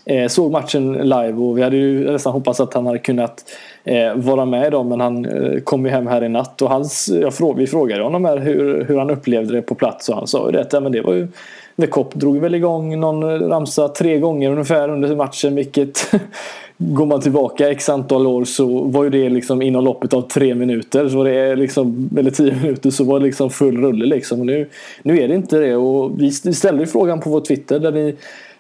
eh, 0.06 0.28
såg 0.28 0.52
matchen 0.52 0.94
live 0.94 1.34
och 1.34 1.58
vi 1.58 1.62
hade 1.62 1.78
ju 1.78 2.12
nästan 2.12 2.34
hoppats 2.34 2.60
att 2.60 2.74
han 2.74 2.86
hade 2.86 3.00
kunnat 3.00 3.44
eh, 3.84 4.16
vara 4.16 4.46
med 4.46 4.68
idag 4.68 4.86
men 4.86 5.00
han 5.00 5.26
eh, 5.26 5.60
kom 5.60 5.86
ju 5.86 5.92
hem 5.92 6.08
här 6.08 6.24
i 6.24 6.30
natt 6.30 6.62
och 6.62 6.70
hans, 6.70 7.10
jag 7.22 7.34
frå, 7.34 7.54
vi 7.54 7.68
frågade 7.68 8.04
honom 8.04 8.26
här 8.26 8.38
hur, 8.38 8.86
hur 8.86 8.98
han 8.98 9.10
upplevde 9.10 9.54
det 9.54 9.62
på 9.62 9.76
plats 9.76 10.10
och 10.10 10.16
han 10.16 10.28
sa 10.28 10.46
ju 10.46 10.52
det, 10.52 10.68
ja, 10.72 10.80
men 10.80 10.92
det 10.92 11.02
var 11.02 11.14
ju 11.14 11.28
The 11.76 11.88
Cop 11.88 12.14
drog 12.14 12.38
väl 12.38 12.56
igång 12.56 13.00
någon 13.00 13.24
eh, 13.24 13.48
ramsa 13.48 13.88
tre 13.88 14.20
gånger 14.20 14.52
ungefär 14.52 14.90
under 14.90 15.16
matchen 15.16 15.56
vilket 15.56 16.12
går 16.78 17.06
man 17.06 17.22
tillbaka 17.22 17.72
x 17.72 17.90
antal 17.90 18.28
år 18.28 18.44
så 18.44 18.84
var 18.84 19.04
ju 19.04 19.10
det 19.10 19.30
liksom 19.30 19.62
inom 19.62 19.84
loppet 19.84 20.14
av 20.14 20.22
tre 20.22 20.56
minuter. 20.56 21.10
Så 21.10 21.18
var 21.18 21.26
det 21.26 21.56
liksom, 21.56 22.10
eller 22.18 22.32
tio 22.32 22.56
minuter 22.56 22.90
så 22.90 23.04
var 23.04 23.20
det 23.20 23.26
liksom 23.26 23.50
full 23.50 23.78
rulle 23.78 24.06
liksom. 24.06 24.40
Och 24.40 24.46
nu, 24.46 24.70
nu 25.04 25.20
är 25.20 25.28
det 25.28 25.36
inte 25.36 25.58
det. 25.58 25.76
Och 25.76 26.22
vi 26.22 26.32
ställde 26.32 26.84
ju 26.84 26.88
frågan 26.88 27.20
på 27.20 27.30
vår 27.30 27.42
Twitter 27.42 27.80
där 27.80 27.92
ni 27.92 28.16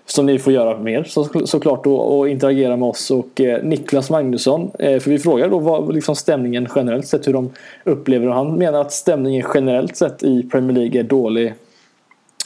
som 0.06 0.26
ni 0.26 0.40
får 0.40 0.54
göra 0.54 0.80
mer 0.80 1.04
så, 1.04 1.24
såklart 1.46 1.86
och, 1.86 2.18
och 2.18 2.30
interagera 2.30 2.78
med 2.78 2.90
oss 2.90 3.12
och 3.12 3.42
eh, 3.42 3.64
Niklas 3.64 4.10
Magnusson. 4.10 4.72
Eh, 4.80 5.00
för 5.00 5.12
vi 5.12 5.20
frågar 5.20 5.50
då 5.50 5.60
vad 5.60 5.94
liksom 5.94 6.16
stämningen 6.16 6.68
generellt 6.76 7.08
sett 7.08 7.28
hur 7.28 7.34
de 7.34 7.50
upplever 7.84 8.28
och 8.28 8.36
han 8.36 8.56
menar 8.56 8.82
att 8.82 8.92
stämningen 8.92 9.48
generellt 9.54 9.98
sett 9.98 10.24
i 10.24 10.44
Premier 10.44 10.78
League 10.78 11.00
är 11.00 11.04
dålig. 11.04 11.54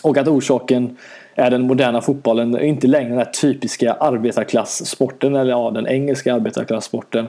Och 0.01 0.17
att 0.17 0.27
orsaken 0.27 0.97
är 1.35 1.51
den 1.51 1.61
moderna 1.61 2.01
fotbollen 2.01 2.61
inte 2.61 2.87
längre 2.87 3.09
den 3.09 3.17
här 3.17 3.25
typiska 3.25 3.93
arbetarklasssporten 3.93 5.35
eller 5.35 5.51
ja, 5.51 5.71
den 5.71 5.87
engelska 5.87 6.33
arbetarklasssporten. 6.33 7.27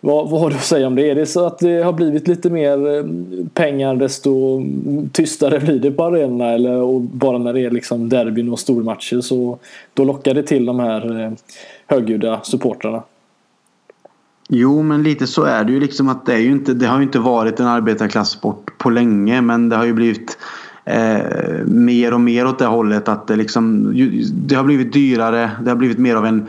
Vad, 0.00 0.30
vad 0.30 0.40
har 0.40 0.50
du 0.50 0.56
att 0.56 0.64
säga 0.64 0.86
om 0.86 0.94
det? 0.94 1.10
Är 1.10 1.14
det 1.14 1.26
så 1.26 1.46
att 1.46 1.58
det 1.58 1.82
har 1.82 1.92
blivit 1.92 2.28
lite 2.28 2.50
mer 2.50 2.96
eh, 2.96 3.04
pengar 3.54 3.96
desto 3.96 4.62
tystare 5.12 5.60
blir 5.60 5.78
det 5.78 5.90
på 5.90 6.04
arenorna? 6.04 6.52
Eller 6.52 6.76
och 6.76 7.00
bara 7.00 7.38
när 7.38 7.52
det 7.52 7.60
är 7.60 7.70
liksom 7.70 8.08
derbyn 8.08 8.48
och 8.48 8.58
stormatcher 8.58 9.20
så 9.20 9.58
då 9.94 10.04
lockar 10.04 10.34
det 10.34 10.42
till 10.42 10.66
de 10.66 10.80
här 10.80 11.20
eh, 11.20 11.32
högljudda 11.86 12.40
supportrarna? 12.42 13.02
Jo, 14.48 14.82
men 14.82 15.02
lite 15.02 15.26
så 15.26 15.44
är 15.44 15.64
det 15.64 15.72
ju 15.72 15.80
liksom 15.80 16.08
att 16.08 16.26
det, 16.26 16.34
är 16.34 16.38
ju 16.38 16.50
inte, 16.50 16.74
det 16.74 16.86
har 16.86 16.98
ju 16.98 17.04
inte 17.04 17.18
varit 17.18 17.60
en 17.60 17.66
arbetarklasssport 17.66 18.78
på 18.78 18.90
länge 18.90 19.40
men 19.40 19.68
det 19.68 19.76
har 19.76 19.84
ju 19.84 19.92
blivit 19.92 20.38
eh, 20.84 21.64
mer 21.66 22.14
och 22.14 22.20
mer 22.20 22.46
åt 22.46 22.58
det 22.58 22.66
hållet 22.66 23.08
att 23.08 23.26
det 23.26 23.36
liksom 23.36 23.92
det 24.32 24.54
har 24.54 24.64
blivit 24.64 24.92
dyrare. 24.92 25.50
Det 25.62 25.70
har 25.70 25.76
blivit 25.76 25.98
mer 25.98 26.16
av 26.16 26.26
en 26.26 26.46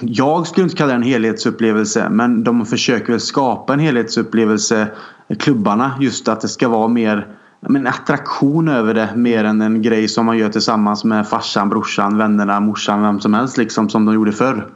jag 0.00 0.46
skulle 0.46 0.64
inte 0.64 0.76
kalla 0.76 0.88
det 0.88 0.96
en 0.96 1.02
helhetsupplevelse 1.02 2.08
men 2.10 2.44
de 2.44 2.66
försöker 2.66 3.12
väl 3.12 3.20
skapa 3.20 3.72
en 3.72 3.80
helhetsupplevelse 3.80 4.88
klubbarna 5.38 5.92
just 6.00 6.28
att 6.28 6.40
det 6.40 6.48
ska 6.48 6.68
vara 6.68 6.88
mer 6.88 7.26
men 7.60 7.86
attraktion 7.86 8.68
över 8.68 8.94
det 8.94 9.08
mer 9.16 9.44
än 9.44 9.62
en 9.62 9.82
grej 9.82 10.08
som 10.08 10.26
man 10.26 10.38
gör 10.38 10.48
tillsammans 10.48 11.04
med 11.04 11.28
farsan, 11.28 11.68
brorsan, 11.68 12.18
vännerna, 12.18 12.60
morsan, 12.60 13.02
vem 13.02 13.20
som 13.20 13.34
helst 13.34 13.58
liksom 13.58 13.88
som 13.88 14.04
de 14.04 14.14
gjorde 14.14 14.32
förr. 14.32 14.68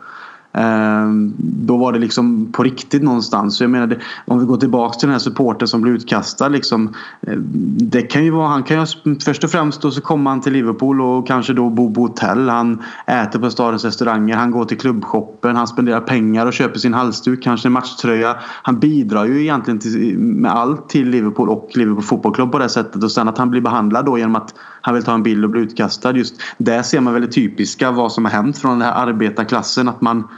Ehm, 0.53 1.35
då 1.39 1.77
var 1.77 1.93
det 1.93 1.99
liksom 1.99 2.53
på 2.53 2.63
riktigt 2.63 3.03
någonstans. 3.03 3.57
Så 3.57 3.65
jag 3.65 3.71
menar, 3.71 3.99
om 4.25 4.41
vi 4.41 4.47
går 4.47 4.57
tillbaka 4.57 4.99
till 4.99 5.07
den 5.07 5.13
här 5.13 5.19
supporten 5.19 5.69
som 5.69 5.81
blev 5.81 5.95
utkastad. 5.95 6.49
Liksom, 6.49 6.95
eh, 7.21 7.37
det 7.77 8.03
kan 8.03 8.25
ju 8.25 8.31
vara, 8.31 8.49
han 8.49 8.63
kan 8.63 8.81
ju, 8.81 9.17
först 9.25 9.45
och 9.45 9.51
främst 9.51 9.83
då 9.83 9.91
så 9.91 10.01
kommer 10.01 10.31
han 10.31 10.41
till 10.41 10.53
Liverpool 10.53 11.01
och 11.01 11.27
kanske 11.27 11.53
då 11.53 11.71
bor 11.71 11.95
på 11.95 12.01
hotell. 12.01 12.49
Han 12.49 12.83
äter 13.07 13.39
på 13.39 13.51
stadens 13.51 13.85
restauranger. 13.85 14.37
Han 14.37 14.51
går 14.51 14.65
till 14.65 14.79
klubbshoppen. 14.79 15.57
Han 15.57 15.67
spenderar 15.67 16.01
pengar 16.01 16.47
och 16.47 16.53
köper 16.53 16.79
sin 16.79 16.95
halsduk. 16.95 17.43
Kanske 17.43 17.69
en 17.69 17.73
matchtröja. 17.73 18.37
Han 18.63 18.79
bidrar 18.79 19.25
ju 19.25 19.43
egentligen 19.43 19.79
till, 19.79 20.19
med 20.19 20.53
allt 20.53 20.89
till 20.89 21.09
Liverpool 21.09 21.49
och 21.49 21.71
Liverpool 21.75 22.03
fotbollsklubb 22.03 22.53
på 22.53 22.59
det 22.59 22.69
sättet. 22.69 23.05
Och 23.05 23.13
sen 23.13 23.29
att 23.29 23.39
han 23.39 23.51
blir 23.51 23.61
behandlad 23.61 24.07
då 24.07 24.19
genom 24.19 24.37
att 24.37 24.55
han 24.81 24.95
vill 24.95 25.05
ta 25.05 25.15
en 25.15 25.23
bild 25.23 25.45
och 25.45 25.51
bli 25.51 25.61
utkastad. 25.61 26.17
Just 26.17 26.35
där 26.59 26.83
ser 26.83 27.01
man 27.01 27.13
väl 27.13 27.23
det 27.23 27.33
typiska 27.33 27.91
vad 27.91 28.13
som 28.13 28.25
har 28.25 28.33
hänt 28.33 28.59
från 28.59 28.79
den 28.79 28.89
här 28.89 29.07
arbetarklassen. 29.07 29.89
Att 29.89 30.01
man, 30.01 30.29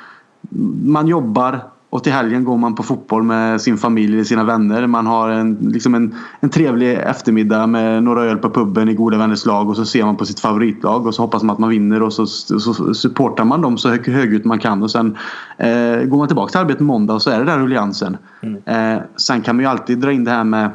man 0.85 1.07
jobbar 1.07 1.61
och 1.95 2.05
till 2.05 2.13
helgen 2.13 2.45
går 2.45 2.57
man 2.59 2.75
på 2.75 2.83
fotboll 2.83 3.23
med 3.23 3.61
sin 3.61 3.79
familj 3.79 4.15
eller 4.15 4.25
sina 4.25 4.45
vänner. 4.45 4.87
Man 4.87 5.07
har 5.07 5.29
en, 5.29 5.55
liksom 5.55 5.95
en, 5.95 6.15
en 6.41 6.51
trevlig 6.51 6.95
eftermiddag 6.95 7.67
med 7.67 8.03
några 8.03 8.25
öl 8.25 8.39
på 8.39 8.51
puben 8.51 8.89
i 8.89 8.95
goda 8.95 9.19
vänners 9.19 9.47
lag 9.47 9.69
och 9.69 9.77
så 9.77 9.85
ser 9.85 10.05
man 10.05 10.17
på 10.17 10.27
sitt 10.27 10.41
favoritlag 10.41 11.07
och 11.07 11.15
så 11.15 11.23
hoppas 11.23 11.43
man 11.43 11.55
att 11.55 11.59
man 11.59 11.71
vinner 11.71 12.03
och 12.03 12.13
så, 12.13 12.27
så 12.27 12.95
supportar 12.95 13.45
man 13.45 13.61
dem 13.61 13.79
så 13.79 13.89
hög, 13.89 14.09
högljutt 14.09 14.45
man 14.45 14.59
kan 14.59 14.83
och 14.83 14.91
sen 14.91 15.17
eh, 15.59 16.03
går 16.05 16.19
man 16.19 16.27
tillbaka 16.27 16.51
till 16.51 16.61
arbetet 16.61 16.83
måndag 16.83 17.15
och 17.15 17.23
så 17.23 17.31
är 17.31 17.39
det 17.39 17.45
där 17.45 17.59
rulliansen. 17.59 18.17
Mm. 18.43 18.97
Eh, 18.97 19.03
sen 19.17 19.41
kan 19.41 19.57
man 19.57 19.65
ju 19.65 19.71
alltid 19.71 19.99
dra 19.99 20.13
in 20.13 20.25
det 20.25 20.31
här 20.31 20.45
med 20.45 20.71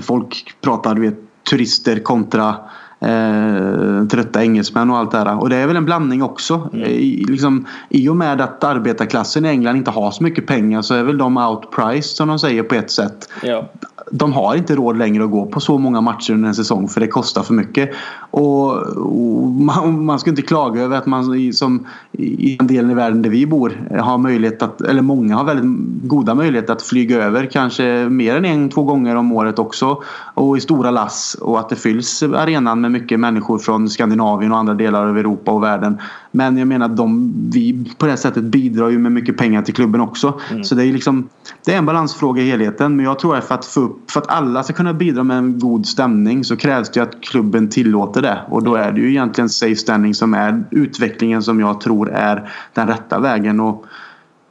folk 0.00 0.54
pratar 0.60 0.94
du 0.94 1.00
vet 1.00 1.18
turister 1.50 1.98
kontra 1.98 2.54
eh, 3.02 4.06
trötta 4.06 4.42
engelsmän 4.42 4.90
och 4.90 4.96
allt 4.96 5.10
det 5.10 5.18
här. 5.18 5.40
Och 5.40 5.50
det 5.50 5.56
är 5.56 5.66
väl 5.66 5.76
en 5.76 5.84
blandning 5.84 6.22
också. 6.22 6.70
Mm. 6.72 6.86
I, 6.86 7.24
liksom, 7.28 7.66
I 7.88 8.08
och 8.08 8.16
med 8.16 8.40
att 8.40 8.64
arbetarklassen 8.64 9.44
i 9.44 9.48
England 9.48 9.76
inte 9.76 9.90
har 9.90 10.10
så 10.10 10.22
mycket 10.22 10.46
pengar 10.46 10.82
så 10.82 10.94
är 10.94 11.02
väl 11.02 11.18
de 11.18 11.36
outpriced 11.36 12.16
som 12.16 12.28
de 12.28 12.38
säger 12.38 12.62
på 12.62 12.74
ett 12.74 12.90
sätt. 12.90 13.28
Ja 13.42 13.68
de 14.10 14.32
har 14.32 14.56
inte 14.56 14.74
råd 14.74 14.98
längre 14.98 15.24
att 15.24 15.30
gå 15.30 15.46
på 15.46 15.60
så 15.60 15.78
många 15.78 16.00
matcher 16.00 16.32
under 16.32 16.48
en 16.48 16.54
säsong 16.54 16.88
för 16.88 17.00
det 17.00 17.06
kostar 17.06 17.42
för 17.42 17.54
mycket. 17.54 17.90
Och, 18.30 18.72
och 18.96 19.48
man, 19.48 20.04
man, 20.04 20.18
ska 20.18 20.30
inte 20.30 20.42
klaga 20.42 20.82
över 20.82 20.96
att 20.96 21.06
man 21.06 21.52
som 21.52 21.86
i 22.12 22.56
den 22.56 22.66
delen 22.66 22.90
i 22.90 22.94
världen 22.94 23.22
där 23.22 23.30
vi 23.30 23.46
bor 23.46 23.98
har 24.00 24.18
möjlighet 24.18 24.62
att, 24.62 24.80
eller 24.80 25.02
många 25.02 25.36
har 25.36 25.44
väldigt 25.44 26.08
goda 26.08 26.34
möjligheter 26.34 26.72
att 26.72 26.82
flyga 26.82 27.22
över 27.22 27.46
kanske 27.46 28.08
mer 28.08 28.36
än 28.36 28.44
en, 28.44 28.68
två 28.68 28.82
gånger 28.82 29.16
om 29.16 29.32
året 29.32 29.58
också. 29.58 30.02
Och 30.34 30.56
i 30.56 30.60
stora 30.60 30.90
lass 30.90 31.36
och 31.40 31.60
att 31.60 31.68
det 31.68 31.76
fylls 31.76 32.22
arenan 32.22 32.80
med 32.80 32.90
mycket 32.90 33.20
människor 33.20 33.58
från 33.58 33.88
Skandinavien 33.88 34.52
och 34.52 34.58
andra 34.58 34.74
delar 34.74 35.06
av 35.06 35.18
Europa 35.18 35.52
och 35.52 35.62
världen. 35.62 35.98
Men 36.34 36.58
jag 36.58 36.68
menar 36.68 36.88
de, 36.88 37.32
vi 37.52 37.92
på 37.98 38.06
det 38.06 38.16
sättet 38.16 38.44
bidrar 38.44 38.90
ju 38.90 38.98
med 38.98 39.12
mycket 39.12 39.36
pengar 39.36 39.62
till 39.62 39.74
klubben 39.74 40.00
också. 40.00 40.40
Mm. 40.50 40.64
Så 40.64 40.74
det 40.74 40.86
är 40.86 40.92
liksom 40.92 41.28
det 41.64 41.74
är 41.74 41.78
en 41.78 41.86
balansfråga 41.86 42.42
i 42.42 42.50
helheten. 42.50 42.96
Men 42.96 43.04
jag 43.04 43.18
tror 43.18 43.36
att 43.36 43.44
för 43.44 43.54
att, 43.54 43.76
upp, 43.76 44.10
för 44.10 44.20
att 44.20 44.28
alla 44.28 44.62
ska 44.62 44.72
kunna 44.72 44.94
bidra 44.94 45.24
med 45.24 45.38
en 45.38 45.58
god 45.58 45.86
stämning 45.86 46.44
så 46.44 46.56
krävs 46.56 46.90
det 46.90 47.00
att 47.00 47.20
klubben 47.20 47.68
tillåter 47.68 48.22
det. 48.22 48.40
Och 48.48 48.62
då 48.62 48.74
är 48.74 48.92
det 48.92 49.00
ju 49.00 49.10
egentligen 49.10 49.48
safe 49.48 49.76
standing 49.76 50.14
som 50.14 50.34
är 50.34 50.64
utvecklingen 50.70 51.42
som 51.42 51.60
jag 51.60 51.80
tror 51.80 52.10
är 52.10 52.50
den 52.74 52.88
rätta 52.88 53.18
vägen. 53.18 53.60
Och 53.60 53.84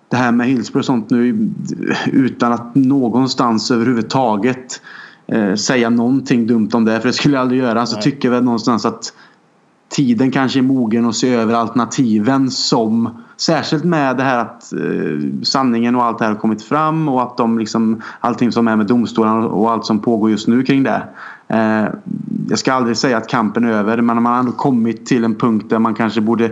det 0.10 0.18
här 0.18 0.32
med 0.32 0.48
Hillsborough 0.48 0.80
och 0.80 0.86
sånt 0.86 1.10
nu 1.10 1.50
utan 2.12 2.54
att 2.54 2.76
någonstans 2.76 3.72
överhuvudtaget 3.72 4.82
eh, 5.28 5.56
säga 5.56 5.90
någonting 5.90 6.48
dumt 6.48 6.70
om 6.74 6.86
det. 6.86 7.00
För 7.00 7.08
det 7.08 7.14
skulle 7.14 7.36
jag 7.36 7.42
aldrig 7.42 7.62
göra. 7.62 7.86
Så 7.86 7.96
Nej. 7.96 8.04
tycker 8.04 8.28
jag 8.28 8.36
väl 8.36 8.44
någonstans 8.44 8.86
att 8.86 9.14
tiden 9.92 10.32
kanske 10.32 10.60
är 10.60 10.64
mogen 10.64 11.06
att 11.06 11.16
se 11.16 11.34
över 11.34 11.54
alternativen 11.54 12.52
som 12.52 13.10
Särskilt 13.42 13.84
med 13.84 14.18
det 14.18 14.24
här 14.24 14.38
att 14.38 14.74
eh, 14.74 15.44
sanningen 15.44 15.96
och 15.96 16.04
allt 16.04 16.18
det 16.20 16.26
här 16.26 16.32
har 16.32 16.40
kommit 16.40 16.64
fram 16.64 17.10
och 17.10 17.22
att 17.22 17.38
de 17.38 17.60
liksom 17.60 18.02
allting 18.20 18.52
som 18.52 18.68
är 18.68 18.76
med 18.76 18.88
domstolarna 18.88 19.48
och 19.48 19.72
allt 19.72 19.86
som 19.86 20.00
pågår 20.00 20.32
just 20.32 20.48
nu 20.48 20.64
kring 20.64 20.84
det. 20.84 21.04
Eh, 21.48 21.86
jag 22.50 22.60
ska 22.60 22.74
aldrig 22.74 22.98
säga 22.98 23.18
att 23.18 23.28
kampen 23.28 23.64
är 23.64 23.72
över 23.72 24.02
men 24.02 24.24
man 24.24 24.34
har 24.34 24.40
ändå 24.40 24.52
kommit 24.52 25.06
till 25.06 25.24
en 25.24 25.36
punkt 25.36 25.66
där 25.70 25.80
man 25.80 25.94
kanske 25.96 26.22
borde 26.22 26.52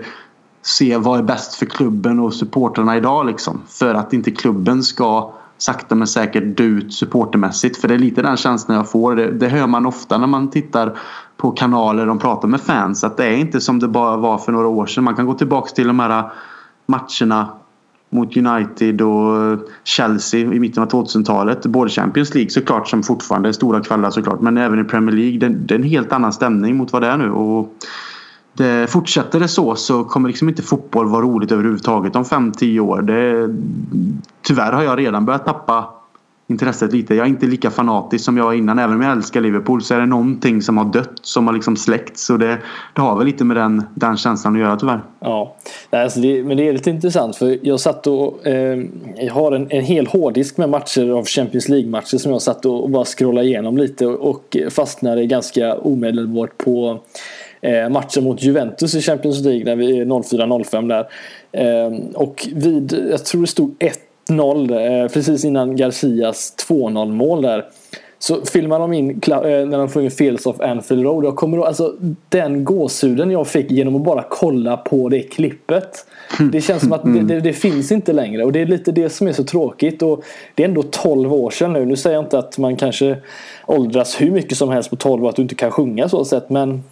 se 0.62 0.98
vad 0.98 1.20
är 1.20 1.24
bäst 1.24 1.56
för 1.56 1.66
klubben 1.66 2.20
och 2.20 2.34
supporterna 2.34 2.98
idag 2.98 3.26
liksom. 3.26 3.62
För 3.68 3.96
att 3.96 4.14
inte 4.14 4.32
klubben 4.32 4.84
ska 4.84 5.32
sakta 5.60 5.96
men 5.96 6.08
säkert 6.08 6.58
dö 6.58 6.64
ut 6.64 6.94
supportermässigt. 6.94 7.82
För 7.82 7.88
det 7.88 7.94
är 7.94 8.00
lite 8.00 8.22
den 8.22 8.38
känslan 8.38 8.78
jag 8.78 8.92
får. 8.92 9.16
Det, 9.16 9.32
det 9.32 9.48
hör 9.48 9.68
man 9.68 9.86
ofta 9.86 10.18
när 10.18 10.28
man 10.28 10.50
tittar 10.50 10.98
på 11.38 11.52
kanaler 11.52 12.10
och 12.10 12.22
pratar 12.22 12.48
med 12.48 12.62
fans. 12.62 13.04
Att 13.04 13.18
det 13.18 13.26
är 13.26 13.38
inte 13.38 13.62
som 13.62 13.80
det 13.80 13.88
bara 13.88 14.18
var 14.18 14.38
för 14.38 14.52
några 14.52 14.68
år 14.68 14.86
sedan. 14.86 15.04
Man 15.04 15.16
kan 15.16 15.26
gå 15.26 15.34
tillbaka 15.34 15.70
till 15.76 15.88
de 15.88 16.00
här 16.00 16.32
matcherna 16.86 17.50
mot 18.10 18.38
United 18.38 19.02
och 19.02 19.60
Chelsea 19.84 20.40
i 20.40 20.60
mitten 20.60 20.84
av 20.84 20.90
2000-talet. 20.90 21.66
Både 21.66 21.90
Champions 21.90 22.36
League 22.36 22.50
såklart 22.50 22.88
som 22.88 23.04
fortfarande 23.04 23.50
är 23.50 23.54
stora 23.54 23.82
kvällar 23.82 24.10
såklart 24.10 24.42
men 24.42 24.58
även 24.58 24.80
i 24.80 24.84
Premier 24.84 25.16
League. 25.16 25.40
Det, 25.40 25.50
det 25.50 25.74
är 25.74 25.80
en 25.80 25.84
helt 25.84 26.12
annan 26.12 26.34
stämning 26.34 26.78
mot 26.78 26.94
vad 26.94 27.02
det 27.02 27.08
är 27.08 27.18
nu. 27.18 27.32
Och 27.32 27.74
det, 28.54 28.92
fortsätter 28.92 29.40
det 29.40 29.48
så 29.48 29.76
så 29.76 30.04
kommer 30.04 30.30
liksom 30.30 30.50
inte 30.50 30.62
fotboll 30.62 31.10
vara 31.10 31.22
roligt 31.22 31.52
överhuvudtaget 31.52 32.16
om 32.16 32.24
5-10 32.24 32.80
år. 32.80 33.02
Det, 33.02 33.56
tyvärr 34.50 34.72
har 34.72 34.84
jag 34.84 35.00
redan 35.00 35.26
börjat 35.26 35.46
tappa 35.46 35.94
intresset 36.48 36.94
lite. 36.94 37.16
Jag 37.16 37.26
är 37.26 37.30
inte 37.30 37.46
lika 37.46 37.72
fanatisk 37.72 38.26
som 38.26 38.38
jag 38.38 38.44
var 38.44 38.54
innan. 38.54 38.80
Även 38.80 38.96
om 38.96 39.02
jag 39.02 39.12
älskar 39.12 39.42
Liverpool 39.42 39.82
så 39.82 39.94
är 39.94 40.00
det 40.00 40.06
någonting 40.06 40.62
som 40.62 40.78
har 40.78 40.86
dött. 40.86 41.12
Som 41.22 41.48
har 41.48 41.54
liksom 41.54 41.78
släckts. 41.78 42.26
Så 42.26 42.38
det, 42.38 42.58
det 42.96 43.02
har 43.02 43.18
väl 43.18 43.28
lite 43.28 43.44
med 43.44 43.58
den, 43.58 43.84
den 43.96 44.18
känslan 44.18 44.56
att 44.56 44.62
göra 44.62 44.76
tyvärr. 44.76 45.02
Ja, 45.20 45.56
alltså 45.90 46.20
det, 46.20 46.44
men 46.44 46.58
det 46.58 46.68
är 46.68 46.74
lite 46.74 46.90
intressant. 46.90 47.36
För 47.36 47.60
jag 47.62 47.80
satt 47.80 48.08
och 48.08 48.48
eh, 48.48 48.80
jag 49.18 49.34
har 49.34 49.52
en, 49.52 49.72
en 49.72 49.84
hel 49.84 50.08
hårddisk 50.08 50.58
med 50.58 50.70
matcher 50.70 51.10
av 51.10 51.26
Champions 51.26 51.70
League-matcher 51.70 52.18
som 52.18 52.32
jag 52.32 52.42
satt 52.42 52.66
och, 52.66 52.84
och 52.84 52.90
bara 52.90 53.06
scrollade 53.06 53.48
igenom 53.48 53.78
lite. 53.78 54.06
Och, 54.06 54.30
och 54.30 54.58
fastnade 54.70 55.26
ganska 55.26 55.76
omedelbart 55.76 56.58
på 56.58 57.00
eh, 57.62 57.90
matchen 57.90 58.24
mot 58.24 58.44
Juventus 58.44 58.96
i 58.96 59.02
Champions 59.02 59.42
League 59.42 59.66
när 59.66 59.76
vi 59.76 60.00
är 60.00 60.06
04-05 60.06 60.88
där. 60.88 61.08
Eh, 61.52 61.94
och 62.14 62.48
vid, 62.56 63.08
jag 63.12 63.26
tror 63.26 63.42
det 63.42 63.48
stod 63.48 63.76
1 63.80 64.09
1-0 64.30 65.02
eh, 65.04 65.08
precis 65.08 65.46
innan 65.46 65.76
Garcias 65.76 66.54
2-0 66.68 67.12
mål 67.12 67.42
där. 67.42 67.66
Så 68.22 68.46
filmar 68.46 68.80
de 68.80 68.94
in 68.94 69.10
eh, 69.10 69.40
när 69.42 69.78
de 69.78 69.90
får 69.90 70.02
in 70.02 70.12
Fields 70.12 70.46
of 70.46 70.62
Anfield 70.62 71.04
Road. 71.04 71.26
Jag 71.26 71.36
kommer 71.36 71.58
ihåg, 71.58 71.66
alltså, 71.66 71.96
den 72.30 72.64
gåshuden 72.64 73.32
jag 73.32 73.48
fick 73.48 73.72
genom 73.72 73.96
att 73.96 74.04
bara 74.04 74.26
kolla 74.30 74.78
på 74.78 75.10
det 75.10 75.22
klippet. 75.22 76.06
Det 76.52 76.62
känns 76.62 76.82
som 76.82 76.94
att 76.94 77.04
det, 77.04 77.22
det, 77.22 77.40
det, 77.40 77.54
finns 77.54 77.92
inte 77.92 78.14
längre 78.14 78.44
och 78.44 78.52
det 78.52 78.62
är 78.62 78.66
lite 78.66 78.92
det 78.92 79.10
som 79.10 79.28
är 79.28 79.34
så 79.34 79.44
tråkigt. 79.44 80.02
Och 80.02 80.24
det 80.56 80.64
är 80.64 80.68
ändå 80.68 80.84
12 80.84 81.34
år 81.34 81.50
sedan 81.50 81.74
nu. 81.74 81.86
Nu 81.86 81.96
säger 81.96 82.16
jag 82.16 82.26
inte 82.26 82.40
att 82.40 82.58
man 82.58 82.76
kanske 82.76 83.18
åldras 83.66 84.22
hur 84.22 84.32
mycket 84.32 84.58
som 84.58 84.70
helst 84.70 84.90
på 84.90 84.96
12 84.96 85.26
år 85.26 85.30
att 85.30 85.36
du 85.36 85.42
inte 85.42 85.56
kan 85.56 85.72
sjunga 85.72 86.10
så 86.10 86.26
sett. 86.26 86.50
Men 86.50 86.84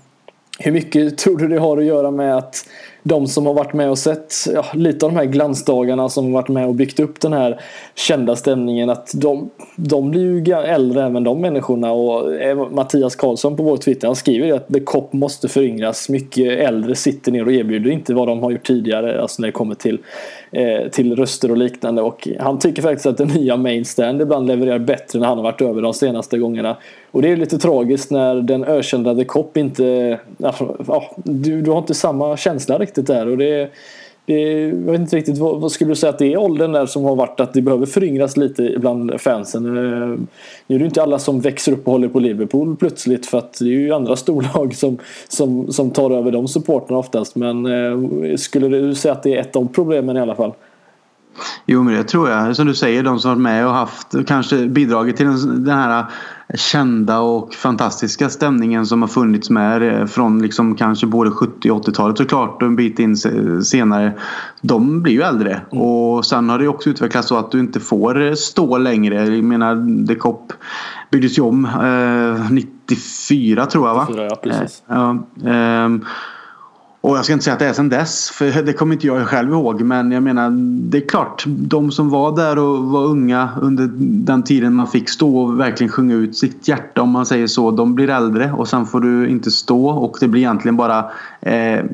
hur 0.59 0.71
mycket 0.71 1.17
tror 1.17 1.37
du 1.37 1.47
det 1.47 1.59
har 1.59 1.77
att 1.77 1.85
göra 1.85 2.11
med 2.11 2.37
att 2.37 2.65
de 3.07 3.27
som 3.27 3.45
har 3.45 3.53
varit 3.53 3.73
med 3.73 3.89
och 3.89 3.97
sett 3.97 4.33
ja, 4.53 4.65
lite 4.73 5.05
av 5.05 5.11
de 5.11 5.17
här 5.17 5.25
glansdagarna 5.25 6.09
som 6.09 6.25
har 6.25 6.31
varit 6.31 6.47
med 6.47 6.67
och 6.67 6.75
byggt 6.75 6.99
upp 6.99 7.21
den 7.21 7.33
här 7.33 7.61
kända 7.95 8.35
stämningen 8.35 8.89
att 8.89 9.11
de, 9.13 9.49
de 9.75 10.11
blir 10.11 10.47
ju 10.47 10.53
äldre 10.53 11.05
även 11.05 11.23
de 11.23 11.41
människorna 11.41 11.91
och 11.91 12.35
eh, 12.35 12.69
Mattias 12.71 13.15
Karlsson 13.15 13.57
på 13.57 13.63
vår 13.63 13.77
Twitter 13.77 14.07
han 14.07 14.15
skriver 14.15 14.53
att 14.53 14.67
The 14.67 14.79
Cop 14.79 15.13
måste 15.13 15.47
föryngras. 15.47 16.09
Mycket 16.09 16.59
äldre 16.59 16.95
sitter 16.95 17.31
ner 17.31 17.45
och 17.45 17.51
erbjuder 17.51 17.91
inte 17.91 18.13
vad 18.13 18.27
de 18.27 18.43
har 18.43 18.51
gjort 18.51 18.67
tidigare 18.67 19.21
alltså 19.21 19.41
när 19.41 19.47
det 19.47 19.51
kommer 19.51 19.75
till, 19.75 19.99
eh, 20.51 20.89
till 20.91 21.15
röster 21.15 21.51
och 21.51 21.57
liknande 21.57 22.01
och 22.01 22.27
han 22.39 22.59
tycker 22.59 22.81
faktiskt 22.81 23.05
att 23.05 23.17
den 23.17 23.27
nya 23.27 23.57
Mainstand 23.57 24.21
ibland 24.21 24.47
levererar 24.47 24.79
bättre 24.79 25.19
när 25.19 25.27
han 25.27 25.37
har 25.37 25.43
varit 25.43 25.61
över 25.61 25.81
de 25.81 25.93
senaste 25.93 26.37
gångerna. 26.37 26.77
Och 27.11 27.21
det 27.21 27.31
är 27.31 27.35
lite 27.35 27.57
tragiskt 27.57 28.11
när 28.11 28.35
den 28.35 28.63
ökända 28.63 29.15
The 29.15 29.25
Cop 29.25 29.57
inte... 29.57 29.85
Eh, 29.85 30.17
ja, 30.37 31.15
du, 31.15 31.61
du 31.61 31.71
har 31.71 31.77
inte 31.77 31.93
samma 31.93 32.37
känsla 32.37 32.79
riktigt 32.79 32.96
där. 33.05 33.27
Och 33.27 33.37
det, 33.37 33.69
det, 34.27 34.61
jag 34.61 34.91
vet 34.91 35.01
inte 35.01 35.15
riktigt, 35.15 35.37
vad, 35.37 35.61
vad, 35.61 35.71
skulle 35.71 35.91
du 35.91 35.95
säga 35.95 36.09
att 36.09 36.19
det 36.19 36.33
är 36.33 36.37
åldern 36.37 36.71
där 36.71 36.85
som 36.85 37.03
har 37.03 37.15
varit 37.15 37.39
att 37.39 37.53
det 37.53 37.61
behöver 37.61 37.85
föryngras 37.85 38.37
lite 38.37 38.75
bland 38.79 39.21
fansen? 39.21 39.65
Eh, 39.65 40.19
nu 40.67 40.75
är 40.75 40.79
det 40.79 40.85
inte 40.85 41.03
alla 41.03 41.19
som 41.19 41.41
växer 41.41 41.71
upp 41.71 41.87
och 41.87 41.93
håller 41.93 42.07
på 42.07 42.19
Liverpool 42.19 42.75
plötsligt 42.75 43.25
för 43.25 43.37
att 43.37 43.53
det 43.59 43.65
är 43.65 43.69
ju 43.69 43.93
andra 43.93 44.15
storlag 44.15 44.75
som, 44.75 44.97
som, 45.27 45.71
som 45.71 45.91
tar 45.91 46.11
över 46.11 46.31
de 46.31 46.47
supporterna 46.47 46.99
oftast. 46.99 47.35
Men 47.35 47.65
eh, 47.65 48.35
skulle 48.35 48.67
du 48.67 48.95
säga 48.95 49.11
att 49.11 49.23
det 49.23 49.35
är 49.35 49.41
ett 49.41 49.55
av 49.55 49.67
problemen 49.73 50.17
i 50.17 50.19
alla 50.19 50.35
fall? 50.35 50.53
Jo 51.65 51.83
men 51.83 51.93
det 51.93 52.03
tror 52.03 52.29
jag. 52.29 52.55
Som 52.55 52.67
du 52.67 52.75
säger, 52.75 53.03
de 53.03 53.19
som 53.19 53.31
varit 53.31 53.41
med 53.41 53.67
och 53.67 53.73
haft 53.73 54.15
kanske 54.27 54.67
bidragit 54.67 55.17
till 55.17 55.25
den, 55.65 55.77
här 55.77 56.05
kända 56.55 57.19
och 57.19 57.53
fantastiska 57.53 58.29
stämningen 58.29 58.85
som 58.85 59.01
har 59.01 59.09
funnits 59.09 59.49
med 59.49 60.09
från 60.09 60.41
liksom 60.41 60.75
kanske 60.75 61.07
både 61.07 61.31
70 61.31 61.71
och 61.71 61.87
80-talet 61.87 62.17
såklart 62.17 62.61
och 62.61 62.67
en 62.67 62.75
bit 62.75 62.99
in 62.99 63.17
senare. 63.63 64.13
De 64.61 65.01
blir 65.01 65.13
ju 65.13 65.21
äldre 65.21 65.61
mm. 65.71 65.83
och 65.83 66.25
sen 66.25 66.49
har 66.49 66.59
det 66.59 66.67
också 66.67 66.89
utvecklats 66.89 67.27
så 67.27 67.37
att 67.37 67.51
du 67.51 67.59
inte 67.59 67.79
får 67.79 68.35
stå 68.35 68.77
längre. 68.77 69.35
Jag 69.35 69.43
menar, 69.43 70.07
The 70.07 70.15
Cop 70.15 70.53
byggdes 71.11 71.37
ju 71.37 71.41
om 71.41 71.65
eh, 71.65 72.51
94 72.51 73.65
tror 73.65 73.87
jag 73.87 73.95
va? 73.95 74.05
94, 74.09 74.27
ja, 74.29 74.35
precis. 74.35 74.83
Eh, 74.89 75.09
eh, 75.53 75.89
och 77.07 77.17
jag 77.17 77.25
ska 77.25 77.33
inte 77.33 77.43
säga 77.43 77.53
att 77.53 77.59
det 77.59 77.65
är 77.65 77.73
sedan 77.73 77.89
dess, 77.89 78.29
för 78.29 78.61
det 78.61 78.73
kommer 78.73 78.93
inte 78.93 79.07
jag 79.07 79.27
själv 79.27 79.51
ihåg. 79.51 79.81
Men 79.81 80.11
jag 80.11 80.23
menar, 80.23 80.49
det 80.89 80.97
är 80.97 81.07
klart, 81.07 81.43
de 81.47 81.91
som 81.91 82.09
var 82.09 82.35
där 82.35 82.59
och 82.59 82.83
var 82.83 83.05
unga 83.05 83.49
under 83.61 83.89
den 83.97 84.43
tiden 84.43 84.73
man 84.73 84.87
fick 84.87 85.09
stå 85.09 85.37
och 85.37 85.59
verkligen 85.59 85.91
sjunga 85.91 86.15
ut 86.15 86.37
sitt 86.37 86.67
hjärta 86.67 87.01
om 87.01 87.09
man 87.09 87.25
säger 87.25 87.47
så. 87.47 87.71
De 87.71 87.95
blir 87.95 88.09
äldre 88.09 88.51
och 88.51 88.67
sen 88.67 88.85
får 88.85 88.99
du 88.99 89.27
inte 89.29 89.51
stå 89.51 89.89
och 89.89 90.17
det 90.19 90.27
blir 90.27 90.41
egentligen 90.41 90.77
bara 90.77 91.05
eh, 91.41 91.85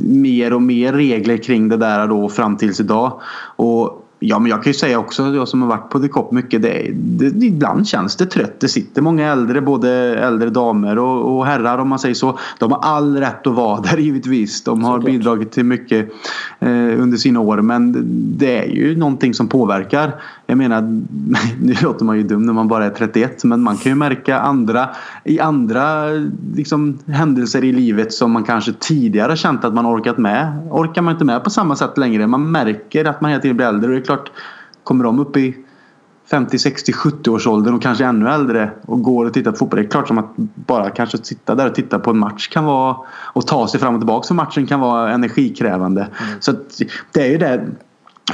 mer 0.00 0.52
och 0.52 0.62
mer 0.62 0.92
regler 0.92 1.36
kring 1.36 1.68
det 1.68 1.76
där 1.76 2.06
då 2.06 2.28
fram 2.28 2.56
tills 2.56 2.80
idag. 2.80 3.20
Och 3.56 4.05
Ja, 4.18 4.38
men 4.38 4.50
jag 4.50 4.62
kan 4.62 4.70
ju 4.72 4.78
säga 4.78 4.98
också, 4.98 5.34
jag 5.34 5.48
som 5.48 5.62
har 5.62 5.68
varit 5.68 5.90
på 5.90 6.00
The 6.00 6.08
Cop 6.08 6.32
mycket, 6.32 6.62
det, 6.62 6.90
det, 6.92 7.46
ibland 7.46 7.88
känns 7.88 8.16
det 8.16 8.26
trött. 8.26 8.60
Det 8.60 8.68
sitter 8.68 9.02
många 9.02 9.32
äldre, 9.32 9.60
både 9.60 9.90
äldre 10.18 10.50
damer 10.50 10.98
och, 10.98 11.36
och, 11.36 11.46
herrar 11.46 11.78
om 11.78 11.88
man 11.88 11.98
säger 11.98 12.14
så. 12.14 12.38
De 12.58 12.72
har 12.72 12.78
all 12.78 13.16
rätt 13.16 13.46
att 13.46 13.54
vara 13.54 13.80
där 13.90 13.96
givetvis. 13.96 14.64
De 14.64 14.84
har 14.84 14.96
Såklart. 14.96 15.12
bidragit 15.12 15.52
till 15.52 15.64
mycket 15.64 16.12
eh, 16.60 17.02
under 17.02 17.16
sina 17.16 17.40
år. 17.40 17.56
Men 17.56 17.94
det 18.38 18.58
är 18.58 18.68
ju 18.68 18.96
någonting 18.96 19.34
som 19.34 19.48
påverkar. 19.48 20.12
Jag 20.46 20.58
menar, 20.58 20.82
nu 21.60 21.74
låter 21.82 22.04
man 22.04 22.16
ju 22.16 22.22
dum 22.22 22.46
när 22.46 22.52
man 22.52 22.68
bara 22.68 22.84
är 22.84 22.90
31. 22.90 23.44
Men 23.44 23.60
man 23.60 23.76
kan 23.76 23.92
ju 23.92 23.96
märka 23.96 24.38
andra, 24.38 24.88
i 25.24 25.40
andra 25.40 26.04
liksom, 26.54 26.98
händelser 27.06 27.64
i 27.64 27.72
livet 27.72 28.12
som 28.12 28.32
man 28.32 28.44
kanske 28.44 28.72
tidigare 28.72 29.36
känt 29.36 29.64
att 29.64 29.74
man 29.74 29.86
orkat 29.86 30.18
med. 30.18 30.68
Orkar 30.70 31.02
man 31.02 31.12
inte 31.12 31.24
med 31.24 31.44
på 31.44 31.50
samma 31.50 31.76
sätt 31.76 31.98
längre. 31.98 32.26
Man 32.26 32.50
märker 32.50 33.04
att 33.04 33.20
man 33.20 33.30
hela 33.30 33.42
tiden 33.42 33.56
blir 33.56 33.66
äldre 33.66 34.00
klart, 34.00 34.30
kommer 34.84 35.04
de 35.04 35.18
upp 35.18 35.36
i 35.36 35.56
50, 36.30 36.58
60, 36.58 36.92
70 36.92 37.30
års 37.30 37.46
åldern 37.46 37.74
och 37.74 37.82
kanske 37.82 38.04
ännu 38.04 38.28
äldre 38.28 38.70
och 38.86 39.02
går 39.02 39.26
och 39.26 39.32
tittar 39.32 39.50
på 39.50 39.56
fotboll. 39.56 39.80
Det 39.80 39.86
är 39.86 39.90
klart 39.90 40.08
som 40.08 40.18
att 40.18 40.36
bara 40.54 40.90
kanske 40.90 41.18
sitta 41.18 41.54
där 41.54 41.66
och 41.66 41.74
titta 41.74 41.98
på 41.98 42.10
en 42.10 42.18
match 42.18 42.48
kan 42.48 42.64
vara 42.64 42.96
och 43.32 43.46
ta 43.46 43.68
sig 43.68 43.80
fram 43.80 43.94
och 43.94 44.00
tillbaka 44.00 44.26
för 44.26 44.34
matchen 44.34 44.66
kan 44.66 44.80
vara 44.80 45.12
energikrävande. 45.12 46.00
Mm. 46.00 46.40
Så 46.40 46.52
det 47.12 47.20
är 47.20 47.30
ju 47.30 47.38
det. 47.38 47.66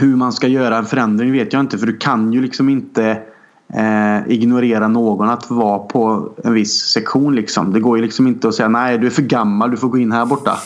Hur 0.00 0.16
man 0.16 0.32
ska 0.32 0.48
göra 0.48 0.78
en 0.78 0.84
förändring 0.84 1.32
vet 1.32 1.52
jag 1.52 1.60
inte 1.60 1.78
för 1.78 1.86
du 1.86 1.96
kan 1.96 2.32
ju 2.32 2.42
liksom 2.42 2.68
inte 2.68 3.22
eh, 3.72 4.32
ignorera 4.32 4.88
någon 4.88 5.28
att 5.28 5.50
vara 5.50 5.78
på 5.78 6.28
en 6.44 6.52
viss 6.52 6.74
sektion. 6.74 7.34
Liksom. 7.34 7.72
Det 7.72 7.80
går 7.80 7.96
ju 7.96 8.02
liksom 8.02 8.26
inte 8.26 8.48
att 8.48 8.54
säga 8.54 8.68
nej 8.68 8.98
du 8.98 9.06
är 9.06 9.10
för 9.10 9.22
gammal, 9.22 9.70
du 9.70 9.76
får 9.76 9.88
gå 9.88 9.98
in 9.98 10.12
här 10.12 10.26
borta. 10.26 10.50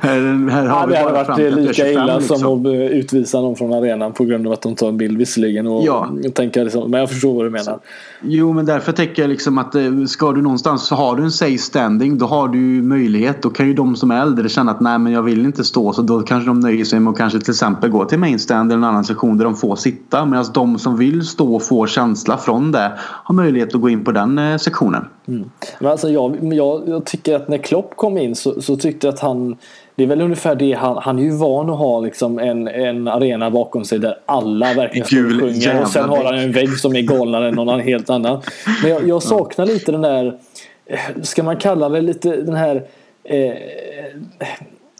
här, 0.00 0.50
här 0.50 0.66
har 0.66 0.80
ja, 0.80 0.86
det 0.86 0.98
hade 0.98 1.12
varit 1.12 1.54
lika 1.54 1.72
25, 1.72 1.92
illa 1.92 2.18
liksom. 2.18 2.38
som 2.38 2.66
att 2.66 2.74
utvisa 2.92 3.40
någon 3.40 3.56
från 3.56 3.72
arenan 3.72 4.12
på 4.12 4.24
grund 4.24 4.46
av 4.46 4.52
att 4.52 4.62
de 4.62 4.74
tar 4.74 4.88
en 4.88 4.96
bild 4.96 5.18
visserligen. 5.18 5.66
Och 5.66 5.84
ja. 5.86 6.08
tänka 6.34 6.62
liksom, 6.62 6.90
men 6.90 7.00
jag 7.00 7.08
förstår 7.08 7.34
vad 7.34 7.44
du 7.44 7.50
menar. 7.50 7.78
Jo 8.22 8.52
men 8.52 8.66
därför 8.66 8.92
tänker 8.92 9.22
jag 9.22 9.28
liksom 9.28 9.58
att 9.58 9.74
eh, 9.74 10.04
ska 10.08 10.32
du 10.32 10.42
någonstans 10.42 10.86
så 10.86 10.94
har 10.94 11.16
du 11.16 11.22
en 11.22 11.30
safe 11.30 11.58
standing 11.58 12.18
då 12.18 12.26
har 12.26 12.48
du 12.48 12.58
möjlighet. 12.82 13.42
Då 13.42 13.50
kan 13.50 13.66
ju 13.66 13.74
de 13.74 13.96
som 13.96 14.10
är 14.10 14.22
äldre 14.22 14.48
känna 14.48 14.72
att 14.72 14.80
nej 14.80 14.98
men 14.98 15.12
jag 15.12 15.22
vill 15.22 15.46
inte 15.46 15.64
stå 15.64 15.92
så 15.92 16.02
då 16.02 16.22
kanske 16.22 16.50
de 16.50 16.60
nöjer 16.60 16.84
sig 16.84 17.00
med 17.00 17.10
att 17.10 17.18
kanske 17.18 17.40
till 17.40 17.50
exempel 17.50 17.90
gå 17.90 18.04
till 18.04 18.18
mainstand 18.18 18.72
eller 18.72 18.78
en 18.78 18.84
annan 18.84 19.04
sektion 19.04 19.38
där 19.38 19.44
de 19.44 19.56
får 19.56 19.76
sitta. 19.76 20.24
Medan 20.24 20.44
de 20.54 20.78
som 20.78 20.96
vill 20.96 21.26
stå 21.26 21.54
och 21.54 21.62
få 21.62 21.86
känsla 22.22 22.38
från 22.38 22.72
det 22.72 22.92
har 22.98 23.34
möjlighet 23.34 23.74
att 23.74 23.80
gå 23.80 23.88
in 23.88 24.04
på 24.04 24.12
den 24.12 24.38
eh, 24.38 24.56
sektionen. 24.56 25.08
Mm. 25.28 25.50
Men 25.78 25.90
alltså 25.90 26.10
jag, 26.10 26.36
jag, 26.54 26.88
jag, 26.88 27.04
tycker 27.04 27.36
att 27.36 27.48
när 27.48 27.58
Klopp 27.58 27.96
kom 27.96 28.18
in 28.18 28.34
så, 28.34 28.62
så 28.62 28.76
tyckte 28.76 29.06
jag 29.06 29.14
att 29.14 29.20
han 29.20 29.56
det 29.96 30.02
är 30.02 30.06
väl 30.06 30.20
ungefär 30.20 30.54
det 30.54 30.72
han, 30.72 30.98
han 31.02 31.18
är 31.18 31.22
ju 31.22 31.36
van 31.36 31.70
att 31.70 31.78
ha 31.78 32.00
liksom 32.00 32.38
en, 32.38 32.68
en 32.68 33.08
arena 33.08 33.50
bakom 33.50 33.84
sig 33.84 33.98
där 33.98 34.18
alla 34.26 34.74
verkligen 34.74 35.02
och 35.02 35.40
sjunger. 35.40 35.82
Och 35.82 35.88
sen 35.88 36.08
har 36.08 36.24
han 36.24 36.38
en 36.38 36.52
vägg 36.52 36.78
som 36.78 36.96
är 36.96 37.02
galnare 37.02 37.48
än 37.48 37.54
någon 37.54 37.80
helt 37.80 38.10
annan. 38.10 38.42
Men 38.82 38.90
jag, 38.90 39.08
jag 39.08 39.22
saknar 39.22 39.66
lite 39.66 39.92
den 39.92 40.02
där, 40.02 40.38
eh, 40.86 41.22
ska 41.22 41.42
man 41.42 41.56
kalla 41.56 41.88
det 41.88 42.00
lite 42.00 42.36
den 42.36 42.54
här 42.54 42.82
eh, 43.24 43.52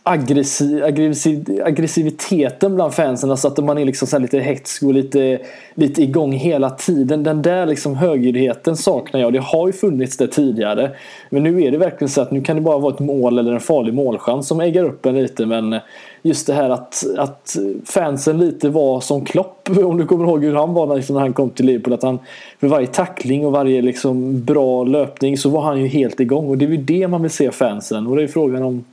aggressiv, 0.04 0.84
aggressiv, 0.84 1.62
aggressiviteten 1.64 2.74
bland 2.74 2.94
fansen. 2.94 3.30
Alltså 3.30 3.48
att 3.48 3.64
man 3.64 3.78
är 3.78 3.84
liksom 3.84 4.08
så 4.08 4.18
lite 4.18 4.38
hetsk 4.38 4.82
och 4.82 4.94
lite, 4.94 5.38
lite 5.74 6.02
igång 6.02 6.32
hela 6.32 6.70
tiden. 6.70 7.22
Den 7.22 7.42
där 7.42 7.66
liksom 7.66 7.96
högljuddheten 7.96 8.76
saknar 8.76 9.20
jag. 9.20 9.32
Det 9.32 9.38
har 9.38 9.66
ju 9.66 9.72
funnits 9.72 10.16
där 10.16 10.26
tidigare. 10.26 10.90
Men 11.30 11.42
nu 11.42 11.62
är 11.62 11.70
det 11.70 11.78
verkligen 11.78 12.08
så 12.08 12.20
att 12.20 12.30
nu 12.30 12.42
kan 12.42 12.56
det 12.56 12.62
bara 12.62 12.78
vara 12.78 12.94
ett 12.94 13.00
mål 13.00 13.38
eller 13.38 13.52
en 13.52 13.60
farlig 13.60 13.94
målchans 13.94 14.48
som 14.48 14.60
äggar 14.60 14.84
upp 14.84 15.06
en 15.06 15.14
lite. 15.14 15.46
Men 15.46 15.76
just 16.22 16.46
det 16.46 16.54
här 16.54 16.70
att, 16.70 17.04
att 17.18 17.56
fansen 17.84 18.38
lite 18.38 18.68
var 18.68 19.00
som 19.00 19.24
Klopp. 19.24 19.68
Om 19.84 19.96
du 19.96 20.06
kommer 20.06 20.24
ihåg 20.24 20.44
hur 20.44 20.54
han 20.54 20.74
var 20.74 20.96
liksom 20.96 21.14
när 21.14 21.20
han 21.20 21.32
kom 21.32 21.50
till 21.50 21.66
Liverpool. 21.66 21.94
Att 21.94 22.02
han 22.02 22.18
för 22.60 22.68
varje 22.68 22.86
tackling 22.86 23.46
och 23.46 23.52
varje 23.52 23.82
liksom 23.82 24.44
bra 24.44 24.84
löpning 24.84 25.38
så 25.38 25.48
var 25.48 25.62
han 25.62 25.80
ju 25.80 25.86
helt 25.86 26.20
igång. 26.20 26.48
Och 26.48 26.58
det 26.58 26.64
är 26.64 26.68
ju 26.68 26.76
det 26.76 27.08
man 27.08 27.22
vill 27.22 27.30
se 27.30 27.50
fansen. 27.50 28.06
Och 28.06 28.16
det 28.16 28.22
är 28.22 28.28
frågan 28.28 28.62
om 28.62 28.84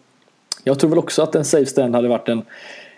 jag 0.64 0.80
tror 0.80 0.90
väl 0.90 1.00
också 1.00 1.22
att 1.22 1.36
en 1.36 1.46
safe 1.46 1.66
stand 1.66 1.96
hade 1.96 2.08
varit 2.08 2.30
en, 2.30 2.42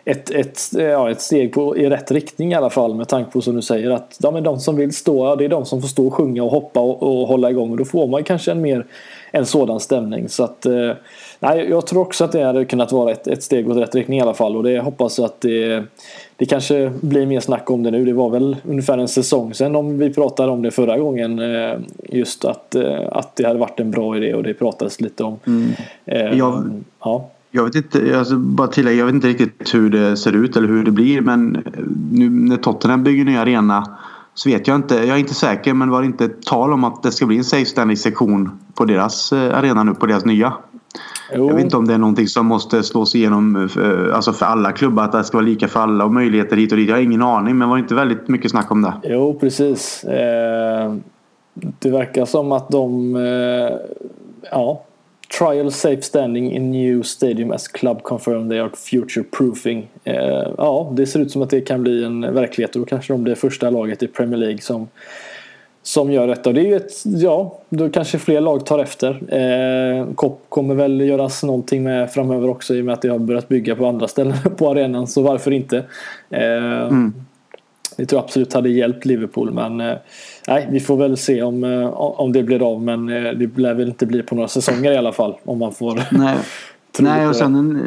ett, 0.05 0.31
ett, 0.31 0.59
ja, 0.73 1.11
ett 1.11 1.21
steg 1.21 1.53
på, 1.53 1.77
i 1.77 1.89
rätt 1.89 2.11
riktning 2.11 2.51
i 2.51 2.55
alla 2.55 2.69
fall 2.69 2.95
med 2.95 3.07
tanke 3.07 3.31
på 3.31 3.41
som 3.41 3.55
du 3.55 3.61
säger 3.61 3.89
att 3.89 4.17
ja, 4.19 4.31
men 4.31 4.43
de 4.43 4.59
som 4.59 4.75
vill 4.75 4.93
stå, 4.93 5.25
ja, 5.25 5.35
det 5.35 5.45
är 5.45 5.49
de 5.49 5.65
som 5.65 5.81
får 5.81 5.87
stå 5.87 6.07
och 6.07 6.13
sjunga 6.13 6.43
och 6.43 6.51
hoppa 6.51 6.79
och, 6.79 7.03
och 7.03 7.27
hålla 7.27 7.49
igång 7.49 7.71
och 7.71 7.77
då 7.77 7.85
får 7.85 8.07
man 8.07 8.23
kanske 8.23 8.51
en 8.51 8.61
mer 8.61 8.85
en 9.31 9.45
sådan 9.45 9.79
stämning. 9.79 10.29
Så 10.29 10.43
att, 10.43 10.65
eh, 10.65 10.91
nej, 11.39 11.69
jag 11.69 11.87
tror 11.87 12.01
också 12.01 12.23
att 12.23 12.31
det 12.31 12.43
hade 12.43 12.65
kunnat 12.65 12.91
vara 12.91 13.11
ett, 13.11 13.27
ett 13.27 13.43
steg 13.43 13.69
åt 13.69 13.77
rätt 13.77 13.95
riktning 13.95 14.19
i 14.19 14.21
alla 14.21 14.33
fall 14.33 14.55
och 14.55 14.63
det 14.63 14.79
hoppas 14.79 15.17
jag 15.17 15.25
att 15.25 15.41
det, 15.41 15.83
det 16.35 16.45
kanske 16.45 16.91
blir 17.01 17.25
mer 17.25 17.39
snack 17.39 17.69
om 17.69 17.83
det 17.83 17.91
nu. 17.91 18.05
Det 18.05 18.13
var 18.13 18.29
väl 18.29 18.57
ungefär 18.67 18.97
en 18.97 19.07
säsong 19.07 19.53
sedan 19.53 19.75
om 19.75 19.97
vi 19.97 20.13
pratade 20.13 20.51
om 20.51 20.61
det 20.61 20.71
förra 20.71 20.97
gången. 20.97 21.39
Eh, 21.39 21.79
just 22.09 22.45
att, 22.45 22.75
eh, 22.75 23.07
att 23.11 23.35
det 23.35 23.47
hade 23.47 23.59
varit 23.59 23.79
en 23.79 23.91
bra 23.91 24.17
idé 24.17 24.33
och 24.33 24.43
det 24.43 24.53
pratades 24.53 25.01
lite 25.01 25.23
om. 25.23 25.39
Mm. 25.47 25.71
Jag, 26.37 26.83
ja. 26.99 27.29
Jag 27.51 27.63
vet 27.63 27.75
inte, 27.75 28.19
alltså 28.19 28.35
bara 28.37 28.67
tillägga, 28.67 28.97
jag 28.97 29.05
vet 29.05 29.15
inte 29.15 29.27
riktigt 29.27 29.73
hur 29.73 29.89
det 29.89 30.17
ser 30.17 30.35
ut 30.35 30.57
eller 30.57 30.67
hur 30.67 30.83
det 30.83 30.91
blir 30.91 31.21
men 31.21 31.63
nu 32.11 32.29
när 32.29 32.57
Tottenham 32.57 33.03
bygger 33.03 33.25
ny 33.25 33.37
arena 33.37 33.97
så 34.33 34.49
vet 34.49 34.67
jag 34.67 34.75
inte, 34.75 34.95
jag 34.95 35.07
är 35.07 35.17
inte 35.17 35.33
säker 35.33 35.73
men 35.73 35.89
var 35.89 36.01
det 36.01 36.05
inte 36.05 36.29
tal 36.29 36.73
om 36.73 36.83
att 36.83 37.03
det 37.03 37.11
ska 37.11 37.25
bli 37.25 37.37
en 37.37 37.43
safe 37.43 37.65
standing 37.65 37.97
sektion 37.97 38.59
på 38.73 38.85
deras 38.85 39.33
eh, 39.33 39.57
arena 39.57 39.83
nu, 39.83 39.93
på 39.93 40.05
deras 40.05 40.25
nya? 40.25 40.53
Jo. 41.35 41.47
Jag 41.47 41.55
vet 41.55 41.63
inte 41.63 41.77
om 41.77 41.87
det 41.87 41.93
är 41.93 41.97
någonting 41.97 42.27
som 42.27 42.45
måste 42.45 42.83
slås 42.83 43.15
igenom 43.15 43.55
eh, 43.55 44.15
alltså 44.15 44.33
för 44.33 44.45
alla 44.45 44.71
klubbar. 44.71 45.03
Att 45.03 45.11
det 45.11 45.23
ska 45.23 45.37
vara 45.37 45.45
lika 45.45 45.67
för 45.67 45.79
alla 45.79 46.05
och 46.05 46.13
möjligheter 46.13 46.57
hit 46.57 46.71
och 46.71 46.77
dit. 46.77 46.89
Jag 46.89 46.95
har 46.95 47.01
ingen 47.01 47.21
aning 47.21 47.57
men 47.57 47.69
var 47.69 47.75
det 47.75 47.81
inte 47.81 47.95
väldigt 47.95 48.27
mycket 48.27 48.51
snack 48.51 48.71
om 48.71 48.81
det? 48.81 48.93
Jo 49.03 49.37
precis. 49.39 50.03
Eh, 50.03 50.95
det 51.53 51.91
verkar 51.91 52.25
som 52.25 52.51
att 52.51 52.69
de 52.69 53.15
ja, 54.51 54.83
Trial 55.37 55.71
safe 55.71 56.01
standing 56.01 56.51
in 56.51 56.71
new 56.71 57.03
stadium 57.03 57.51
as 57.51 57.67
club 57.67 58.03
confirmed 58.03 58.49
they 58.49 58.59
are 58.59 58.69
future 58.75 59.25
proofing. 59.31 59.87
Eh, 60.03 60.47
ja, 60.57 60.93
det 60.95 61.07
ser 61.07 61.19
ut 61.19 61.31
som 61.31 61.41
att 61.41 61.49
det 61.49 61.61
kan 61.61 61.83
bli 61.83 62.03
en 62.03 62.33
verklighet 62.33 62.75
och 62.75 62.79
då 62.79 62.85
kanske 62.85 63.13
de 63.13 63.23
blir 63.23 63.35
första 63.35 63.69
laget 63.69 64.03
i 64.03 64.07
Premier 64.07 64.37
League 64.37 64.61
som 64.61 64.87
som 65.83 66.11
gör 66.11 66.27
detta. 66.27 66.49
Och 66.49 66.53
det 66.53 66.61
är 66.61 66.65
ju 66.65 66.75
ett, 66.75 66.91
ja, 67.05 67.59
då 67.69 67.89
kanske 67.89 68.19
fler 68.19 68.41
lag 68.41 68.65
tar 68.65 68.79
efter. 68.79 69.09
Eh, 69.35 70.13
Kopp 70.15 70.45
kommer 70.49 70.75
väl 70.75 71.01
göras 71.01 71.43
någonting 71.43 71.83
med 71.83 72.11
framöver 72.11 72.49
också 72.49 72.75
i 72.75 72.81
och 72.81 72.85
med 72.85 72.93
att 72.93 73.01
det 73.01 73.09
har 73.09 73.19
börjat 73.19 73.47
bygga 73.47 73.75
på 73.75 73.85
andra 73.85 74.07
ställen 74.07 74.37
på 74.57 74.69
arenan. 74.69 75.07
Så 75.07 75.21
varför 75.21 75.51
inte? 75.51 75.77
Eh, 76.29 76.81
mm. 76.81 77.13
Det 78.01 78.05
tror 78.05 78.17
jag 78.17 78.23
absolut 78.23 78.53
hade 78.53 78.69
hjälpt 78.69 79.05
Liverpool 79.05 79.53
men 79.53 79.81
eh, 79.81 79.97
nej, 80.47 80.67
vi 80.71 80.79
får 80.79 80.97
väl 80.97 81.17
se 81.17 81.43
om, 81.43 81.63
eh, 81.63 81.87
om 81.93 82.33
det 82.33 82.43
blir 82.43 82.73
av 82.73 82.81
men 82.81 83.09
eh, 83.09 83.31
det 83.31 83.57
lär 83.57 83.73
väl 83.73 83.87
inte 83.87 84.05
bli 84.05 84.23
på 84.23 84.35
några 84.35 84.47
säsonger 84.47 84.91
i 84.91 84.97
alla 84.97 85.11
fall 85.11 85.35
om 85.43 85.59
man 85.59 85.73
får 85.73 86.03
nej. 86.11 86.37
Nej, 86.99 87.27
och 87.27 87.35
sen, 87.35 87.81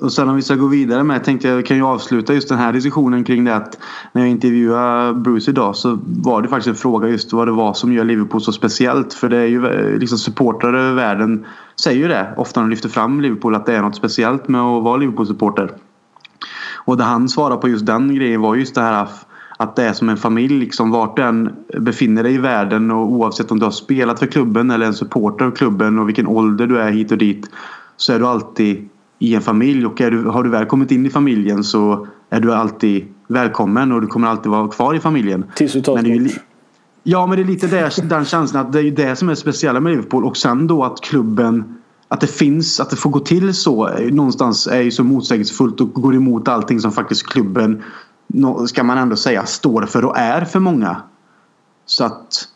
och 0.00 0.12
sen 0.12 0.28
om 0.28 0.36
vi 0.36 0.42
ska 0.42 0.54
gå 0.54 0.66
vidare 0.66 1.02
med, 1.02 1.24
tänkte 1.24 1.48
jag 1.48 1.66
kan 1.66 1.76
ju 1.76 1.82
avsluta 1.82 2.34
just 2.34 2.48
den 2.48 2.58
här 2.58 2.72
diskussionen 2.72 3.24
kring 3.24 3.44
det 3.44 3.56
att 3.56 3.78
när 4.12 4.22
jag 4.22 4.30
intervjuade 4.30 5.14
Bruce 5.14 5.50
idag 5.50 5.76
så 5.76 5.98
var 6.04 6.42
det 6.42 6.48
faktiskt 6.48 6.68
en 6.68 6.74
fråga 6.74 7.08
just 7.08 7.32
vad 7.32 7.48
det 7.48 7.52
var 7.52 7.74
som 7.74 7.92
gör 7.92 8.04
Liverpool 8.04 8.40
så 8.40 8.52
speciellt. 8.52 9.14
För 9.14 9.28
det 9.28 9.36
är 9.36 9.46
ju 9.46 9.98
liksom 9.98 10.18
supportrar 10.18 10.74
över 10.74 10.94
världen 10.94 11.46
säger 11.80 11.98
ju 11.98 12.08
det 12.08 12.34
ofta 12.36 12.60
när 12.60 12.68
de 12.68 12.70
lyfter 12.70 12.88
fram 12.88 13.20
Liverpool 13.20 13.54
att 13.54 13.66
det 13.66 13.76
är 13.76 13.82
något 13.82 13.96
speciellt 13.96 14.48
med 14.48 14.60
att 14.60 14.82
vara 14.82 14.96
Liverpool-supporter. 14.96 15.70
Och 16.84 16.96
det 16.96 17.04
han 17.04 17.28
svarade 17.28 17.60
på 17.60 17.68
just 17.68 17.86
den 17.86 18.14
grejen 18.14 18.40
var 18.40 18.54
just 18.56 18.74
det 18.74 18.80
här 18.80 19.06
att 19.60 19.76
det 19.76 19.84
är 19.84 19.92
som 19.92 20.08
en 20.08 20.16
familj 20.16 20.58
liksom 20.58 20.90
vart 20.90 21.16
du 21.16 21.22
än 21.22 21.52
befinner 21.78 22.22
dig 22.22 22.34
i 22.34 22.38
världen 22.38 22.90
och 22.90 23.12
oavsett 23.12 23.50
om 23.50 23.58
du 23.58 23.64
har 23.64 23.72
spelat 23.72 24.18
för 24.18 24.26
klubben 24.26 24.70
eller 24.70 24.86
en 24.86 24.94
supporter 24.94 25.44
av 25.44 25.50
klubben 25.50 25.98
och 25.98 26.08
vilken 26.08 26.26
ålder 26.26 26.66
du 26.66 26.80
är 26.80 26.90
hit 26.90 27.12
och 27.12 27.18
dit 27.18 27.50
så 27.96 28.12
är 28.12 28.18
du 28.18 28.26
alltid 28.26 28.88
i 29.18 29.34
en 29.34 29.42
familj 29.42 29.86
och 29.86 29.94
du, 29.96 30.24
har 30.24 30.42
du 30.42 30.50
väl 30.50 30.66
kommit 30.66 30.90
in 30.90 31.06
i 31.06 31.10
familjen 31.10 31.64
så 31.64 32.06
är 32.30 32.40
du 32.40 32.54
alltid 32.54 33.06
välkommen 33.28 33.92
och 33.92 34.00
du 34.00 34.06
kommer 34.06 34.28
alltid 34.28 34.52
vara 34.52 34.68
kvar 34.68 34.94
i 34.94 35.00
familjen. 35.00 35.44
Tills 35.54 35.72
du 35.72 35.82
tas 35.82 36.04
bort. 36.04 36.32
Ja 37.02 37.26
men 37.26 37.36
det 37.36 37.42
är 37.42 37.46
lite 37.46 37.66
där, 37.66 38.08
den 38.08 38.24
känslan 38.24 38.66
att 38.66 38.72
det 38.72 38.80
är 38.80 38.90
det 38.90 39.16
som 39.16 39.28
är 39.28 39.34
speciella 39.34 39.80
med 39.80 39.90
Liverpool 39.90 40.24
och 40.24 40.36
sen 40.36 40.66
då 40.66 40.84
att 40.84 41.00
klubben 41.00 41.74
att 42.08 42.20
det 42.20 42.26
finns, 42.26 42.80
att 42.80 42.90
det 42.90 42.96
får 42.96 43.10
gå 43.10 43.20
till 43.20 43.54
så 43.54 43.88
någonstans 44.10 44.66
är 44.66 44.80
ju 44.80 44.90
så 44.90 45.04
motsägelsefullt 45.04 45.80
och 45.80 45.92
går 45.92 46.14
emot 46.14 46.48
allting 46.48 46.80
som 46.80 46.92
faktiskt 46.92 47.26
klubben 47.26 47.82
ska 48.66 48.84
man 48.84 48.98
ändå 48.98 49.16
säga 49.16 49.46
står 49.46 49.82
för 49.82 50.04
och 50.04 50.18
är 50.18 50.44
för 50.44 50.60
många. 50.60 50.96
Så 51.86 52.04
att, 52.04 52.48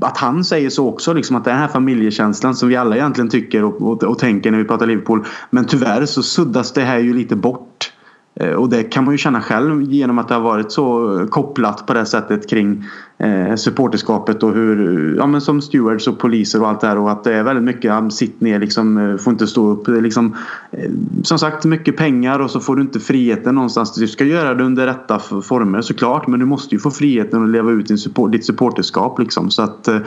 att 0.00 0.16
han 0.16 0.44
säger 0.44 0.70
så 0.70 0.88
också, 0.88 1.12
liksom 1.12 1.36
att 1.36 1.44
den 1.44 1.58
här 1.58 1.68
familjekänslan 1.68 2.54
som 2.54 2.68
vi 2.68 2.76
alla 2.76 2.96
egentligen 2.96 3.30
tycker 3.30 3.64
och, 3.64 3.82
och, 3.82 4.02
och 4.02 4.18
tänker 4.18 4.50
när 4.50 4.58
vi 4.58 4.64
pratar 4.64 4.86
Liverpool. 4.86 5.26
Men 5.50 5.64
tyvärr 5.64 6.06
så 6.06 6.22
suddas 6.22 6.72
det 6.72 6.82
här 6.82 6.98
ju 6.98 7.14
lite 7.14 7.36
bort 7.36 7.92
eh, 8.34 8.52
och 8.52 8.68
det 8.68 8.82
kan 8.82 9.04
man 9.04 9.14
ju 9.14 9.18
känna 9.18 9.40
själv 9.40 9.82
genom 9.82 10.18
att 10.18 10.28
det 10.28 10.34
har 10.34 10.40
varit 10.40 10.72
så 10.72 11.26
kopplat 11.30 11.86
på 11.86 11.94
det 11.94 12.06
sättet 12.06 12.50
kring 12.50 12.84
eh, 13.20 13.54
supporterskapet 13.54 14.42
och 14.42 14.54
hur, 14.54 15.16
ja 15.16 15.26
men 15.26 15.40
som 15.40 15.62
stewards 15.62 16.08
och 16.08 16.18
poliser 16.18 16.62
och 16.62 16.68
allt 16.68 16.80
det 16.80 16.86
här 16.86 16.98
och 16.98 17.10
att 17.10 17.24
det 17.24 17.34
är 17.34 17.42
väldigt 17.42 17.64
mycket, 17.64 18.12
sitt 18.12 18.40
ner 18.40 18.60
liksom, 18.60 18.98
eh, 18.98 19.16
får 19.16 19.30
inte 19.32 19.46
stå 19.46 19.70
upp. 19.70 19.86
Det 19.86 19.96
är 19.96 20.00
liksom, 20.00 20.36
eh, 20.70 20.90
som 21.22 21.38
sagt 21.38 21.64
mycket 21.64 21.96
pengar 21.96 22.38
och 22.38 22.50
så 22.50 22.60
får 22.60 22.76
du 22.76 22.82
inte 22.82 23.00
friheten 23.00 23.54
någonstans. 23.54 23.94
Du 23.94 24.08
ska 24.08 24.24
göra 24.24 24.54
det 24.54 24.64
under 24.64 24.86
rätta 24.86 25.18
former 25.18 25.82
såklart 25.82 26.26
men 26.26 26.40
du 26.40 26.46
måste 26.46 26.74
ju 26.74 26.78
få 26.78 26.90
friheten 26.90 27.42
att 27.42 27.50
leva 27.50 27.70
ut 27.70 27.88
din 27.88 27.98
support, 27.98 28.32
ditt 28.32 28.46
supporterskap 28.46 29.18
liksom. 29.18 29.50
Så 29.50 29.62
att 29.62 29.88
eh, 29.88 29.98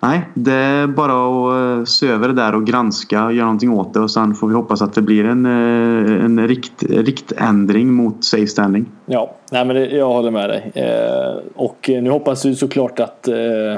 Nej, 0.00 0.28
det 0.34 0.52
är 0.52 0.86
bara 0.86 1.80
att 1.80 1.88
se 1.88 2.08
över 2.08 2.28
det 2.28 2.34
där 2.34 2.54
och 2.54 2.66
granska 2.66 3.24
och 3.24 3.32
göra 3.32 3.46
någonting 3.46 3.70
åt 3.70 3.94
det 3.94 4.00
och 4.00 4.10
sen 4.10 4.34
får 4.34 4.48
vi 4.48 4.54
hoppas 4.54 4.82
att 4.82 4.92
det 4.92 5.02
blir 5.02 5.24
en, 5.24 5.46
en 5.46 6.48
rikt, 6.48 6.82
riktändring 6.82 7.92
mot 7.92 8.24
safe 8.24 8.46
standing. 8.46 8.86
Ja, 9.10 9.30
nej 9.52 9.64
men 9.64 9.76
det, 9.76 9.86
jag 9.86 10.08
håller 10.08 10.30
med 10.30 10.50
dig. 10.50 10.70
Eh, 10.74 11.34
och 11.54 11.90
nu 11.92 12.10
hoppas 12.10 12.44
vi 12.44 12.54
såklart 12.54 13.00
att, 13.00 13.28
eh, 13.28 13.76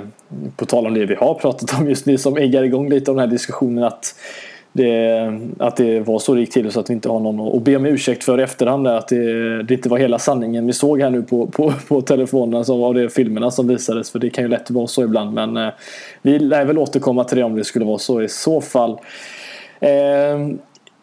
på 0.57 0.67
tal 0.67 0.87
om 0.87 0.95
det 0.95 1.07
vi 1.07 1.15
har 1.15 1.35
pratat 1.35 1.81
om 1.81 1.89
just 1.89 2.07
nu 2.07 2.19
som 2.19 2.37
äggar 2.37 2.63
igång 2.63 2.89
lite 2.89 3.11
av 3.11 3.17
den 3.17 3.25
här 3.25 3.31
diskussionen 3.31 3.85
att 3.85 4.15
det, 4.73 5.41
att 5.59 5.77
det 5.77 6.01
var 6.01 6.19
så 6.19 6.35
det 6.35 6.41
gick 6.41 6.53
till 6.53 6.73
så 6.73 6.81
att 6.81 6.91
vi 6.91 6.95
inte 6.95 7.09
har 7.09 7.21
någon 7.21 7.57
att 7.57 7.63
be 7.63 7.77
om 7.77 7.87
ursäkt 7.87 8.25
för 8.25 8.41
i 8.41 8.43
efterhand. 8.43 8.87
Att 8.87 9.09
det, 9.09 9.63
det 9.63 9.75
inte 9.75 9.89
var 9.89 9.99
hela 9.99 10.19
sanningen 10.19 10.67
vi 10.67 10.73
såg 10.73 11.01
här 11.01 11.11
nu 11.11 11.23
på, 11.23 11.47
på, 11.47 11.73
på 11.89 12.01
telefonerna 12.03 12.65
som 12.65 12.81
var 12.81 12.95
det 12.95 13.11
filmerna 13.11 13.51
som 13.51 13.69
visades. 13.69 14.11
För 14.11 14.19
det 14.19 14.31
kan 14.31 14.45
ju 14.45 14.51
lätt 14.51 14.71
vara 14.71 14.87
så 14.87 15.05
ibland. 15.05 15.35
Men 15.35 15.57
eh, 15.57 15.69
vi 16.23 16.39
lär 16.39 16.65
väl 16.65 16.79
återkomma 16.79 17.25
till 17.25 17.39
det 17.39 17.45
om 17.45 17.57
det 17.57 17.65
skulle 17.65 17.85
vara 17.85 17.99
så 17.99 18.23
i 18.23 18.29
så 18.29 18.61
fall. 18.61 18.99
Eh, 19.81 19.91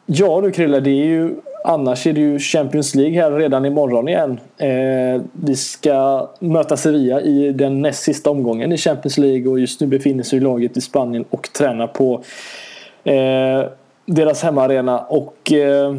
ja 0.05 0.41
du 0.41 0.51
Krille, 0.51 0.79
det 0.79 0.89
är 0.89 1.05
ju 1.05 1.35
Annars 1.63 2.07
är 2.07 2.13
det 2.13 2.21
ju 2.21 2.39
Champions 2.39 2.95
League 2.95 3.21
här 3.21 3.31
redan 3.31 3.65
imorgon 3.65 4.07
igen. 4.07 4.39
Eh, 4.57 5.21
vi 5.31 5.55
ska 5.55 6.29
möta 6.39 6.77
Sevilla 6.77 7.21
i 7.21 7.51
den 7.51 7.81
näst 7.81 8.03
sista 8.03 8.29
omgången 8.29 8.71
i 8.71 8.77
Champions 8.77 9.17
League 9.17 9.51
och 9.51 9.59
just 9.59 9.81
nu 9.81 9.87
befinner 9.87 10.23
sig 10.23 10.39
laget 10.39 10.77
i 10.77 10.81
Spanien 10.81 11.25
och 11.29 11.49
tränar 11.53 11.87
på 11.87 12.23
Eh, 13.07 13.65
deras 14.05 14.43
hemmaarena 14.43 14.99
och 14.99 15.51
eh, 15.51 15.95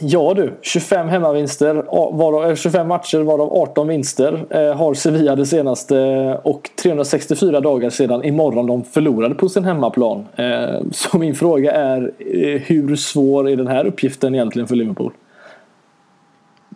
Ja 0.00 0.34
du, 0.34 0.58
25 0.62 1.08
hemmavinster, 1.08 1.74
varav, 2.12 2.56
25 2.56 2.80
eh, 2.80 2.86
matcher 2.86 3.20
varav 3.20 3.52
18 3.52 3.88
vinster 3.88 4.46
eh, 4.50 4.76
har 4.76 4.94
Sevilla 4.94 5.36
det 5.36 5.46
senaste 5.46 5.96
och 6.44 6.70
364 6.82 7.60
dagar 7.60 7.90
sedan 7.90 8.24
imorgon 8.24 8.66
de 8.66 8.84
förlorade 8.84 9.34
på 9.34 9.48
sin 9.48 9.64
hemmaplan. 9.64 10.26
Eh, 10.36 10.80
så 10.92 11.18
min 11.18 11.34
fråga 11.34 11.72
är 11.72 12.12
eh, 12.18 12.60
hur 12.60 12.96
svår 12.96 13.48
är 13.48 13.56
den 13.56 13.66
här 13.66 13.84
uppgiften 13.84 14.34
egentligen 14.34 14.68
för 14.68 14.76
Liverpool? 14.76 15.12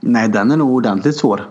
Nej, 0.00 0.28
den 0.28 0.50
är 0.50 0.56
nog 0.56 0.74
ordentligt 0.74 1.16
svår. 1.16 1.42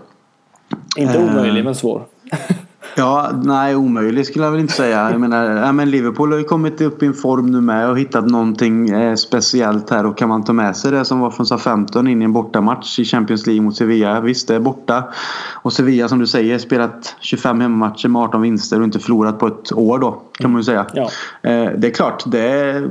Inte 0.96 1.18
omöjlig, 1.18 1.64
men 1.64 1.74
svår. 1.74 2.06
Ja, 2.98 3.30
nej 3.42 3.76
omöjligt 3.76 4.26
skulle 4.26 4.44
jag 4.44 4.52
väl 4.52 4.60
inte 4.60 4.72
säga. 4.72 5.10
Jag 5.10 5.20
menar, 5.20 5.50
ja, 5.50 5.72
men 5.72 5.90
Liverpool 5.90 6.32
har 6.32 6.38
ju 6.38 6.44
kommit 6.44 6.80
upp 6.80 7.02
i 7.02 7.06
en 7.06 7.14
form 7.14 7.50
nu 7.50 7.60
med 7.60 7.90
och 7.90 7.98
hittat 7.98 8.26
någonting 8.26 8.88
eh, 8.88 9.14
speciellt 9.14 9.90
här 9.90 10.06
och 10.06 10.18
kan 10.18 10.28
man 10.28 10.44
ta 10.44 10.52
med 10.52 10.76
sig 10.76 10.90
det 10.90 11.04
som 11.04 11.20
var 11.20 11.30
från 11.30 11.46
SA-15 11.46 12.08
in 12.08 12.22
i 12.22 12.24
en 12.24 12.32
bortamatch 12.32 12.98
i 12.98 13.04
Champions 13.04 13.46
League 13.46 13.62
mot 13.62 13.76
Sevilla. 13.76 14.20
Visst, 14.20 14.48
det 14.48 14.54
är 14.54 14.60
borta. 14.60 15.04
Och 15.52 15.72
Sevilla 15.72 16.08
som 16.08 16.18
du 16.18 16.26
säger 16.26 16.58
spelat 16.58 17.16
25 17.20 17.60
hemmamatcher 17.60 18.08
med 18.08 18.22
18 18.22 18.42
vinster 18.42 18.78
och 18.78 18.84
inte 18.84 18.98
förlorat 18.98 19.38
på 19.38 19.46
ett 19.46 19.72
år 19.72 19.98
då 19.98 20.22
kan 20.38 20.52
man 20.52 20.60
ju 20.60 20.64
säga. 20.64 20.86
Ja. 20.94 21.02
Eh, 21.42 21.70
det 21.76 21.86
är 21.86 21.94
klart, 21.94 22.22
det, 22.26 22.82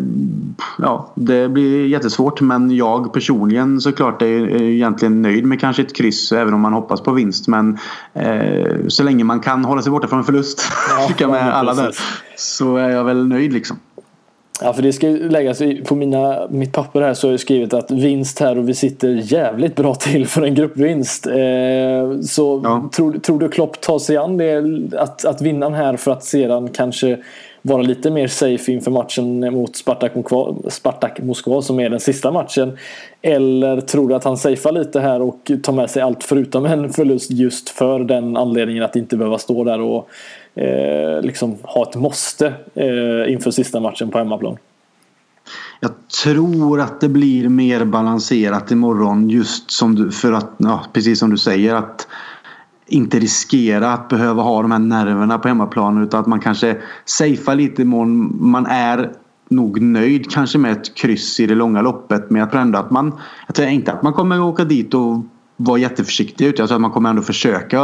ja, 0.77 1.11
det 1.15 1.49
blir 1.49 1.87
jättesvårt 1.87 2.41
men 2.41 2.71
jag 2.71 3.13
personligen 3.13 3.81
såklart 3.81 4.21
är 4.21 4.61
egentligen 4.61 5.21
nöjd 5.21 5.45
med 5.45 5.59
kanske 5.59 5.81
ett 5.81 5.95
kryss 5.95 6.31
även 6.31 6.53
om 6.53 6.61
man 6.61 6.73
hoppas 6.73 7.01
på 7.01 7.11
vinst. 7.11 7.47
Men 7.47 7.77
eh, 8.13 8.87
så 8.87 9.03
länge 9.03 9.23
man 9.23 9.39
kan 9.39 9.65
hålla 9.65 9.81
sig 9.81 9.91
borta 9.95 10.07
från 10.07 10.19
en 10.19 10.25
förlust. 10.25 10.61
Ja, 11.19 11.27
med 11.27 11.55
alla 11.55 11.73
där. 11.73 11.95
Så 12.35 12.77
är 12.77 12.89
jag 12.89 13.03
väl 13.03 13.27
nöjd 13.27 13.53
liksom. 13.53 13.79
Ja, 14.61 14.73
för 14.73 14.81
det 14.81 14.93
ska 14.93 15.07
läggas 15.07 15.61
på 15.85 15.95
mina, 15.95 16.47
mitt 16.49 16.71
papper 16.71 17.01
här 17.01 17.13
så 17.13 17.27
har 17.27 17.31
jag 17.33 17.39
skrivit 17.39 17.73
att 17.73 17.91
vinst 17.91 18.39
här 18.39 18.57
och 18.57 18.69
vi 18.69 18.73
sitter 18.73 19.07
jävligt 19.07 19.75
bra 19.75 19.95
till 19.95 20.27
för 20.27 20.41
en 20.41 20.55
gruppvinst. 20.55 21.27
Eh, 21.27 21.33
så 22.21 22.61
ja. 22.63 22.89
tror, 22.95 23.13
tror 23.13 23.39
du 23.39 23.49
Klopp 23.49 23.81
tar 23.81 23.99
sig 23.99 24.17
an 24.17 24.37
det, 24.37 24.63
att, 24.97 25.25
att 25.25 25.41
vinna 25.41 25.69
här 25.69 25.97
för 25.97 26.11
att 26.11 26.23
sedan 26.23 26.69
kanske 26.69 27.17
vara 27.65 27.81
lite 27.81 28.11
mer 28.11 28.27
safe 28.27 28.71
inför 28.71 28.91
matchen 28.91 29.53
mot 29.53 29.75
Spartak 29.75 30.15
Moskva, 30.15 30.55
Spartak 30.69 31.19
Moskva 31.19 31.61
som 31.61 31.79
är 31.79 31.89
den 31.89 31.99
sista 31.99 32.31
matchen? 32.31 32.77
Eller 33.21 33.81
tror 33.81 34.09
du 34.09 34.15
att 34.15 34.23
han 34.23 34.37
safear 34.37 34.71
lite 34.71 34.99
här 34.99 35.21
och 35.21 35.51
tar 35.63 35.73
med 35.73 35.89
sig 35.89 36.01
allt 36.01 36.23
förutom 36.23 36.65
en 36.65 36.93
förlust 36.93 37.31
just 37.31 37.69
för 37.69 37.99
den 37.99 38.37
anledningen 38.37 38.83
att 38.83 38.95
inte 38.95 39.17
behöva 39.17 39.37
stå 39.37 39.63
där 39.63 39.79
och 39.79 40.09
eh, 40.61 41.21
liksom 41.21 41.57
ha 41.63 41.89
ett 41.89 41.95
måste 41.95 42.53
eh, 42.73 43.33
inför 43.33 43.51
sista 43.51 43.79
matchen 43.79 44.09
på 44.09 44.17
hemmaplan? 44.17 44.57
Jag 45.79 45.91
tror 46.23 46.81
att 46.81 47.01
det 47.01 47.09
blir 47.09 47.49
mer 47.49 47.85
balanserat 47.85 48.71
imorgon 48.71 49.29
just 49.29 49.71
som 49.71 49.95
du, 49.95 50.11
för 50.11 50.33
att, 50.33 50.51
ja, 50.57 50.85
precis 50.93 51.19
som 51.19 51.29
du 51.29 51.37
säger 51.37 51.75
att 51.75 52.07
inte 52.87 53.19
riskera 53.19 53.93
att 53.93 54.09
behöva 54.09 54.43
ha 54.43 54.61
de 54.61 54.71
här 54.71 54.79
nerverna 54.79 55.39
på 55.39 55.47
hemmaplan 55.47 56.03
utan 56.03 56.19
att 56.19 56.27
man 56.27 56.39
kanske 56.39 56.77
safear 57.05 57.55
lite 57.55 57.81
i 57.81 57.85
mån. 57.85 58.37
Man 58.51 58.65
är 58.65 59.11
nog 59.49 59.81
nöjd 59.81 60.31
kanske 60.31 60.57
med 60.57 60.71
ett 60.71 60.95
kryss 60.95 61.39
i 61.39 61.45
det 61.45 61.55
långa 61.55 61.81
loppet 61.81 62.29
men 62.29 62.39
jag 62.39 62.51
tror 62.51 62.61
ändå 62.61 62.79
att 62.79 62.91
man 62.91 63.13
jag 63.47 63.55
tror 63.55 63.67
inte 63.67 63.91
att 63.91 64.03
man 64.03 64.13
kommer 64.13 64.41
åka 64.41 64.63
dit 64.63 64.93
och 64.93 65.25
vara 65.57 65.77
jätteförsiktig 65.77 66.45
utan 66.45 66.63
jag 66.63 66.69
tror 66.69 66.75
att 66.75 66.81
man 66.81 66.91
kommer 66.91 67.09
ändå 67.09 67.21
försöka 67.21 67.79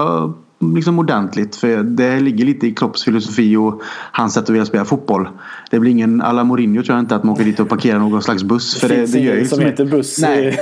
liksom 0.62 1.00
ordentligt. 1.00 1.56
För 1.56 1.84
det 1.84 2.20
ligger 2.20 2.46
lite 2.46 2.68
i 2.68 2.72
Klopps 2.72 3.04
filosofi 3.04 3.56
och 3.56 3.82
hans 4.12 4.34
sätt 4.34 4.44
att 4.44 4.50
vilja 4.50 4.66
spela 4.66 4.86
fotboll. 4.86 5.30
Det 5.70 5.80
blir 5.80 5.92
ingen 5.92 6.22
alla 6.22 6.44
Mourinho 6.44 6.84
tror 6.84 6.96
jag 6.96 7.04
inte 7.04 7.16
att 7.16 7.24
man 7.24 7.34
åker 7.34 7.44
dit 7.44 7.60
och 7.60 7.70
parkerar 7.70 8.00
någon 8.00 8.22
slags 8.22 8.44
buss. 8.44 8.80
För 8.80 8.90
det, 8.90 8.96
finns 8.96 9.12
det, 9.12 9.18
det 9.18 9.26
gör 9.26 9.36
liksom 9.36 9.56
som 9.56 9.66
heter 9.66 9.86
buss. 9.86 10.20
Nej. 10.22 10.58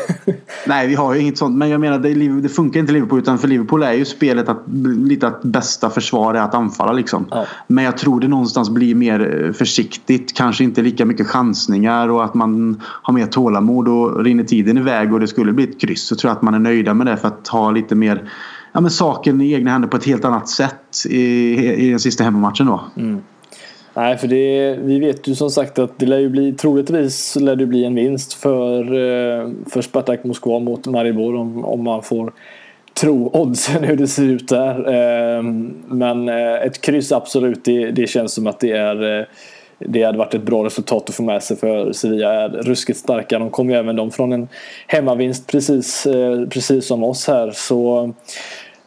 Nej, 0.68 0.88
vi 0.88 0.96
har 0.96 1.14
ju 1.14 1.20
inget 1.20 1.38
sånt. 1.38 1.58
Men 1.58 1.70
jag 1.70 1.82
menar 1.82 2.00
det, 2.00 2.42
det 2.42 2.50
funkar 2.50 2.80
inte 2.80 2.94
Liverpool 2.94 3.20
utan 3.20 3.38
för 3.38 3.48
Liverpool 3.48 3.84
är 3.84 3.94
ju 3.94 4.06
spelet 4.06 4.50
att 4.50 4.64
lite 4.84 5.28
att 5.28 5.44
bästa 5.44 5.90
försvar 5.90 6.34
är 6.34 6.42
att 6.42 6.56
anfalla 6.56 6.94
liksom. 6.94 7.26
Ja. 7.32 7.46
Men 7.68 7.84
jag 7.84 7.98
tror 7.98 8.20
det 8.20 8.28
någonstans 8.28 8.70
blir 8.70 8.96
mer 8.96 9.46
eh, 9.46 9.52
försiktigt. 9.52 10.34
Kanske 10.34 10.64
inte 10.64 10.82
lika 10.82 11.06
mycket 11.06 11.28
chansningar 11.28 12.10
och 12.10 12.24
att 12.24 12.34
man 12.34 12.82
har 12.84 13.14
mer 13.14 13.26
tålamod 13.26 13.88
och 13.88 14.24
rinner 14.24 14.44
tiden 14.44 14.78
iväg 14.78 15.14
och 15.14 15.20
det 15.20 15.28
skulle 15.28 15.54
bli 15.54 15.64
ett 15.64 15.82
kryss. 15.82 16.04
Så 16.04 16.16
tror 16.16 16.30
jag 16.30 16.36
att 16.36 16.42
man 16.42 16.54
är 16.54 16.60
nöjda 16.60 16.94
med 16.94 17.08
det 17.08 17.18
för 17.18 17.28
att 17.28 17.48
ha 17.48 17.72
lite 17.72 17.96
mer 17.96 18.30
ja, 18.74 18.82
men 18.82 18.92
saken 18.92 19.42
i 19.42 19.54
egna 19.54 19.72
händer 19.72 19.88
på 19.88 19.98
ett 19.98 20.06
helt 20.06 20.26
annat 20.26 20.50
sätt. 20.50 21.06
i, 21.10 21.56
i 21.74 21.90
den 21.90 22.00
sista 22.00 22.24
hemmamatchen 22.24 22.66
då. 22.66 22.82
Mm. 22.98 23.22
Nej, 23.94 24.18
för 24.18 24.28
det, 24.28 24.76
vi 24.82 25.00
vet 25.00 25.28
ju 25.28 25.36
som 25.36 25.50
sagt 25.50 25.80
att 25.80 26.00
det 26.00 26.06
lär 26.06 26.18
ju 26.18 26.30
bli, 26.30 26.54
troligtvis 26.54 27.36
lär 27.36 27.56
det 27.56 27.66
bli 27.66 27.86
en 27.86 27.96
vinst 27.96 28.34
för, 28.34 28.84
eh, 28.84 29.50
för 29.70 29.82
Spartak 29.82 30.24
Moskva 30.24 30.60
mot 30.60 30.88
Maribor 30.88 31.36
om, 31.36 31.66
om 31.66 31.84
man 31.84 32.04
får 32.04 32.34
tro 32.94 33.30
oddsen 33.34 33.84
hur 33.84 33.96
det 33.96 34.08
ser 34.08 34.24
ut 34.24 34.48
där. 34.48 34.94
Ehm, 34.94 35.76
men 35.88 36.30
eh, 36.30 36.54
ett 36.54 36.82
kryss 36.82 37.12
absolut, 37.12 37.66
det, 37.66 37.92
det 37.92 38.08
känns 38.08 38.34
som 38.34 38.48
att 38.48 38.60
det 38.60 38.72
är 38.72 39.20
eh, 39.20 39.26
det 39.80 40.04
hade 40.04 40.18
varit 40.18 40.34
ett 40.34 40.44
bra 40.44 40.66
resultat 40.66 41.10
att 41.10 41.16
få 41.16 41.24
med 41.24 41.44
sig 41.44 41.58
för 41.58 41.92
Sevilla 41.92 42.34
är 42.34 42.50
ruskigt 42.50 43.00
starka. 43.00 43.40
De 43.40 43.50
kommer 43.50 43.74
ju 43.74 43.80
även 43.80 43.96
de 43.96 44.12
från 44.12 44.34
en 44.34 44.48
hemmavinst 44.88 45.48
precis, 45.48 46.08
precis 46.50 46.88
som 46.88 47.04
oss 47.04 47.28
här. 47.28 47.52
Så 47.52 48.14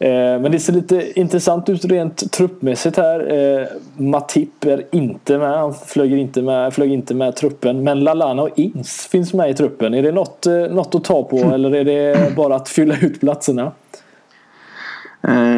Eh, 0.03 0.39
men 0.39 0.51
det 0.51 0.59
ser 0.59 0.73
lite 0.73 1.19
intressant 1.19 1.69
ut 1.69 1.85
rent 1.85 2.31
truppmässigt 2.31 2.97
här. 2.97 3.33
Eh, 3.33 3.67
Matip 3.97 4.65
är 4.65 4.83
inte 4.91 5.37
med. 5.37 5.57
Han 5.57 5.73
flög 5.73 6.13
inte 6.13 6.41
med, 6.41 6.73
flög 6.73 6.93
inte 6.93 7.13
med 7.13 7.35
truppen. 7.35 7.83
Men 7.83 7.99
Lalana 7.99 8.41
och 8.41 8.59
Ings 8.59 9.07
finns 9.11 9.33
med 9.33 9.49
i 9.49 9.53
truppen. 9.53 9.93
Är 9.93 10.03
det 10.03 10.11
något, 10.11 10.45
eh, 10.45 10.53
något 10.53 10.95
att 10.95 11.03
ta 11.03 11.23
på 11.23 11.37
eller 11.53 11.75
är 11.75 11.83
det 11.83 12.35
bara 12.35 12.55
att 12.55 12.69
fylla 12.69 12.95
ut 13.01 13.19
platserna? 13.19 13.71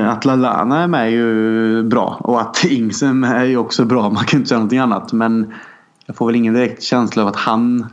Att 0.06 0.26
Lalana 0.26 0.84
är 0.84 0.88
med 0.88 1.02
är 1.02 1.12
ju 1.12 1.84
bra 1.84 2.18
och 2.20 2.42
att 2.42 2.66
Ings 2.66 3.04
är 3.04 3.44
ju 3.44 3.58
också 3.58 3.86
bra. 3.86 4.10
Man 4.10 4.26
kan 4.26 4.40
inte 4.40 4.50
säga 4.50 4.60
någonting 4.60 4.80
annat. 4.80 5.14
Men 5.14 5.54
jag 6.06 6.16
får 6.16 6.26
väl 6.26 6.36
ingen 6.36 6.54
direkt 6.54 6.84
känsla 6.84 7.22
av 7.22 7.28
att 7.28 7.36
han 7.36 7.90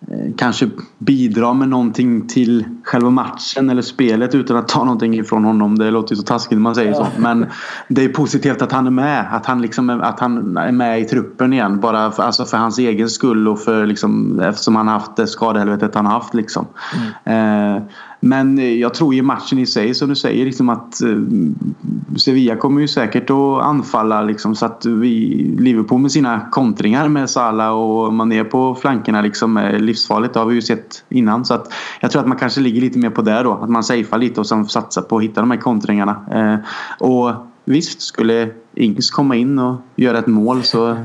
Eh, 0.00 0.34
kanske 0.36 0.70
bidra 0.98 1.54
med 1.54 1.68
någonting 1.68 2.28
till 2.28 2.64
själva 2.84 3.10
matchen 3.10 3.70
eller 3.70 3.82
spelet 3.82 4.34
utan 4.34 4.56
att 4.56 4.68
ta 4.68 4.84
någonting 4.84 5.14
ifrån 5.14 5.44
honom. 5.44 5.78
Det 5.78 5.90
låter 5.90 6.14
ju 6.14 6.16
så 6.16 6.22
taskigt 6.22 6.52
när 6.52 6.62
man 6.62 6.74
säger 6.74 6.94
så. 6.94 7.06
Men 7.18 7.46
det 7.88 8.04
är 8.04 8.08
positivt 8.08 8.62
att 8.62 8.72
han 8.72 8.86
är 8.86 8.90
med. 8.90 9.26
Att 9.30 9.46
han, 9.46 9.62
liksom 9.62 9.90
är, 9.90 9.98
att 9.98 10.20
han 10.20 10.56
är 10.56 10.72
med 10.72 11.00
i 11.00 11.04
truppen 11.04 11.52
igen. 11.52 11.80
Bara 11.80 12.10
för, 12.10 12.22
alltså 12.22 12.44
för 12.44 12.56
hans 12.56 12.78
egen 12.78 13.08
skull 13.08 13.48
och 13.48 13.60
för 13.60 13.86
liksom, 13.86 14.40
eftersom 14.40 14.76
han 14.76 14.88
har 14.88 14.94
haft 14.94 15.16
det 15.16 15.26
skadehelvetet 15.26 15.94
han 15.94 16.06
har 16.06 16.12
haft. 16.12 16.34
Liksom. 16.34 16.66
Mm. 17.24 17.76
Eh, 17.76 17.82
men 18.20 18.78
jag 18.78 18.94
tror 18.94 19.14
ju 19.14 19.22
matchen 19.22 19.58
i 19.58 19.66
sig 19.66 19.94
som 19.94 20.08
du 20.08 20.16
säger 20.16 20.44
liksom 20.44 20.68
att 20.68 21.02
eh, 21.02 21.08
Sevilla 22.16 22.56
kommer 22.56 22.80
ju 22.80 22.88
säkert 22.88 23.30
att 23.30 23.62
anfalla 23.62 24.22
liksom 24.22 24.54
så 24.54 24.66
att 24.66 24.86
vi 24.86 25.10
Liverpool 25.58 26.00
med 26.00 26.12
sina 26.12 26.40
kontringar 26.50 27.08
med 27.08 27.30
Salah 27.30 27.70
och 27.70 28.14
Mané 28.14 28.44
på 28.44 28.74
flankerna 28.74 29.22
liksom 29.22 29.56
är 29.56 29.78
livsfarligt. 29.78 30.34
Det 30.34 30.40
har 30.40 30.46
vi 30.46 30.54
ju 30.54 30.62
sett 30.62 31.04
innan 31.08 31.44
så 31.44 31.54
att 31.54 31.72
jag 32.00 32.10
tror 32.10 32.22
att 32.22 32.28
man 32.28 32.38
kanske 32.38 32.60
ligger 32.60 32.80
lite 32.80 32.98
mer 32.98 33.10
på 33.10 33.22
det 33.22 33.42
då. 33.42 33.52
Att 33.52 33.70
man 33.70 33.84
safear 33.84 34.18
lite 34.18 34.40
och 34.40 34.46
sen 34.46 34.68
satsar 34.68 35.02
på 35.02 35.16
att 35.16 35.22
hitta 35.22 35.40
de 35.40 35.50
här 35.50 35.58
kontringarna. 35.58 36.24
Eh, 36.32 36.56
och 37.08 37.32
visst 37.64 38.02
skulle 38.02 38.50
Ings 38.74 39.10
komma 39.10 39.36
in 39.36 39.58
och 39.58 39.76
göra 39.96 40.18
ett 40.18 40.26
mål 40.26 40.62
så 40.62 40.96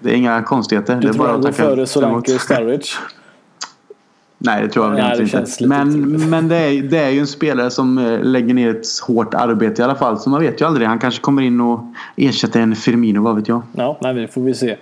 det 0.00 0.10
är 0.10 0.14
inga 0.14 0.42
konstigheter. 0.42 0.94
Du 0.94 1.00
det 1.00 1.08
är 1.08 1.12
tror 1.12 1.34
ändå 1.34 1.52
före 1.52 1.86
Solanke 1.86 2.34
och 2.34 2.40
Sturridge? 2.40 2.88
Nej, 4.44 4.62
det 4.62 4.68
tror 4.68 4.86
jag 4.86 4.94
Nej, 4.94 5.20
inte. 5.20 5.66
Men, 5.66 6.30
men 6.30 6.48
det, 6.48 6.56
är, 6.56 6.82
det 6.82 6.98
är 6.98 7.10
ju 7.10 7.18
en 7.18 7.26
spelare 7.26 7.70
som 7.70 7.98
eh, 7.98 8.22
lägger 8.22 8.54
ner 8.54 8.70
ett 8.70 8.86
hårt 9.06 9.34
arbete 9.34 9.82
i 9.82 9.84
alla 9.84 9.94
fall. 9.94 10.18
Så 10.18 10.30
man 10.30 10.40
vet 10.40 10.60
ju 10.60 10.66
aldrig. 10.66 10.88
Han 10.88 10.98
kanske 10.98 11.20
kommer 11.20 11.42
in 11.42 11.60
och 11.60 11.80
ersätter 12.16 12.60
en 12.60 12.76
Firmino, 12.76 13.22
vad 13.22 13.36
vet 13.36 13.48
jag. 13.48 13.62
Ja, 13.72 13.98
nej, 14.00 14.14
det 14.14 14.28
får 14.28 14.40
vi 14.40 14.54
se. 14.54 14.76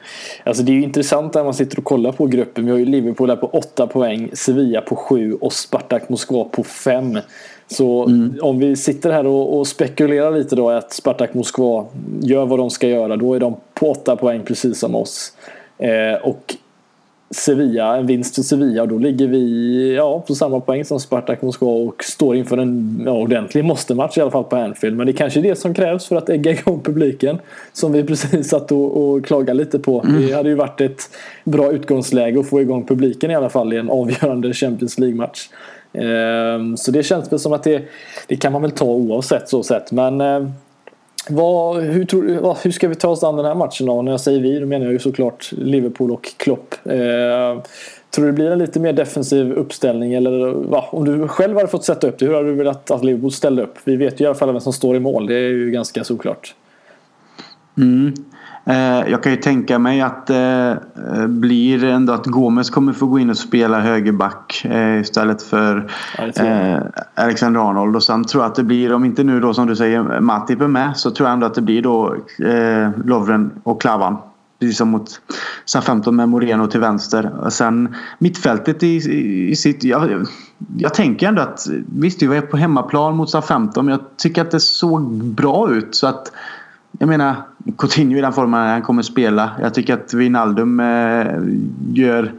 Alltså, 0.44 0.62
det 0.62 0.72
är 0.72 0.74
ju 0.74 0.82
intressant 0.82 1.34
när 1.34 1.44
man 1.44 1.54
sitter 1.54 1.78
och 1.78 1.84
kollar 1.84 2.12
på 2.12 2.26
gruppen. 2.26 2.64
Vi 2.64 2.70
har 2.70 2.78
ju 2.78 2.84
Liverpool 2.84 3.28
där 3.28 3.36
på 3.36 3.46
8 3.46 3.86
poäng, 3.86 4.30
Sevilla 4.32 4.80
på 4.80 4.96
7 4.96 5.34
och 5.34 5.52
Spartak 5.52 6.08
Moskva 6.08 6.44
på 6.44 6.64
5. 6.64 7.18
Så 7.66 8.06
mm. 8.06 8.38
om 8.42 8.58
vi 8.58 8.76
sitter 8.76 9.12
här 9.12 9.26
och, 9.26 9.58
och, 9.58 9.66
spekulerar 9.66 10.30
lite 10.30 10.56
då 10.56 10.70
att 10.70 10.92
Spartak 10.92 11.34
Moskva 11.34 11.86
gör 12.20 12.46
vad 12.46 12.58
de 12.58 12.70
ska 12.70 12.88
göra. 12.88 13.16
Då 13.16 13.34
är 13.34 13.40
de 13.40 13.56
på 13.74 13.90
8 13.90 14.16
poäng 14.16 14.42
precis 14.44 14.78
som 14.78 14.94
oss. 14.94 15.32
Eh, 15.78 16.22
och 16.22 16.56
Sevilla, 17.34 17.96
en 17.96 18.06
vinst 18.06 18.34
för 18.34 18.42
Sevilla 18.42 18.82
och 18.82 18.88
då 18.88 18.98
ligger 18.98 19.28
vi 19.28 19.94
ja, 19.96 20.20
på 20.20 20.34
samma 20.34 20.60
poäng 20.60 20.84
som 20.84 21.00
Spartak 21.00 21.42
Moskva 21.42 21.72
och 21.72 22.04
står 22.04 22.36
inför 22.36 22.58
en 22.58 23.02
ja, 23.06 23.12
ordentlig 23.12 23.64
måste-match 23.64 24.18
i 24.18 24.20
alla 24.20 24.30
fall 24.30 24.44
på 24.44 24.56
Anfield. 24.56 24.96
Men 24.96 25.06
det 25.06 25.12
är 25.12 25.16
kanske 25.16 25.40
är 25.40 25.42
det 25.42 25.56
som 25.56 25.74
krävs 25.74 26.06
för 26.06 26.16
att 26.16 26.28
ägga 26.28 26.50
igång 26.50 26.80
publiken. 26.80 27.38
Som 27.72 27.92
vi 27.92 28.04
precis 28.04 28.48
satt 28.48 28.72
och, 28.72 28.96
och 28.96 29.24
klagade 29.24 29.54
lite 29.54 29.78
på. 29.78 30.02
Mm. 30.02 30.26
Det 30.26 30.32
hade 30.32 30.48
ju 30.48 30.54
varit 30.54 30.80
ett 30.80 31.10
bra 31.44 31.72
utgångsläge 31.72 32.40
att 32.40 32.48
få 32.48 32.60
igång 32.60 32.86
publiken 32.86 33.30
i 33.30 33.34
alla 33.34 33.48
fall 33.48 33.72
i 33.72 33.76
en 33.76 33.90
avgörande 33.90 34.52
Champions 34.52 34.98
League-match. 34.98 35.48
Ehm, 35.92 36.76
så 36.76 36.90
det 36.90 37.02
känns 37.02 37.32
väl 37.32 37.38
som 37.38 37.52
att 37.52 37.62
det, 37.62 37.82
det 38.26 38.36
kan 38.36 38.52
man 38.52 38.62
väl 38.62 38.70
ta 38.70 38.84
oavsett 38.84 39.48
så 39.48 39.62
sett. 39.62 39.92
Men 39.92 40.20
ehm, 40.20 40.52
vad, 41.28 41.82
hur, 41.82 42.04
tror, 42.04 42.62
hur 42.64 42.70
ska 42.70 42.88
vi 42.88 42.94
ta 42.94 43.08
oss 43.08 43.24
an 43.24 43.36
den 43.36 43.44
här 43.44 43.54
matchen 43.54 43.86
då? 43.86 44.02
När 44.02 44.10
jag 44.10 44.20
säger 44.20 44.40
vi, 44.40 44.58
då 44.58 44.66
menar 44.66 44.86
jag 44.86 44.92
ju 44.92 44.98
såklart 44.98 45.52
Liverpool 45.52 46.10
och 46.10 46.28
Klopp. 46.36 46.74
Eh, 46.84 47.62
tror 48.10 48.24
du 48.24 48.26
det 48.26 48.32
blir 48.32 48.50
en 48.50 48.58
lite 48.58 48.80
mer 48.80 48.92
defensiv 48.92 49.52
uppställning? 49.52 50.14
Eller 50.14 50.52
va, 50.52 50.84
om 50.90 51.04
du 51.04 51.28
själv 51.28 51.56
hade 51.56 51.68
fått 51.68 51.84
sätta 51.84 52.08
upp 52.08 52.18
det, 52.18 52.26
hur 52.26 52.34
hade 52.34 52.48
du 52.48 52.54
velat 52.54 52.90
att 52.90 53.04
Liverpool 53.04 53.32
ställde 53.32 53.62
upp? 53.62 53.74
Vi 53.84 53.96
vet 53.96 54.20
ju 54.20 54.24
i 54.24 54.26
alla 54.26 54.34
fall 54.34 54.52
vem 54.52 54.60
som 54.60 54.72
står 54.72 54.96
i 54.96 55.00
mål, 55.00 55.26
det 55.26 55.34
är 55.34 55.48
ju 55.48 55.70
ganska 55.70 56.04
såklart. 56.04 56.54
Mm. 57.78 58.14
Eh, 58.64 59.10
jag 59.10 59.22
kan 59.22 59.32
ju 59.32 59.38
tänka 59.38 59.78
mig 59.78 60.00
att 60.00 60.26
det 60.26 60.78
eh, 61.14 61.26
blir 61.26 61.84
ändå 61.84 62.12
att 62.12 62.26
Gomes 62.26 62.70
kommer 62.70 62.92
få 62.92 63.06
gå 63.06 63.18
in 63.18 63.30
och 63.30 63.36
spela 63.36 63.80
högerback 63.80 64.64
eh, 64.64 65.00
istället 65.00 65.42
för 65.42 65.90
Alexander 67.14 67.70
Arnold. 67.70 67.96
Och 67.96 68.02
sen 68.02 68.24
tror 68.24 68.42
jag 68.42 68.50
att 68.50 68.56
det 68.56 68.62
blir, 68.62 68.92
om 68.92 69.04
inte 69.04 69.24
nu 69.24 69.40
då 69.40 69.54
som 69.54 69.66
du 69.66 69.76
säger 69.76 70.20
Matip 70.20 70.60
är 70.60 70.68
med, 70.68 70.96
så 70.96 71.10
tror 71.10 71.28
jag 71.28 71.34
ändå 71.34 71.46
att 71.46 71.54
det 71.54 71.62
blir 71.62 71.82
då 71.82 72.16
Lovren 73.04 73.50
och 73.62 73.80
Klavan. 73.80 74.16
Precis 74.60 74.78
som 74.78 74.88
mot 74.88 75.20
Southampton 75.64 76.16
med 76.16 76.28
Moreno 76.28 76.66
till 76.66 76.80
vänster. 76.80 77.30
Och 77.44 77.52
sen 77.52 77.94
mittfältet 78.18 78.82
i, 78.82 78.96
i 79.50 79.56
sitt... 79.56 79.84
Jag, 79.84 80.26
jag 80.76 80.94
tänker 80.94 81.28
ändå 81.28 81.42
att 81.42 81.66
visst, 81.86 82.22
vi 82.22 82.26
var 82.26 82.40
på 82.40 82.56
hemmaplan 82.56 83.16
mot 83.16 83.30
Southampton 83.30 83.84
men 83.84 83.92
jag 83.92 84.16
tycker 84.16 84.42
att 84.42 84.50
det 84.50 84.60
såg 84.60 85.24
bra 85.24 85.70
ut. 85.70 85.94
Så 85.94 86.06
att 86.06 86.32
jag 86.98 87.08
menar, 87.08 87.34
Coutinho 87.78 88.18
i 88.18 88.20
den 88.20 88.32
formen 88.32 88.68
han 88.68 88.82
kommer 88.82 89.02
spela. 89.02 89.50
Jag 89.60 89.74
tycker 89.74 89.94
att 89.94 90.14
Wijnaldum 90.14 90.80
eh, 90.80 91.26
gör 91.92 92.32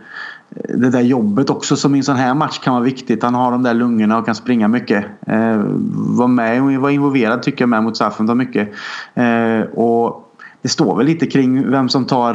eh, 0.49 0.77
det 0.77 0.89
där 0.89 1.01
jobbet 1.01 1.49
också 1.49 1.75
som 1.75 1.95
i 1.95 1.97
en 1.97 2.03
sån 2.03 2.15
här 2.15 2.33
match 2.33 2.59
kan 2.59 2.73
vara 2.73 2.83
viktigt. 2.83 3.23
Han 3.23 3.35
har 3.35 3.51
de 3.51 3.63
där 3.63 3.73
lungorna 3.73 4.17
och 4.17 4.25
kan 4.25 4.35
springa 4.35 4.67
mycket. 4.67 5.05
Eh, 5.27 5.61
var 5.93 6.27
med 6.27 6.63
och 6.63 6.73
var 6.73 6.89
involverad 6.89 7.43
tycker 7.43 7.61
jag 7.61 7.69
med 7.69 7.83
mot 7.83 7.97
Saffenton 7.97 8.37
mycket. 8.37 8.69
Eh, 9.13 9.61
och 9.61 10.33
det 10.61 10.69
står 10.69 10.97
väl 10.97 11.05
lite 11.05 11.25
kring 11.25 11.71
vem 11.71 11.89
som 11.89 12.05
tar 12.05 12.33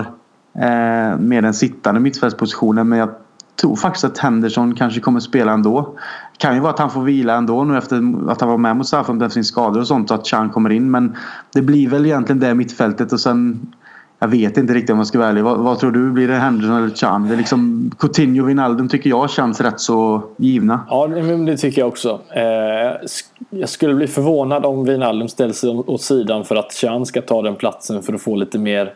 eh, 0.54 1.18
med 1.18 1.44
den 1.44 1.54
sittande 1.54 2.00
mittfältspositionen 2.00 2.88
men 2.88 2.98
jag 2.98 3.08
tror 3.60 3.76
faktiskt 3.76 4.04
att 4.04 4.18
Henderson 4.18 4.74
kanske 4.74 5.00
kommer 5.00 5.20
spela 5.20 5.52
ändå. 5.52 5.94
Det 6.32 6.38
kan 6.38 6.54
ju 6.54 6.60
vara 6.60 6.72
att 6.72 6.78
han 6.78 6.90
får 6.90 7.02
vila 7.02 7.34
ändå 7.34 7.64
nu 7.64 7.78
efter 7.78 8.30
att 8.30 8.40
han 8.40 8.50
var 8.50 8.58
med 8.58 8.76
mot 8.76 8.86
Southampton 8.86 9.22
efter 9.22 9.34
sin 9.34 9.44
skador 9.44 9.80
och 9.80 9.86
sånt. 9.86 10.08
så 10.08 10.14
att 10.14 10.26
Chan 10.26 10.50
kommer 10.50 10.70
in. 10.70 10.90
Men 10.90 11.16
det 11.52 11.62
blir 11.62 11.88
väl 11.88 12.06
egentligen 12.06 12.40
det 12.40 12.54
mittfältet 12.54 13.12
och 13.12 13.20
sen 13.20 13.72
jag 14.20 14.28
vet 14.28 14.56
inte 14.56 14.74
riktigt 14.74 14.90
om 14.90 14.98
jag 14.98 15.06
ska 15.06 15.18
vara 15.18 15.28
ärlig. 15.28 15.44
Vad, 15.44 15.58
vad, 15.58 15.78
tror 15.78 15.90
du? 15.90 16.10
Blir 16.10 16.28
det 16.28 16.34
Henderson 16.34 16.76
eller 16.76 16.90
Chan? 16.90 17.28
Det 17.28 17.34
är 17.34 17.38
liksom 17.38 17.90
Coutinho 17.98 18.42
och 18.42 18.48
Wijnaldum 18.48 18.88
tycker 18.88 19.10
jag 19.10 19.30
känns 19.30 19.60
rätt 19.60 19.80
så 19.80 20.22
givna. 20.36 20.80
Ja, 20.90 21.06
det 21.06 21.56
tycker 21.56 21.80
jag 21.80 21.88
också. 21.88 22.20
Eh, 22.30 23.08
jag 23.50 23.68
skulle 23.68 23.94
bli 23.94 24.06
förvånad 24.06 24.66
om 24.66 24.84
Wijnaldum 24.84 25.28
ställs 25.28 25.64
åt 25.64 26.02
sidan 26.02 26.44
för 26.44 26.56
att 26.56 26.72
Chan 26.72 27.06
ska 27.06 27.22
ta 27.22 27.42
den 27.42 27.56
platsen 27.56 28.02
för 28.02 28.12
att 28.12 28.22
få 28.22 28.36
lite 28.36 28.58
mer 28.58 28.94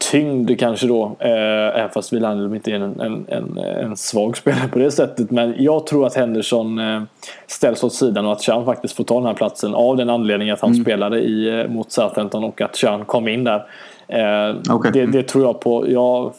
tyngd 0.00 0.58
kanske 0.58 0.86
då. 0.86 1.16
Eh, 1.18 1.78
även 1.78 1.90
fast 1.90 2.12
Wijnaldum 2.12 2.54
inte 2.54 2.70
är 2.70 2.74
en, 2.74 3.00
en, 3.00 3.26
en, 3.28 3.58
en, 3.58 3.96
svag 3.96 4.36
spelare 4.36 4.68
på 4.68 4.78
det 4.78 4.90
sättet. 4.90 5.30
Men 5.30 5.54
jag 5.58 5.86
tror 5.86 6.06
att 6.06 6.14
Henderson 6.14 6.78
eh, 6.78 7.02
ställs 7.46 7.84
åt 7.84 7.94
sidan 7.94 8.26
och 8.26 8.32
att 8.32 8.42
Chan 8.42 8.64
faktiskt 8.64 8.96
får 8.96 9.04
ta 9.04 9.14
den 9.14 9.26
här 9.26 9.34
platsen. 9.34 9.74
Av 9.74 9.96
den 9.96 10.10
anledningen 10.10 10.54
att 10.54 10.60
han 10.60 10.70
mm. 10.70 10.84
spelade 10.84 11.20
i, 11.20 11.60
eh, 11.60 11.68
mot 11.68 11.92
Southampton 11.92 12.44
och 12.44 12.60
att 12.60 12.76
Chan 12.76 13.04
kom 13.04 13.28
in 13.28 13.44
där. 13.44 13.66
Eh, 14.08 14.74
okay. 14.74 14.92
det, 14.92 15.06
det, 15.06 15.22
tror 15.22 15.44
jag 15.44 15.60
på. 15.60 15.90
Jag, 15.90 16.32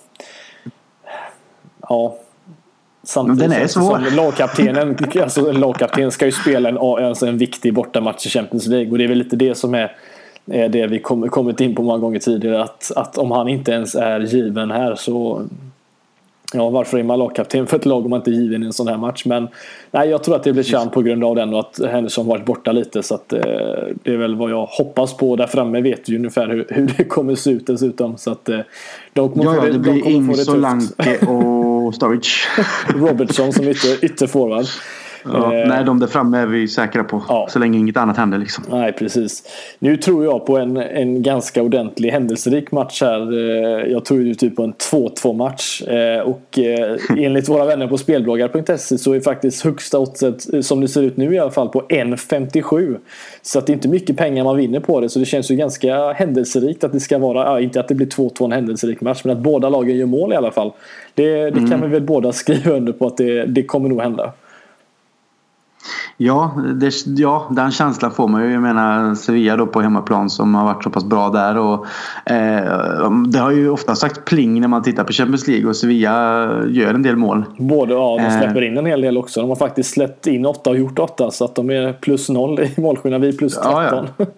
ja. 1.90 2.16
Samtidigt 3.04 3.52
den 3.52 3.62
är 3.62 3.68
svår. 3.68 3.82
som 3.82 4.16
lagkaptenen, 4.16 4.98
alltså 5.22 5.50
en 5.50 5.60
lagkapten 5.60 6.12
ska 6.12 6.26
ju 6.26 6.32
spela 6.32 6.70
en, 6.70 6.78
alltså 6.78 7.26
en 7.26 7.38
viktig 7.38 7.74
bortamatch 7.74 8.26
i 8.26 8.30
Champions 8.30 8.68
League. 8.68 8.92
Och 8.92 8.98
det 8.98 9.04
är 9.04 9.08
väl 9.08 9.18
lite 9.18 9.36
det 9.36 9.56
som 9.56 9.74
är 9.74 9.96
är 10.52 10.70
det 10.70 10.88
vi 10.88 11.00
kom, 11.00 11.30
kommit 11.30 11.62
in 11.62 11.76
på 11.76 11.84
många 11.84 11.98
gånger 11.98 12.20
tidigare. 12.20 12.64
Att, 12.64 12.92
att 12.96 13.18
om 13.18 13.32
han 13.32 13.48
inte 13.48 13.72
ens 13.72 13.96
är 13.96 14.20
given 14.20 14.72
här 14.72 14.96
så 14.96 15.42
Ja, 16.54 16.70
varför 16.70 16.98
är 16.98 17.04
man 17.04 17.20
lagkapten 17.20 17.68
för 17.68 17.78
ett 17.78 17.86
lag 17.86 18.04
om 18.04 18.10
man 18.10 18.20
inte 18.20 18.32
är 18.32 18.34
given 18.34 18.64
i 18.64 18.66
en 18.66 18.74
sån 18.74 18.88
här 18.88 18.98
match? 18.98 19.26
Men 19.26 19.48
nej, 19.92 20.10
jag 20.10 20.24
tror 20.24 20.36
att 20.36 20.44
det 20.44 20.54
blir 20.54 20.64
Chan 20.64 20.90
på 20.90 21.02
grund 21.02 21.24
av 21.24 21.36
den 21.36 21.54
och 21.54 21.60
att 21.60 21.80
Henderson 21.92 22.28
varit 22.28 22.46
borta 22.46 22.72
lite. 22.72 23.04
Så 23.04 23.16
att, 23.16 23.34
eh, 23.34 23.40
det 24.04 24.14
är 24.14 24.18
väl 24.18 24.36
vad 24.36 24.52
jag 24.52 24.66
hoppas 24.66 25.18
på. 25.18 25.36
Där 25.36 25.48
framme 25.48 25.82
vet 25.82 26.10
vi 26.10 26.16
ungefär 26.16 26.48
hur, 26.48 26.66
hur 26.70 26.94
det 26.98 27.04
kommer 27.04 27.36
se 27.36 27.52
ut 27.52 27.68
dessutom. 27.68 28.18
Så 28.18 28.32
att, 28.32 28.50
eh, 28.50 28.60
de 29.14 29.30
kommer 29.30 29.44
ja, 29.44 29.56
ja, 29.56 29.62
det, 29.62 29.72
det 29.72 29.80
blir 29.80 30.08
Ings, 30.08 30.46
Solanke 30.46 31.26
och 31.28 31.96
Sturridge. 31.96 32.30
Robertson 32.96 33.54
som 33.54 33.68
ytter, 33.68 34.06
ytterforward. 34.06 34.66
Ja, 35.24 35.54
Eh, 35.56 35.68
nej, 35.68 35.84
de 35.84 36.00
där 36.00 36.08
framme 36.08 36.38
är 36.38 36.46
vi 36.46 36.68
säkra 36.68 37.04
på. 37.04 37.24
Ja. 37.28 37.48
Så 37.50 37.60
länge 37.60 37.80
inget 37.80 37.98
annat 37.98 38.18
händer 38.18 38.38
liksom. 38.38 38.64
Nej, 38.70 38.94
precis. 38.94 39.44
Nu 39.80 39.98
tror 39.98 40.26
jag 40.26 40.46
på 40.46 40.58
en, 40.58 40.78
en 40.78 41.24
ganska 41.24 41.64
ordentlig 41.64 42.10
händelserik 42.10 42.72
match 42.72 43.02
här. 43.02 43.34
Eh, 43.34 43.92
Jag 43.92 44.06
tror 44.06 44.22
ju 44.22 44.34
typ 44.36 44.56
på 44.56 44.64
en 44.64 44.74
2-2 44.74 45.34
match. 45.38 45.82
Eh, 45.82 46.20
Och 46.20 46.60
eh, 46.60 46.98
enligt 47.18 47.50
våra 47.50 47.66
vänner 47.66 47.88
på 47.88 47.98
spelbloggar.se 47.98 48.98
så 48.98 49.14
är 49.14 49.20
faktiskt 49.20 49.64
högsta 49.64 50.00
oddset, 50.00 50.66
som 50.66 50.82
det 50.82 50.88
ser 50.88 51.02
ut 51.04 51.18
nu 51.18 51.34
i 51.36 51.40
alla 51.40 51.52
fall, 51.52 51.70
på 51.70 51.82
1,57. 51.82 52.98
Så 53.42 53.60
att 53.60 53.68
det 53.68 53.72
är 53.72 53.74
inte 53.74 53.88
mycket 53.88 54.18
pengar 54.18 54.44
man 54.44 54.58
vinner 54.58 54.80
på 54.80 55.00
det. 55.00 55.10
Så 55.10 55.20
det 55.20 55.26
känns 55.26 55.52
ju 55.52 55.56
ganska 55.56 56.12
händelserikt 56.14 56.84
att 56.84 56.92
det 56.94 57.00
ska 57.00 57.18
vara, 57.18 57.46
ja, 57.46 57.60
inte 57.60 57.80
att 57.80 57.88
det 57.88 57.96
blir 57.96 58.08
2-2 58.08 58.46
en 58.46 58.52
händelserik 58.52 59.02
match, 59.02 59.22
men 59.24 59.38
att 59.38 59.44
båda 59.44 59.70
lagen 59.70 59.98
gör 59.98 60.06
mål 60.06 60.34
i 60.34 60.36
alla 60.36 60.52
fall. 60.52 60.72
Det, 61.16 61.50
det 61.50 61.70
kan 61.70 61.82
vi 61.82 61.88
väl 61.88 62.02
båda 62.02 62.32
skriva 62.32 62.72
under 62.72 62.94
på 62.94 63.08
att 63.08 63.18
det, 63.18 63.46
det 63.46 63.64
kommer 63.64 63.90
nog 63.90 64.02
hända. 64.02 64.34
Ja, 66.24 66.52
det, 66.74 66.94
ja, 67.06 67.48
den 67.52 67.72
känslan 67.72 68.12
får 68.12 68.28
man 68.28 68.44
ju. 68.46 68.52
Jag 68.52 68.62
menar 68.62 69.16
Sevilla 69.16 69.56
då 69.58 69.66
på 69.68 69.82
hemmaplan 69.82 70.30
som 70.30 70.56
har 70.56 70.66
varit 70.66 70.84
så 70.84 70.90
pass 70.90 71.06
bra 71.06 71.30
där. 71.30 71.58
Och, 71.58 71.86
eh, 72.32 73.12
det 73.28 73.40
har 73.40 73.52
ju 73.52 73.70
ofta 73.70 73.96
sagt 73.96 74.26
pling 74.26 74.62
när 74.62 74.68
man 74.68 74.84
tittar 74.84 75.04
på 75.04 75.14
Champions 75.14 75.48
League 75.48 75.70
och 75.70 75.76
Sevilla 75.76 76.12
gör 76.68 76.94
en 76.94 77.04
del 77.04 77.16
mål. 77.16 77.46
Både, 77.58 77.94
ja, 77.94 78.18
de 78.20 78.26
Eh. 78.26 78.40
släpper 78.40 78.62
in 78.62 78.78
en 78.78 78.86
hel 78.86 79.02
del 79.02 79.18
också. 79.18 79.40
De 79.40 79.50
har 79.50 79.56
faktiskt 79.56 79.94
släppt 79.94 80.28
in 80.28 80.46
åtta 80.46 80.70
och 80.70 80.78
gjort 80.78 81.00
åtta. 81.00 81.32
Så 81.32 81.46
att 81.46 81.56
de 81.56 81.70
är 81.70 81.94
plus 81.94 82.30
noll 82.30 82.60
i 82.60 82.82
målskillnad. 82.82 83.22
Vi 83.22 83.28
är 83.28 83.34
plus 83.34 83.56
13. 83.56 83.74
Ja, 83.74 84.04
ja. 84.18 84.26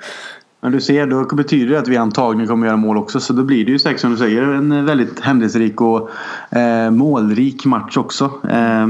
Men 0.61 0.71
du 0.71 0.81
ser, 0.81 1.07
då 1.07 1.35
betyder 1.35 1.73
det 1.73 1.79
att 1.79 1.87
vi 1.87 1.97
antagligen 1.97 2.47
kommer 2.47 2.67
göra 2.67 2.77
mål 2.77 2.97
också. 2.97 3.19
Så 3.19 3.33
då 3.33 3.43
blir 3.43 3.65
det 3.65 3.71
ju 3.71 3.79
säkert 3.79 3.99
som 4.01 4.11
du 4.11 4.17
säger 4.17 4.41
en 4.41 4.85
väldigt 4.85 5.19
händelserik 5.19 5.81
och 5.81 6.09
eh, 6.57 6.91
målrik 6.91 7.65
match 7.65 7.97
också. 7.97 8.31
Eh, 8.49 8.87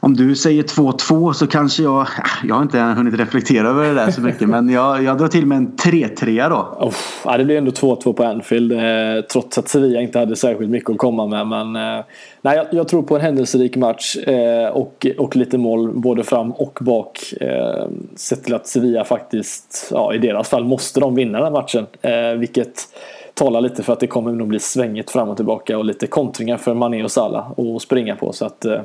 om 0.00 0.16
du 0.16 0.34
säger 0.34 0.62
2-2 0.62 1.32
så 1.32 1.46
kanske 1.46 1.82
jag... 1.82 2.06
Jag 2.44 2.54
har 2.54 2.62
inte 2.62 2.78
hunnit 2.78 3.14
reflektera 3.14 3.68
över 3.68 3.88
det 3.88 3.94
där 3.94 4.10
så 4.10 4.20
mycket. 4.20 4.48
men 4.48 4.68
jag, 4.68 5.02
jag 5.02 5.18
drar 5.18 5.28
till 5.28 5.46
med 5.46 5.58
en 5.58 5.72
3-3 5.72 6.50
då. 6.50 6.86
Oh, 6.86 6.94
ja, 7.24 7.36
det 7.36 7.44
blir 7.44 7.58
ändå 7.58 7.70
2-2 7.70 8.12
på 8.12 8.24
Anfield. 8.24 8.72
Eh, 8.72 9.24
trots 9.32 9.58
att 9.58 9.68
Sevilla 9.68 10.00
inte 10.00 10.18
hade 10.18 10.36
särskilt 10.36 10.70
mycket 10.70 10.90
att 10.90 10.98
komma 10.98 11.26
med. 11.26 11.46
Men 11.46 11.76
eh, 11.76 12.04
nej, 12.42 12.56
jag, 12.56 12.66
jag 12.70 12.88
tror 12.88 13.02
på 13.02 13.16
en 13.16 13.20
händelserik 13.20 13.76
match. 13.76 14.16
Eh, 14.16 14.68
och, 14.68 15.06
och 15.18 15.36
lite 15.36 15.58
mål 15.58 15.92
både 15.94 16.24
fram 16.24 16.52
och 16.52 16.78
bak. 16.80 17.32
Eh, 17.40 17.86
sett 18.16 18.44
till 18.44 18.54
att 18.54 18.66
Sevilla 18.66 19.04
faktiskt, 19.04 19.88
ja, 19.92 20.14
i 20.14 20.18
deras 20.18 20.48
fall, 20.48 20.64
måste 20.64 21.00
de 21.00 21.14
vinna 21.14 21.40
den 21.40 21.52
matchen. 21.52 21.86
Eh, 22.02 22.38
vilket 22.38 22.82
talar 23.34 23.60
lite 23.60 23.82
för 23.82 23.92
att 23.92 24.00
det 24.00 24.06
kommer 24.06 24.32
nog 24.32 24.48
bli 24.48 24.58
svängigt 24.58 25.10
fram 25.10 25.28
och 25.28 25.36
tillbaka. 25.36 25.78
Och 25.78 25.84
lite 25.84 26.06
kontringar 26.06 26.56
för 26.56 26.74
Mané 26.74 27.04
och 27.04 27.10
Salah 27.10 27.50
att 27.76 27.82
springa 27.82 28.16
på. 28.16 28.32
Så 28.32 28.44
att... 28.44 28.64
Eh, 28.64 28.80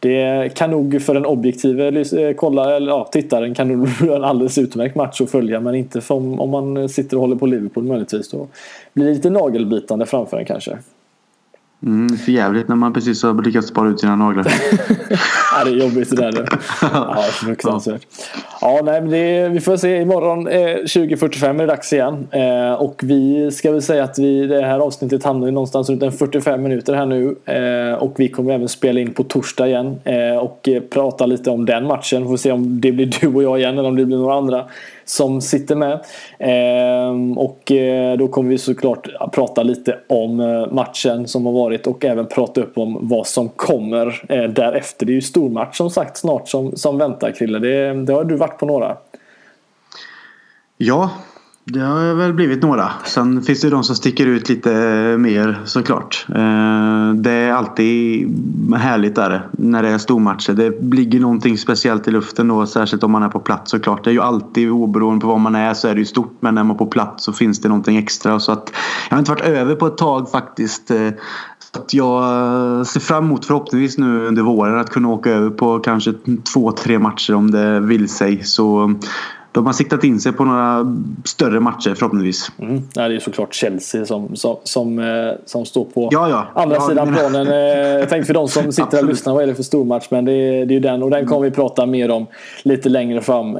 det 0.00 0.54
kan 0.54 0.70
nog 0.70 1.02
för 1.02 1.14
den 1.14 1.26
objektive 1.26 1.88
eh, 1.88 2.34
kolla, 2.36 2.76
eller, 2.76 2.92
ja, 2.92 3.08
tittaren 3.12 3.54
kan 3.54 3.68
nog 3.68 3.88
bli 4.00 4.12
en 4.12 4.24
alldeles 4.24 4.58
utmärkt 4.58 4.94
match 4.94 5.20
att 5.20 5.30
följa. 5.30 5.60
Men 5.60 5.74
inte 5.74 6.00
om, 6.08 6.40
om 6.40 6.50
man 6.50 6.88
sitter 6.88 7.16
och 7.16 7.20
håller 7.20 7.36
på 7.36 7.46
Liverpool 7.46 7.84
möjligtvis. 7.84 8.30
Då 8.30 8.46
blir 8.92 9.06
det 9.06 9.12
lite 9.12 9.30
nagelbitande 9.30 10.06
framför 10.06 10.36
en 10.36 10.44
kanske. 10.44 10.78
Mm, 11.82 12.18
för 12.18 12.32
jävligt 12.32 12.68
när 12.68 12.76
man 12.76 12.92
precis 12.92 13.22
har 13.22 13.42
lyckats 13.42 13.68
spara 13.68 13.88
ut 13.88 14.00
sina 14.00 14.16
naglar. 14.16 14.46
Ja, 15.52 15.64
det 15.64 15.70
är 15.70 15.74
jobbigt 15.74 16.10
det 16.10 16.16
där. 16.16 16.48
Ja, 16.82 17.22
fruktansvärt. 17.32 18.06
Ja, 18.60 18.80
nej, 18.84 19.00
men 19.00 19.10
det, 19.10 19.48
vi 19.48 19.60
får 19.60 19.76
se. 19.76 20.00
Imorgon 20.00 20.48
eh, 20.48 20.58
20.45 20.58 21.48
är 21.48 21.54
det 21.54 21.66
dags 21.66 21.92
igen. 21.92 22.28
Eh, 22.30 22.72
och 22.72 23.00
vi 23.04 23.50
ska 23.50 23.72
väl 23.72 23.82
säga 23.82 24.04
att 24.04 24.18
vi, 24.18 24.46
det 24.46 24.62
här 24.62 24.78
avsnittet 24.78 25.24
hamnar 25.24 25.50
någonstans 25.50 25.90
runt 25.90 26.02
en 26.02 26.12
45 26.12 26.62
minuter 26.62 26.94
här 26.94 27.06
nu. 27.06 27.36
Eh, 27.44 27.94
och 27.94 28.14
vi 28.16 28.28
kommer 28.28 28.54
även 28.54 28.68
spela 28.68 29.00
in 29.00 29.14
på 29.14 29.22
torsdag 29.22 29.68
igen. 29.68 30.00
Eh, 30.04 30.36
och 30.36 30.68
prata 30.90 31.26
lite 31.26 31.50
om 31.50 31.66
den 31.66 31.86
matchen. 31.86 32.28
Får 32.28 32.36
se 32.36 32.52
om 32.52 32.80
det 32.80 32.92
blir 32.92 33.10
du 33.20 33.28
och 33.28 33.42
jag 33.42 33.58
igen 33.58 33.78
eller 33.78 33.88
om 33.88 33.96
det 33.96 34.04
blir 34.04 34.16
några 34.16 34.34
andra 34.34 34.64
som 35.10 35.40
sitter 35.40 35.76
med. 35.76 36.04
Ehm, 36.38 37.38
och 37.38 37.72
eh, 37.72 38.16
då 38.16 38.28
kommer 38.28 38.50
vi 38.50 38.58
såklart 38.58 39.08
prata 39.32 39.62
lite 39.62 39.98
om 40.08 40.40
eh, 40.40 40.72
matchen 40.72 41.28
som 41.28 41.46
har 41.46 41.52
varit 41.52 41.86
och 41.86 42.04
även 42.04 42.26
prata 42.26 42.60
upp 42.60 42.78
om 42.78 42.98
vad 43.00 43.26
som 43.26 43.48
kommer 43.48 44.22
eh, 44.28 44.42
därefter. 44.42 45.06
Det 45.06 45.12
är 45.12 45.14
ju 45.14 45.20
stormatch 45.20 45.76
som 45.76 45.90
sagt 45.90 46.16
snart 46.16 46.48
som, 46.48 46.76
som 46.76 46.98
väntar 46.98 47.30
Krille. 47.30 47.58
Det, 47.58 48.04
det 48.04 48.12
har 48.12 48.24
du 48.24 48.36
varit 48.36 48.58
på 48.58 48.66
några. 48.66 48.96
Ja, 50.76 51.10
det 51.72 51.80
har 51.80 52.14
väl 52.14 52.32
blivit 52.32 52.62
några. 52.62 52.90
Sen 53.04 53.42
finns 53.42 53.60
det 53.60 53.66
ju 53.66 53.70
de 53.70 53.84
som 53.84 53.96
sticker 53.96 54.26
ut 54.26 54.48
lite 54.48 54.70
mer 55.18 55.60
såklart. 55.64 56.26
Eh, 56.28 57.14
det 57.14 57.30
är 57.30 57.52
alltid 57.52 58.28
härligt 58.76 59.14
där 59.14 59.48
när 59.52 59.82
det 59.82 59.88
är 59.88 59.98
stormatcher. 59.98 60.52
Det 60.52 60.94
ligger 60.94 61.20
någonting 61.20 61.58
speciellt 61.58 62.08
i 62.08 62.10
luften 62.10 62.48
då, 62.48 62.66
särskilt 62.66 63.02
om 63.02 63.10
man 63.10 63.22
är 63.22 63.28
på 63.28 63.40
plats 63.40 63.70
såklart. 63.70 64.04
Det 64.04 64.10
är 64.10 64.14
ju 64.14 64.20
alltid 64.20 64.70
oberoende 64.70 65.20
på 65.20 65.26
var 65.26 65.38
man 65.38 65.54
är 65.54 65.74
så 65.74 65.88
är 65.88 65.94
det 65.94 66.00
ju 66.00 66.06
stort. 66.06 66.36
Men 66.40 66.54
när 66.54 66.64
man 66.64 66.74
är 66.74 66.78
på 66.78 66.86
plats 66.86 67.24
så 67.24 67.32
finns 67.32 67.60
det 67.60 67.68
någonting 67.68 67.96
extra. 67.96 68.40
Så 68.40 68.52
att 68.52 68.72
jag 69.08 69.16
har 69.16 69.18
inte 69.18 69.30
varit 69.30 69.44
över 69.44 69.74
på 69.74 69.86
ett 69.86 69.98
tag 69.98 70.30
faktiskt. 70.30 70.90
Eh, 70.90 71.08
så 71.72 71.80
att 71.80 71.94
jag 71.94 72.86
ser 72.86 73.00
fram 73.00 73.24
emot 73.24 73.46
förhoppningsvis 73.46 73.98
nu 73.98 74.26
under 74.26 74.42
våren 74.42 74.78
att 74.78 74.90
kunna 74.90 75.08
åka 75.08 75.30
över 75.30 75.50
på 75.50 75.78
kanske 75.78 76.12
två, 76.52 76.72
tre 76.72 76.98
matcher 76.98 77.34
om 77.34 77.50
det 77.50 77.80
vill 77.80 78.08
sig. 78.08 78.44
Så 78.44 78.94
de 79.52 79.66
har 79.66 79.72
siktat 79.72 80.04
in 80.04 80.20
sig 80.20 80.32
på 80.32 80.44
några 80.44 80.96
större 81.24 81.60
matcher 81.60 81.94
förhoppningsvis. 81.94 82.52
Mm. 82.58 82.82
Ja, 82.94 83.08
det 83.08 83.14
är 83.14 83.18
såklart 83.18 83.54
Chelsea 83.54 84.06
som, 84.06 84.36
som, 84.36 84.56
som, 84.64 84.98
eh, 84.98 85.32
som 85.46 85.66
står 85.66 85.84
på 85.84 86.08
Ja, 86.12 86.28
ja. 86.28 86.62
andra 86.62 86.76
Ja, 86.76 86.88
sidan 86.88 87.14
planen. 87.14 87.46
Eh, 88.00 88.08
tänkte 88.08 88.26
för 88.26 88.34
de 88.34 88.48
som 88.48 88.72
sitter 88.72 88.98
och 88.98 89.08
lyssnar, 89.08 89.34
vad 89.34 89.42
är 89.42 89.46
det 89.46 89.54
för 89.54 89.62
stormatch? 89.62 90.06
Men 90.10 90.24
det 90.24 90.32
är, 90.32 90.66
det 90.66 90.72
är 90.72 90.74
ju 90.74 90.80
den 90.80 91.02
och 91.02 91.10
den 91.10 91.26
kommer 91.26 91.42
vi 91.42 91.50
prata 91.50 91.86
mer 91.86 92.10
om 92.10 92.26
lite 92.62 92.88
längre 92.88 93.20
fram. 93.20 93.56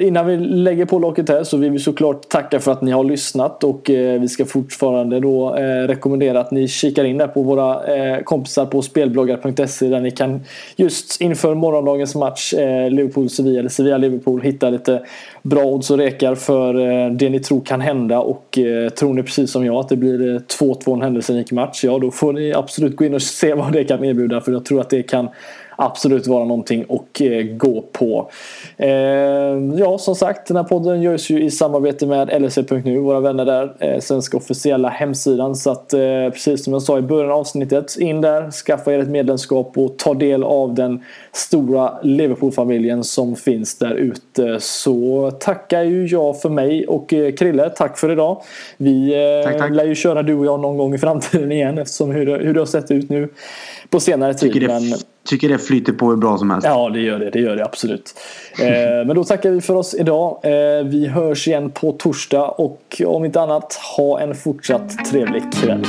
Innan 0.00 0.26
vi 0.26 0.36
lägger 0.36 0.84
på 0.84 0.98
locket 0.98 1.28
här 1.28 1.44
så 1.44 1.56
vill 1.56 1.70
vi 1.70 1.78
såklart 1.78 2.28
tacka 2.28 2.60
för 2.60 2.72
att 2.72 2.82
ni 2.82 2.90
har 2.90 3.04
lyssnat 3.04 3.64
och 3.64 3.90
eh, 3.90 4.20
vi 4.20 4.28
ska 4.28 4.44
fortfarande 4.44 5.20
då 5.20 5.56
eh, 5.56 5.86
rekommendera 5.86 6.40
att 6.40 6.50
ni 6.50 6.68
kikar 6.68 7.04
in 7.04 7.18
där 7.18 7.26
på 7.26 7.42
våra 7.42 7.96
eh, 7.96 8.22
kompisar 8.22 8.66
på 8.66 8.82
spelbloggar.se 8.82 9.88
där 9.88 10.00
ni 10.00 10.10
kan 10.10 10.40
just 10.76 11.20
inför 11.20 11.54
morgondagens 11.54 12.14
match 12.14 12.54
Liverpool-Sevilla 12.90 13.58
eller 13.58 13.68
Sevilla-Liverpool 13.68 14.42
hitta 14.42 14.70
lite 14.70 15.02
bra 15.42 15.64
odds 15.64 15.90
och 15.90 15.98
rekar 15.98 16.34
för 16.34 16.74
det 17.10 17.30
ni 17.30 17.40
tror 17.40 17.60
kan 17.60 17.80
hända 17.80 18.20
och 18.20 18.58
tror 18.98 19.14
ni 19.14 19.22
precis 19.22 19.50
som 19.50 19.66
jag 19.66 19.76
att 19.76 19.88
det 19.88 19.96
blir 19.96 20.38
2-2 20.38 20.94
en 20.94 21.02
händelserik 21.02 21.52
match 21.52 21.84
ja 21.84 21.98
då 21.98 22.10
får 22.10 22.32
ni 22.32 22.52
absolut 22.54 22.96
gå 22.96 23.04
in 23.04 23.14
och 23.14 23.22
se 23.22 23.54
vad 23.54 23.72
det 23.72 23.84
kan 23.84 24.04
erbjuda 24.04 24.40
för 24.40 24.52
jag 24.52 24.64
tror 24.64 24.80
att 24.80 24.90
det 24.90 25.02
kan 25.02 25.28
absolut 25.84 26.26
vara 26.26 26.44
någonting 26.44 26.84
att 26.88 27.20
eh, 27.20 27.42
gå 27.42 27.84
på. 27.92 28.30
Eh, 28.76 28.88
ja, 29.78 29.98
som 29.98 30.14
sagt, 30.14 30.48
den 30.48 30.56
här 30.56 30.64
podden 30.64 31.02
görs 31.02 31.30
ju 31.30 31.42
i 31.44 31.50
samarbete 31.50 32.06
med 32.06 32.42
LSE.nu, 32.42 32.98
våra 32.98 33.20
vänner 33.20 33.44
där, 33.44 33.74
eh, 33.78 34.00
svenska 34.00 34.36
officiella 34.36 34.88
hemsidan. 34.88 35.56
Så 35.56 35.70
att 35.70 35.88
precis 36.32 36.64
som 36.64 36.72
jag 36.72 36.82
sa 36.82 36.98
i 36.98 37.02
början 37.02 37.30
av 37.32 37.38
avsnittet, 37.38 37.96
in 37.98 38.20
där, 38.20 38.50
skaffa 38.50 38.92
er 38.92 38.98
ett 38.98 39.08
medlemskap 39.08 39.78
och 39.78 39.98
ta 39.98 40.14
del 40.14 40.44
av 40.44 40.74
den 40.74 41.04
stora 41.32 41.92
Liverpool-familjen 42.02 43.04
som 43.04 43.36
finns 43.36 43.78
där 43.78 43.94
ute. 43.94 44.60
Så 44.60 45.30
tackar 45.40 45.82
ju 45.82 46.06
jag 46.06 46.40
för 46.40 46.48
mig 46.48 46.86
och 46.86 47.08
Krille, 47.38 47.70
tack 47.70 47.98
för 47.98 48.12
idag. 48.12 48.42
Vi 48.76 49.14
Tack, 49.44 49.58
tack. 49.58 49.70
lär 49.70 49.84
ju 49.84 49.94
köra 49.94 50.22
du 50.22 50.34
och 50.34 50.46
jag 50.46 50.60
någon 50.60 50.76
gång 50.76 50.94
i 50.94 50.98
framtiden 50.98 51.52
igen 51.52 51.78
eftersom 51.78 52.10
hur 52.10 52.26
det, 52.26 52.32
hur 52.32 52.54
det 52.54 52.60
har 52.60 52.66
sett 52.66 52.90
ut 52.90 53.10
nu 53.10 53.28
på 53.90 54.00
senare 54.00 54.34
tid. 54.34 54.62
Men- 54.66 54.94
tycker 55.24 55.48
det 55.48 55.58
flyter 55.58 55.92
på 55.92 56.10
hur 56.10 56.16
bra 56.16 56.38
som 56.38 56.50
helst. 56.50 56.66
Ja, 56.66 56.90
det 56.90 57.00
gör 57.00 57.18
det. 57.18 57.30
Det 57.30 57.40
gör 57.40 57.56
det 57.56 57.64
absolut. 57.64 58.14
Eh, 58.58 59.06
men 59.06 59.16
då 59.16 59.24
tackar 59.24 59.50
vi 59.50 59.60
för 59.60 59.74
oss 59.74 59.94
idag. 59.94 60.40
Eh, 60.42 60.84
vi 60.84 61.06
hörs 61.06 61.48
igen 61.48 61.70
på 61.70 61.92
torsdag 61.92 62.48
och 62.48 63.02
om 63.06 63.24
inte 63.24 63.40
annat, 63.40 63.74
ha 63.96 64.20
en 64.20 64.34
fortsatt 64.34 65.04
trevlig 65.04 65.42
kväll. 65.52 65.86